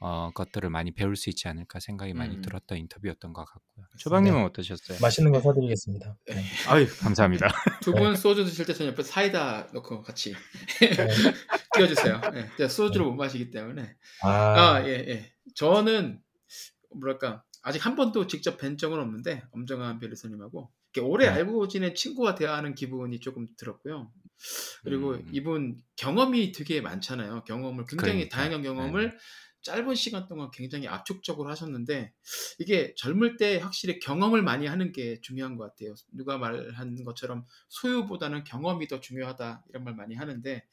어, 0.00 0.32
것들을 0.34 0.68
많이 0.68 0.90
배울 0.90 1.14
수 1.14 1.30
있지 1.30 1.46
않을까 1.46 1.78
생각이 1.78 2.12
많이 2.12 2.34
음. 2.34 2.42
들었던 2.42 2.76
인터뷰였던 2.76 3.32
것 3.32 3.44
같고요. 3.44 3.86
초방님은 3.98 4.42
어떠셨어요? 4.46 4.98
맛있는 5.00 5.30
거 5.30 5.40
사드리겠습니다. 5.40 6.16
네. 6.26 6.42
아유 6.68 6.86
감사합니다. 6.98 7.46
두 7.82 7.92
분 7.92 8.16
소주 8.16 8.44
드실 8.44 8.66
때 8.66 8.74
저는 8.74 8.90
옆에 8.92 9.04
사이다 9.04 9.68
넣고 9.74 10.02
같이 10.02 10.34
네. 10.80 10.90
띄워주세요. 11.76 12.20
예, 12.34 12.50
제가 12.56 12.68
소주를 12.68 13.06
못 13.06 13.14
마시기 13.14 13.52
때문에. 13.52 13.94
아, 14.22 14.28
아, 14.28 14.84
예, 14.86 14.90
예. 15.08 15.32
저는 15.54 16.20
뭐랄까 16.96 17.44
아직 17.62 17.86
한 17.86 17.94
번도 17.94 18.26
직접 18.26 18.58
뵌 18.58 18.76
적은 18.76 18.98
없는데 18.98 19.44
엄정한 19.52 20.00
변호사님하고 20.00 20.58
이렇게 20.58 20.85
오래 21.00 21.26
네. 21.26 21.32
알고 21.32 21.68
지낸 21.68 21.94
친구와 21.94 22.34
대화하는 22.34 22.74
기분이 22.74 23.20
조금 23.20 23.48
들었고요. 23.56 24.10
그리고 24.84 25.12
음. 25.12 25.28
이분 25.32 25.82
경험이 25.96 26.52
되게 26.52 26.80
많잖아요. 26.80 27.44
경험을 27.44 27.86
굉장히 27.86 28.28
그러니까. 28.28 28.36
다양한 28.36 28.62
경험을 28.62 29.16
짧은 29.66 29.96
시간 29.96 30.28
동안 30.28 30.48
굉장히 30.52 30.86
압축적으로 30.86 31.50
하셨는데 31.50 32.12
이게 32.60 32.94
젊을 32.96 33.36
때 33.36 33.56
확실히 33.56 33.98
경험을 33.98 34.40
많이 34.40 34.66
하는 34.66 34.92
게 34.92 35.20
중요한 35.22 35.56
것 35.56 35.64
같아요. 35.64 35.94
누가 36.12 36.38
말한 36.38 37.02
것처럼 37.02 37.44
소유보다는 37.68 38.44
경험이 38.44 38.86
더 38.86 39.00
중요하다 39.00 39.64
이런 39.68 39.82
말 39.82 39.96
많이 39.96 40.14
하는데 40.14 40.64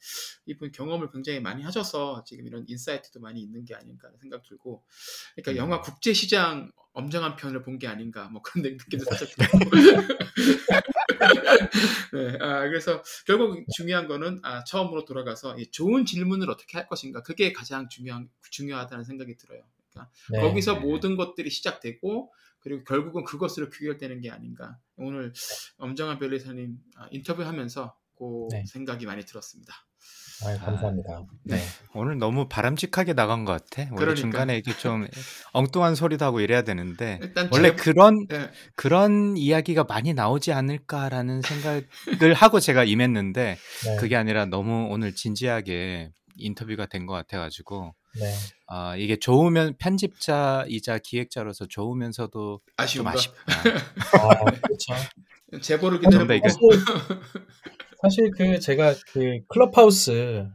이분 0.46 0.70
경험을 0.70 1.10
굉장히 1.10 1.40
많이 1.40 1.64
하셔서 1.64 2.22
지금 2.24 2.46
이런 2.46 2.64
인사이트도 2.68 3.18
많이 3.18 3.40
있는 3.40 3.64
게 3.64 3.74
아닌가 3.74 4.08
생각 4.20 4.44
들고 4.44 4.84
그러니까 5.34 5.52
음. 5.52 5.56
영화 5.56 5.80
국제 5.80 6.12
시장 6.12 6.70
엄정한 6.94 7.36
편을 7.36 7.62
본 7.62 7.78
게 7.78 7.86
아닌가 7.88 8.28
뭐 8.28 8.40
그런 8.42 8.62
느낌도 8.78 9.04
살짝 9.04 9.28
들고 9.36 9.70
네, 12.12 12.38
아, 12.40 12.60
그래서 12.60 13.02
결국 13.26 13.64
중요한 13.76 14.06
거는 14.08 14.40
아, 14.42 14.64
처음으로 14.64 15.04
돌아가서 15.04 15.58
이 15.58 15.70
좋은 15.70 16.06
질문을 16.06 16.48
어떻게 16.50 16.78
할 16.78 16.86
것인가 16.86 17.22
그게 17.22 17.52
가장 17.52 17.88
중요한 17.88 18.28
중요하다는 18.50 19.04
생각이 19.04 19.36
들어요. 19.36 19.62
그러니까 19.90 20.12
네. 20.30 20.40
거기서 20.40 20.74
네. 20.74 20.80
모든 20.80 21.16
것들이 21.16 21.50
시작되고 21.50 22.32
그리고 22.60 22.84
결국은 22.84 23.24
그것으로 23.24 23.68
귀결되는 23.70 24.20
게 24.20 24.30
아닌가. 24.30 24.78
오늘 24.96 25.32
엄정한 25.78 26.18
변리사님 26.18 26.78
아, 26.96 27.08
인터뷰하면서 27.10 27.96
그 28.16 28.48
네. 28.50 28.64
생각이 28.66 29.06
많이 29.06 29.24
들었습니다. 29.24 29.74
아, 30.46 30.56
감사합니다. 30.64 31.22
네. 31.44 31.58
오늘 31.94 32.18
너무 32.18 32.48
바람직하게 32.48 33.14
나간 33.14 33.44
것 33.44 33.52
같아. 33.52 33.82
원래 33.90 33.96
그러니까. 33.96 34.14
중간에 34.20 34.54
이렇게 34.56 34.76
좀 34.78 35.06
엉뚱한 35.52 35.94
소리도 35.94 36.24
하고 36.24 36.40
이래야 36.40 36.62
되는데 36.62 37.20
원래 37.50 37.70
제- 37.70 37.76
그런 37.76 38.26
예, 38.32 38.50
그런 38.74 39.36
이야기가 39.36 39.84
많이 39.84 40.12
나오지 40.14 40.52
않을까라는 40.52 41.42
생각을 41.42 41.86
하고 42.34 42.60
제가 42.60 42.84
임했는데 42.84 43.56
네. 43.86 43.96
그게 43.96 44.16
아니라 44.16 44.46
너무 44.46 44.88
오늘 44.90 45.14
진지하게 45.14 46.10
인터뷰가 46.36 46.86
된 46.86 47.06
것 47.06 47.12
같아가지고 47.14 47.94
네. 48.18 48.32
아 48.66 48.96
이게 48.96 49.16
좋으면 49.18 49.74
편집자이자 49.78 50.98
기획자로서 50.98 51.66
좋으면서도 51.68 52.60
좀 52.60 52.74
아쉬운 52.76 53.04
거. 53.04 53.10
아쉽다. 53.10 53.36
아, 54.20 54.44
그렇죠. 54.44 54.94
제보를 55.62 56.00
이게- 56.36 56.48
사실, 58.04 58.30
그 58.30 58.60
제가 58.60 58.94
그 59.12 59.40
클럽하우스 59.48 60.46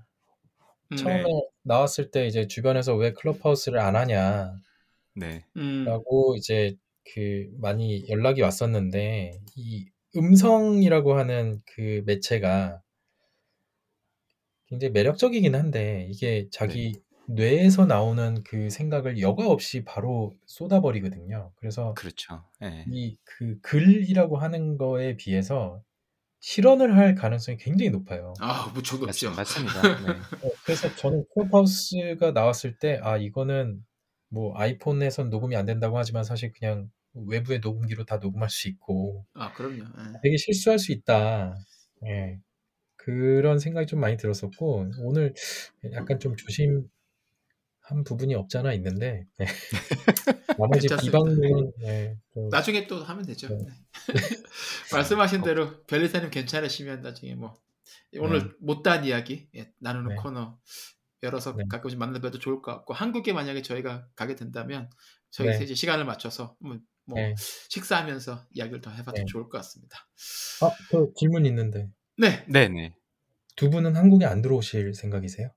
음, 0.92 0.96
처음에 0.96 1.24
네. 1.24 1.50
나왔을 1.64 2.12
때 2.12 2.28
이제 2.28 2.48
주변에서 2.48 2.96
왜 2.96 3.14
클럽하우스를 3.14 3.80
안 3.80 3.96
하냐라고 3.96 4.56
네, 5.16 5.44
음, 5.58 5.86
이제 6.38 6.76
그 7.14 7.50
많이 7.60 8.08
연락이 8.10 8.42
왔었는데 8.42 9.40
이 9.56 9.90
음성이라고 10.16 11.14
하는 11.14 11.62
그 11.66 12.04
매체가 12.06 12.82
굉장히 14.68 14.92
매력적이긴 14.92 15.56
한데 15.56 16.08
이게 16.10 16.48
자기 16.52 16.94
뇌에서 17.28 17.86
나오는 17.86 18.44
그 18.44 18.70
생각을 18.70 19.20
여과 19.20 19.48
없이 19.48 19.84
바로 19.84 20.36
쏟아버리거든요. 20.46 21.52
그래서 21.56 21.94
그렇죠. 21.96 22.44
예. 22.64 22.86
이그 22.88 23.60
글이라고 23.62 24.38
하는 24.38 24.78
거에 24.78 25.16
비해서 25.16 25.84
실현을 26.42 26.96
할 26.98 27.16
가능성이 27.16 27.58
굉장히 27.58 27.90
높아요. 27.92 28.34
아, 28.40 28.72
무척 28.74 29.00
맞, 29.06 29.08
높죠. 29.08 29.32
맞습니다. 29.32 29.82
네. 30.08 30.12
어, 30.42 30.50
그래서 30.64 30.94
저는 30.96 31.26
클럽하우스가 31.34 32.32
나왔을 32.32 32.78
때 32.80 33.00
아 33.04 33.18
이거는 33.18 33.84
뭐 34.30 34.58
아이폰에선 34.58 35.30
녹음이 35.30 35.56
안 35.56 35.66
된다고 35.66 35.98
하지만 35.98 36.24
사실 36.24 36.52
그냥 36.54 36.90
외부의 37.14 37.60
녹음기로 37.60 38.06
다 38.06 38.18
녹음할 38.18 38.50
수 38.50 38.68
있고 38.70 39.26
아, 39.34 39.52
그럼요. 39.54 39.84
예. 39.84 40.20
되게 40.24 40.38
실수할 40.38 40.80
수 40.80 40.92
있다. 40.92 41.56
예. 42.06 42.40
그런 42.98 43.60
생각이 43.60 43.88
좀 43.88 44.00
많이 44.00 44.18
들었었고 44.18 44.92
오늘 45.04 45.34
약간 45.94 46.20
좀 46.20 46.36
조심 46.38 46.90
한 47.90 48.04
부분이 48.04 48.36
없잖아 48.36 48.72
있는데 48.74 49.26
네. 49.40 49.46
나머지. 50.60 50.88
비방은 50.88 51.72
예, 51.86 52.16
좀, 52.34 52.50
나중에 52.50 52.86
또 52.86 53.04
하면 53.04 53.26
되죠. 53.26 53.48
네. 53.50 53.58
네. 53.58 53.74
말씀하신 54.94 55.42
대로 55.42 55.84
별리사님 55.86 56.30
괜찮으시면 56.30 57.02
나중에 57.02 57.34
뭐 57.34 57.56
오늘 58.20 58.44
네. 58.44 58.50
못다한 58.60 59.06
이야기 59.06 59.50
예, 59.56 59.72
나누는 59.80 60.10
네. 60.10 60.16
코너 60.16 60.60
열어서 61.24 61.56
네. 61.56 61.64
가끔씩 61.68 61.98
만나봐도 61.98 62.38
좋을 62.38 62.62
것 62.62 62.72
같고 62.76 62.94
한국에 62.94 63.34
만약에 63.34 63.64
저희가 63.64 64.08
가게 64.16 64.36
된다면 64.36 64.88
저희 65.32 65.48
네. 65.48 65.58
셋이 65.58 65.74
시간을 65.74 66.06
맞춰서 66.06 66.56
뭐, 66.60 66.78
뭐 67.06 67.18
네. 67.18 67.34
식사하면서 67.70 68.46
이야기를 68.52 68.82
더 68.82 68.92
해봐도 68.92 69.18
네. 69.18 69.26
좋을 69.26 69.50
것 69.50 69.58
같습니다. 69.58 70.08
아, 70.62 70.70
저 70.92 71.08
질문 71.16 71.48
있는데 71.48 71.90
네, 72.18 72.46
네 72.48 72.68
네. 72.68 72.94
두 73.56 73.72
분은 73.72 73.96
한국에 73.96 74.26
안 74.26 74.44
들어오실 74.44 74.94
생각이세요? 74.94 75.50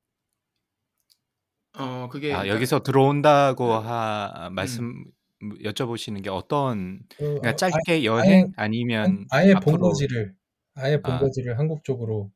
어 1.78 2.08
그게 2.10 2.32
아, 2.32 2.38
그러니까 2.38 2.54
여기서 2.54 2.82
들어온다고 2.82 3.66
네. 3.66 3.72
하 3.86 4.50
말씀 4.52 5.04
여쭤보시는 5.64 6.22
게 6.22 6.30
어떤 6.30 7.00
그, 7.10 7.24
그러니까 7.24 7.50
어, 7.50 7.56
짧게 7.56 8.04
여행 8.04 8.28
아예, 8.28 8.52
아니면 8.56 9.26
아예 9.30 9.52
앞으로 9.54 9.78
본거지를 9.78 10.34
아예 10.74 10.94
아. 10.94 11.00
본거지를 11.00 11.58
한국 11.58 11.82
쪽으로 11.84 12.30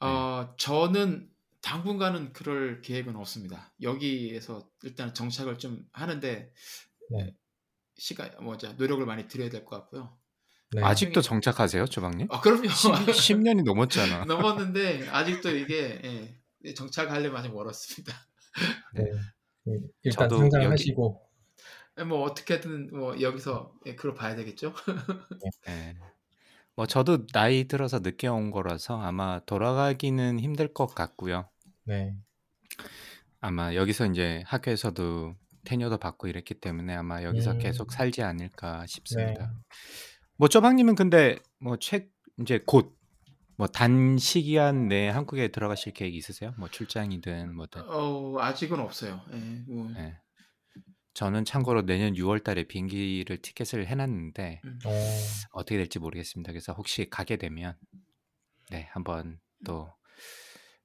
어, 0.00 0.46
네. 0.46 0.52
저는 0.58 1.28
당분간은 1.62 2.32
그럴 2.32 2.80
계획은 2.82 3.16
없습니다. 3.16 3.72
여기에서 3.82 4.68
일단 4.84 5.12
정착을 5.14 5.58
좀 5.58 5.84
하는데 5.92 6.52
네. 7.10 7.34
시간 7.96 8.30
뭐죠 8.42 8.72
노력을 8.74 9.04
많이 9.04 9.26
들여야 9.26 9.50
될 9.50 9.64
것 9.64 9.76
같고요. 9.76 10.16
네. 10.72 10.82
아직도 10.82 11.22
정착하세요, 11.22 11.86
조방님? 11.86 12.28
아 12.30 12.40
그럼요. 12.40 12.68
10, 13.12 13.38
년이 13.40 13.62
넘었잖아. 13.62 14.24
넘었는데 14.26 15.08
아직도 15.08 15.50
이게 15.56 16.00
예, 16.04 16.34
정착하려면 16.74 17.36
아직 17.38 17.52
멀었습니다. 17.52 18.12
네. 18.94 19.04
네. 19.64 19.78
일단 20.02 20.28
저도 20.28 20.38
상장하시고 20.38 21.22
예, 21.98 22.04
뭐 22.04 22.22
어떻게든 22.22 22.90
뭐 22.96 23.20
여기서 23.20 23.72
예, 23.86 23.94
그걸 23.94 24.14
봐야 24.14 24.36
되겠죠. 24.36 24.74
예. 25.68 25.96
뭐 26.74 26.86
저도 26.86 27.26
나이 27.28 27.64
들어서 27.64 28.00
늦게 28.00 28.28
온 28.28 28.50
거라서 28.50 29.00
아마 29.00 29.40
돌아가기는 29.46 30.38
힘들 30.40 30.72
것 30.74 30.86
같고요. 30.94 31.48
네. 31.84 32.14
아마 33.40 33.74
여기서 33.74 34.06
이제 34.06 34.42
학교에서도 34.46 35.34
테뉴어도 35.64 35.98
받고 35.98 36.28
이랬기 36.28 36.54
때문에 36.54 36.94
아마 36.94 37.22
여기서 37.22 37.52
음. 37.52 37.58
계속 37.58 37.92
살지 37.92 38.22
않을까 38.22 38.80
네. 38.82 38.86
싶습니다. 38.86 39.52
뭐 40.36 40.48
쪼방님은 40.48 40.94
근데 40.94 41.38
뭐 41.60 41.76
책 41.78 42.10
이제 42.40 42.60
곧 42.66 42.95
뭐 43.56 43.66
단시기간 43.66 44.88
내에 44.88 45.08
한국에 45.08 45.48
들어가실 45.48 45.94
계획 45.94 46.14
있으세요? 46.14 46.54
뭐 46.58 46.68
출장이든 46.68 47.54
뭐든. 47.54 47.82
어 47.82 48.38
아직은 48.38 48.78
없어요. 48.80 49.22
예, 49.32 49.36
뭐, 49.66 49.90
예. 49.96 50.18
저는 51.14 51.46
참고로 51.46 51.86
내년 51.86 52.14
6월 52.14 52.44
달에 52.44 52.64
비행기를 52.64 53.38
티켓을 53.38 53.86
해놨는데 53.86 54.60
음. 54.64 54.78
어, 54.84 54.90
어떻게 55.52 55.78
될지 55.78 55.98
모르겠습니다. 55.98 56.52
그래서 56.52 56.74
혹시 56.74 57.08
가게 57.08 57.36
되면 57.36 57.74
네 58.70 58.88
한번 58.92 59.40
또 59.64 59.90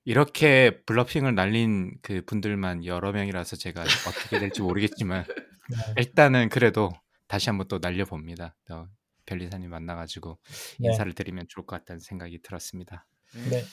이렇게 0.06 0.82
블러핑을 0.86 1.36
날린 1.36 1.98
그 2.02 2.24
분들만 2.26 2.86
여러 2.86 3.12
명이라서 3.12 3.58
제가 3.58 3.82
어떻게 3.82 4.40
될지 4.40 4.62
모르겠지만 4.62 5.26
네. 5.70 5.78
일단은 5.98 6.50
그래도 6.50 6.92
다시 7.28 7.50
한번 7.50 7.68
또 7.68 7.80
날려봅니다. 7.80 8.56
또 8.68 8.88
별리사님 9.32 9.70
만나가지고 9.70 10.38
네. 10.80 10.90
인사를 10.90 11.14
드리면 11.14 11.46
좋을 11.48 11.66
것 11.66 11.78
같다는 11.78 12.00
생각이 12.00 12.42
들었습니다. 12.42 13.08
네. 13.34 13.50
네. 13.50 13.64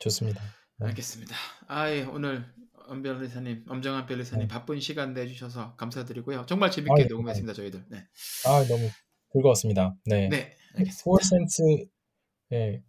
좋습니다. 0.00 0.42
네. 0.76 0.88
알겠습니다. 0.88 1.34
아, 1.66 1.90
예, 1.90 2.02
오늘 2.02 2.44
엄별리사님, 2.86 3.64
엄정한 3.68 4.06
별리사님 4.06 4.48
네. 4.48 4.48
바쁜 4.48 4.80
시간 4.80 5.14
내주셔서 5.14 5.76
감사드리고요. 5.76 6.46
정말 6.46 6.70
재밌게 6.70 6.92
아, 6.92 7.04
예, 7.04 7.04
녹음했습니다, 7.06 7.52
저희들. 7.54 7.84
네, 7.88 8.06
아, 8.46 8.64
너무 8.68 8.90
즐거웠습니다. 9.32 9.94
네. 10.04 10.28
네, 10.28 10.56
알겠습니다. 10.76 11.04
포센스 11.04 11.62
의 12.50 12.82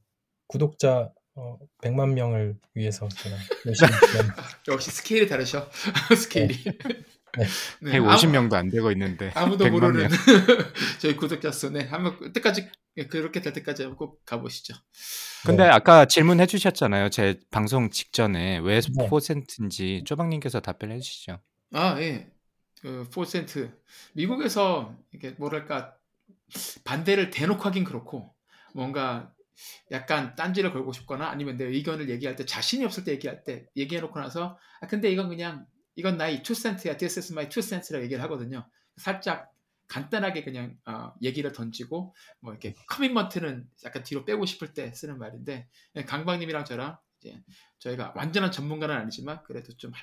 구독자 0.48 1.12
어, 1.36 1.58
100만 1.84 2.14
명을 2.14 2.58
위해서 2.74 3.08
제가 3.10 3.36
열심히 3.66 3.92
역시 4.68 4.92
스케일이 4.92 5.28
다르셔. 5.28 5.70
스케일이. 6.18 6.56
네, 7.38 7.46
150명도 8.00 8.54
안 8.54 8.70
되고 8.70 8.92
있는데 8.92 9.32
아무, 9.36 9.58
도 9.58 9.66
100만 9.66 9.72
모르는 9.72 10.02
명. 10.02 10.10
저희 11.00 11.16
구독자 11.16 11.52
수. 11.52 11.70
네, 11.70 11.86
한번 11.86 12.18
끝까지 12.32 12.70
그렇게 13.10 13.42
될 13.42 13.54
때까지 13.54 13.86
꼭 13.98 14.26
가보시죠. 14.26 14.74
근데 15.46 15.64
네. 15.64 15.70
아까 15.70 16.06
질문해 16.06 16.48
주셨잖아요. 16.48 17.10
제 17.10 17.40
방송 17.52 17.90
직전에 17.90 18.60
왜 18.60 18.82
네. 18.82 19.08
포센트인지 19.08 20.04
쪼방님께서 20.06 20.60
답변해 20.60 21.00
주시죠. 21.00 21.40
아, 21.74 22.00
예. 22.02 22.30
그 22.82 23.08
4센트. 23.10 23.72
미국에서 24.14 24.96
이게 25.14 25.32
뭐랄까 25.38 25.96
반대를 26.84 27.30
대놓고 27.30 27.62
하긴 27.64 27.84
그렇고 27.84 28.34
뭔가 28.74 29.32
약간 29.92 30.36
딴지를 30.36 30.72
걸고 30.72 30.94
싶거나 30.94 31.30
아니면 31.30 31.58
내 31.58 31.66
의견을 31.66 32.10
얘기할 32.10 32.36
때 32.36 32.46
자신이 32.46 32.86
없을 32.86 33.04
때 33.04 33.12
얘기할 33.14 33.44
때 33.44 33.66
얘기해 33.76 34.02
놓고 34.02 34.20
나서 34.20 34.58
아 34.82 34.88
근데 34.88 35.12
이건 35.12 35.30
그냥 35.30 35.66
이건 36.00 36.16
나의 36.16 36.44
2센트야. 36.44 36.98
This 36.98 37.20
is 37.20 37.34
my 37.34 37.50
2센트라고 37.50 38.02
얘기를 38.04 38.24
하거든요. 38.24 38.66
살짝 38.96 39.52
간단하게 39.90 40.46
그냥 40.46 40.78
어, 40.86 41.14
얘기를 41.22 41.52
던지고 41.52 42.16
뭐 42.40 42.54
이렇게 42.54 42.74
커밋먼트는 42.88 43.70
약간 43.84 44.04
뒤로 44.04 44.24
빼고 44.24 44.46
싶을 44.46 44.74
때 44.74 44.94
쓰는 44.94 45.18
말인데 45.18 45.68
예, 45.98 46.06
강박님이랑 46.06 46.64
저랑 46.64 46.98
이제 47.20 47.44
저희가 47.80 48.14
완전한 48.16 48.50
전문가는 48.54 48.96
아니지만 48.96 49.44
그래도 49.44 49.76
좀 49.76 49.92
하, 49.92 50.00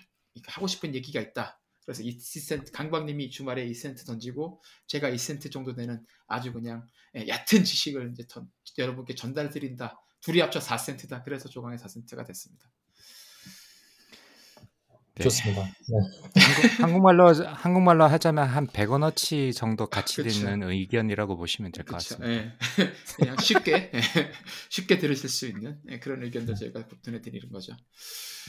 하고 0.48 0.66
싶은 0.66 0.94
얘기가 0.94 1.18
있다. 1.18 1.58
그래서 1.86 2.02
2센트 2.02 2.72
강박님이 2.72 3.30
주말에 3.30 3.66
2센트 3.66 4.04
던지고 4.06 4.60
제가 4.88 5.08
2센트 5.08 5.50
정도 5.50 5.74
되는 5.74 6.04
아주 6.26 6.52
그냥 6.52 6.86
예, 7.16 7.26
얕은 7.26 7.64
지식을 7.64 8.10
이제 8.12 8.26
던, 8.28 8.50
여러분께 8.76 9.14
전달 9.14 9.48
드린다. 9.48 9.98
둘이 10.20 10.40
합쳐 10.40 10.58
4센트다. 10.58 11.24
그래서 11.24 11.48
조강의 11.48 11.78
4센트가 11.78 12.26
됐습니다. 12.26 12.70
네. 15.18 15.22
좋습니다. 15.24 15.62
네. 15.62 15.98
한국, 16.42 16.80
한국 16.82 17.02
말로 17.02 17.32
한국말로 17.32 18.04
하자면 18.04 18.46
한 18.48 18.66
100원어치 18.66 19.54
정도 19.56 19.86
가치 19.86 20.22
그쵸. 20.22 20.28
있는 20.50 20.68
의견이라고 20.68 21.36
보시면 21.38 21.72
될 21.72 21.84
것. 21.86 21.94
같습니다. 21.94 22.28
예. 22.30 22.52
그냥 23.16 23.36
쉽게 23.38 23.90
예, 23.94 24.00
쉽게 24.68 24.98
들으실 24.98 25.30
수 25.30 25.46
있는 25.46 25.78
예, 25.88 25.98
그런 26.00 26.22
의견들 26.22 26.54
저희가 26.54 26.84
보내드리는 27.04 27.50
거죠. 27.50 27.72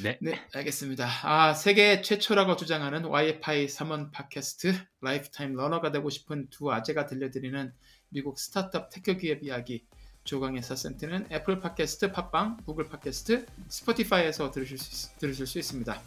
네. 0.03 0.17
네, 0.21 0.41
알겠습니다. 0.53 1.07
아, 1.23 1.53
세계 1.53 2.01
최초라고 2.01 2.57
주장하는 2.57 3.05
와이파이 3.05 3.67
3원 3.67 4.11
팟캐스트 4.11 4.73
lifetime 5.01 5.53
learner가 5.53 5.91
되고 5.91 6.09
싶은 6.09 6.49
두 6.49 6.71
아재가 6.71 7.05
들려드리는 7.05 7.71
미국 8.09 8.39
스타트업 8.39 8.89
tech 8.91 9.15
기업 9.17 9.41
이야기 9.41 9.85
조강의 10.25 10.61
4센트는 10.61 11.31
애플 11.31 11.61
팟캐스트, 11.61 12.11
팟빵, 12.11 12.57
구글 12.65 12.89
팟캐스트, 12.89 13.45
스포티파이에서 13.69 14.51
들으실 14.51 14.77
수, 14.77 15.13
있- 15.13 15.19
들으실 15.19 15.47
수 15.47 15.57
있습니다. 15.59 16.01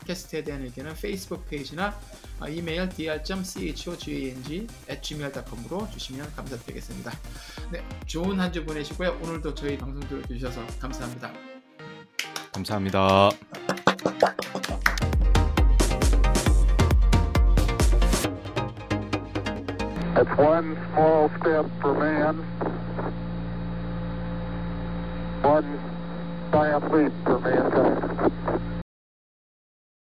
팟캐스트에 0.00 0.42
대한 0.44 0.62
의견은 0.62 0.94
페이스북 0.94 1.46
페이지나 1.48 1.94
아, 2.40 2.48
이메일 2.48 2.88
dr.chogang@gmail.com으로 2.88 5.88
주시면 5.90 6.32
감사드리겠습니다. 6.34 7.12
네, 7.70 7.84
좋은 8.06 8.40
한 8.40 8.50
주 8.50 8.64
보내시고요. 8.64 9.16
오늘도 9.22 9.54
저희 9.54 9.78
방송 9.78 10.00
들어주셔서 10.08 10.60
감사합니다. 10.80 11.30
감사합니다. 12.52 13.30
It's 20.16 20.36
one 20.36 20.76
small 20.92 21.30
step 21.38 21.64
for 21.80 21.94
man, 21.94 22.42
one 25.42 25.78
giant 26.52 26.84
leap 26.92 27.12
for 27.24 27.38
mankind. 27.38 28.49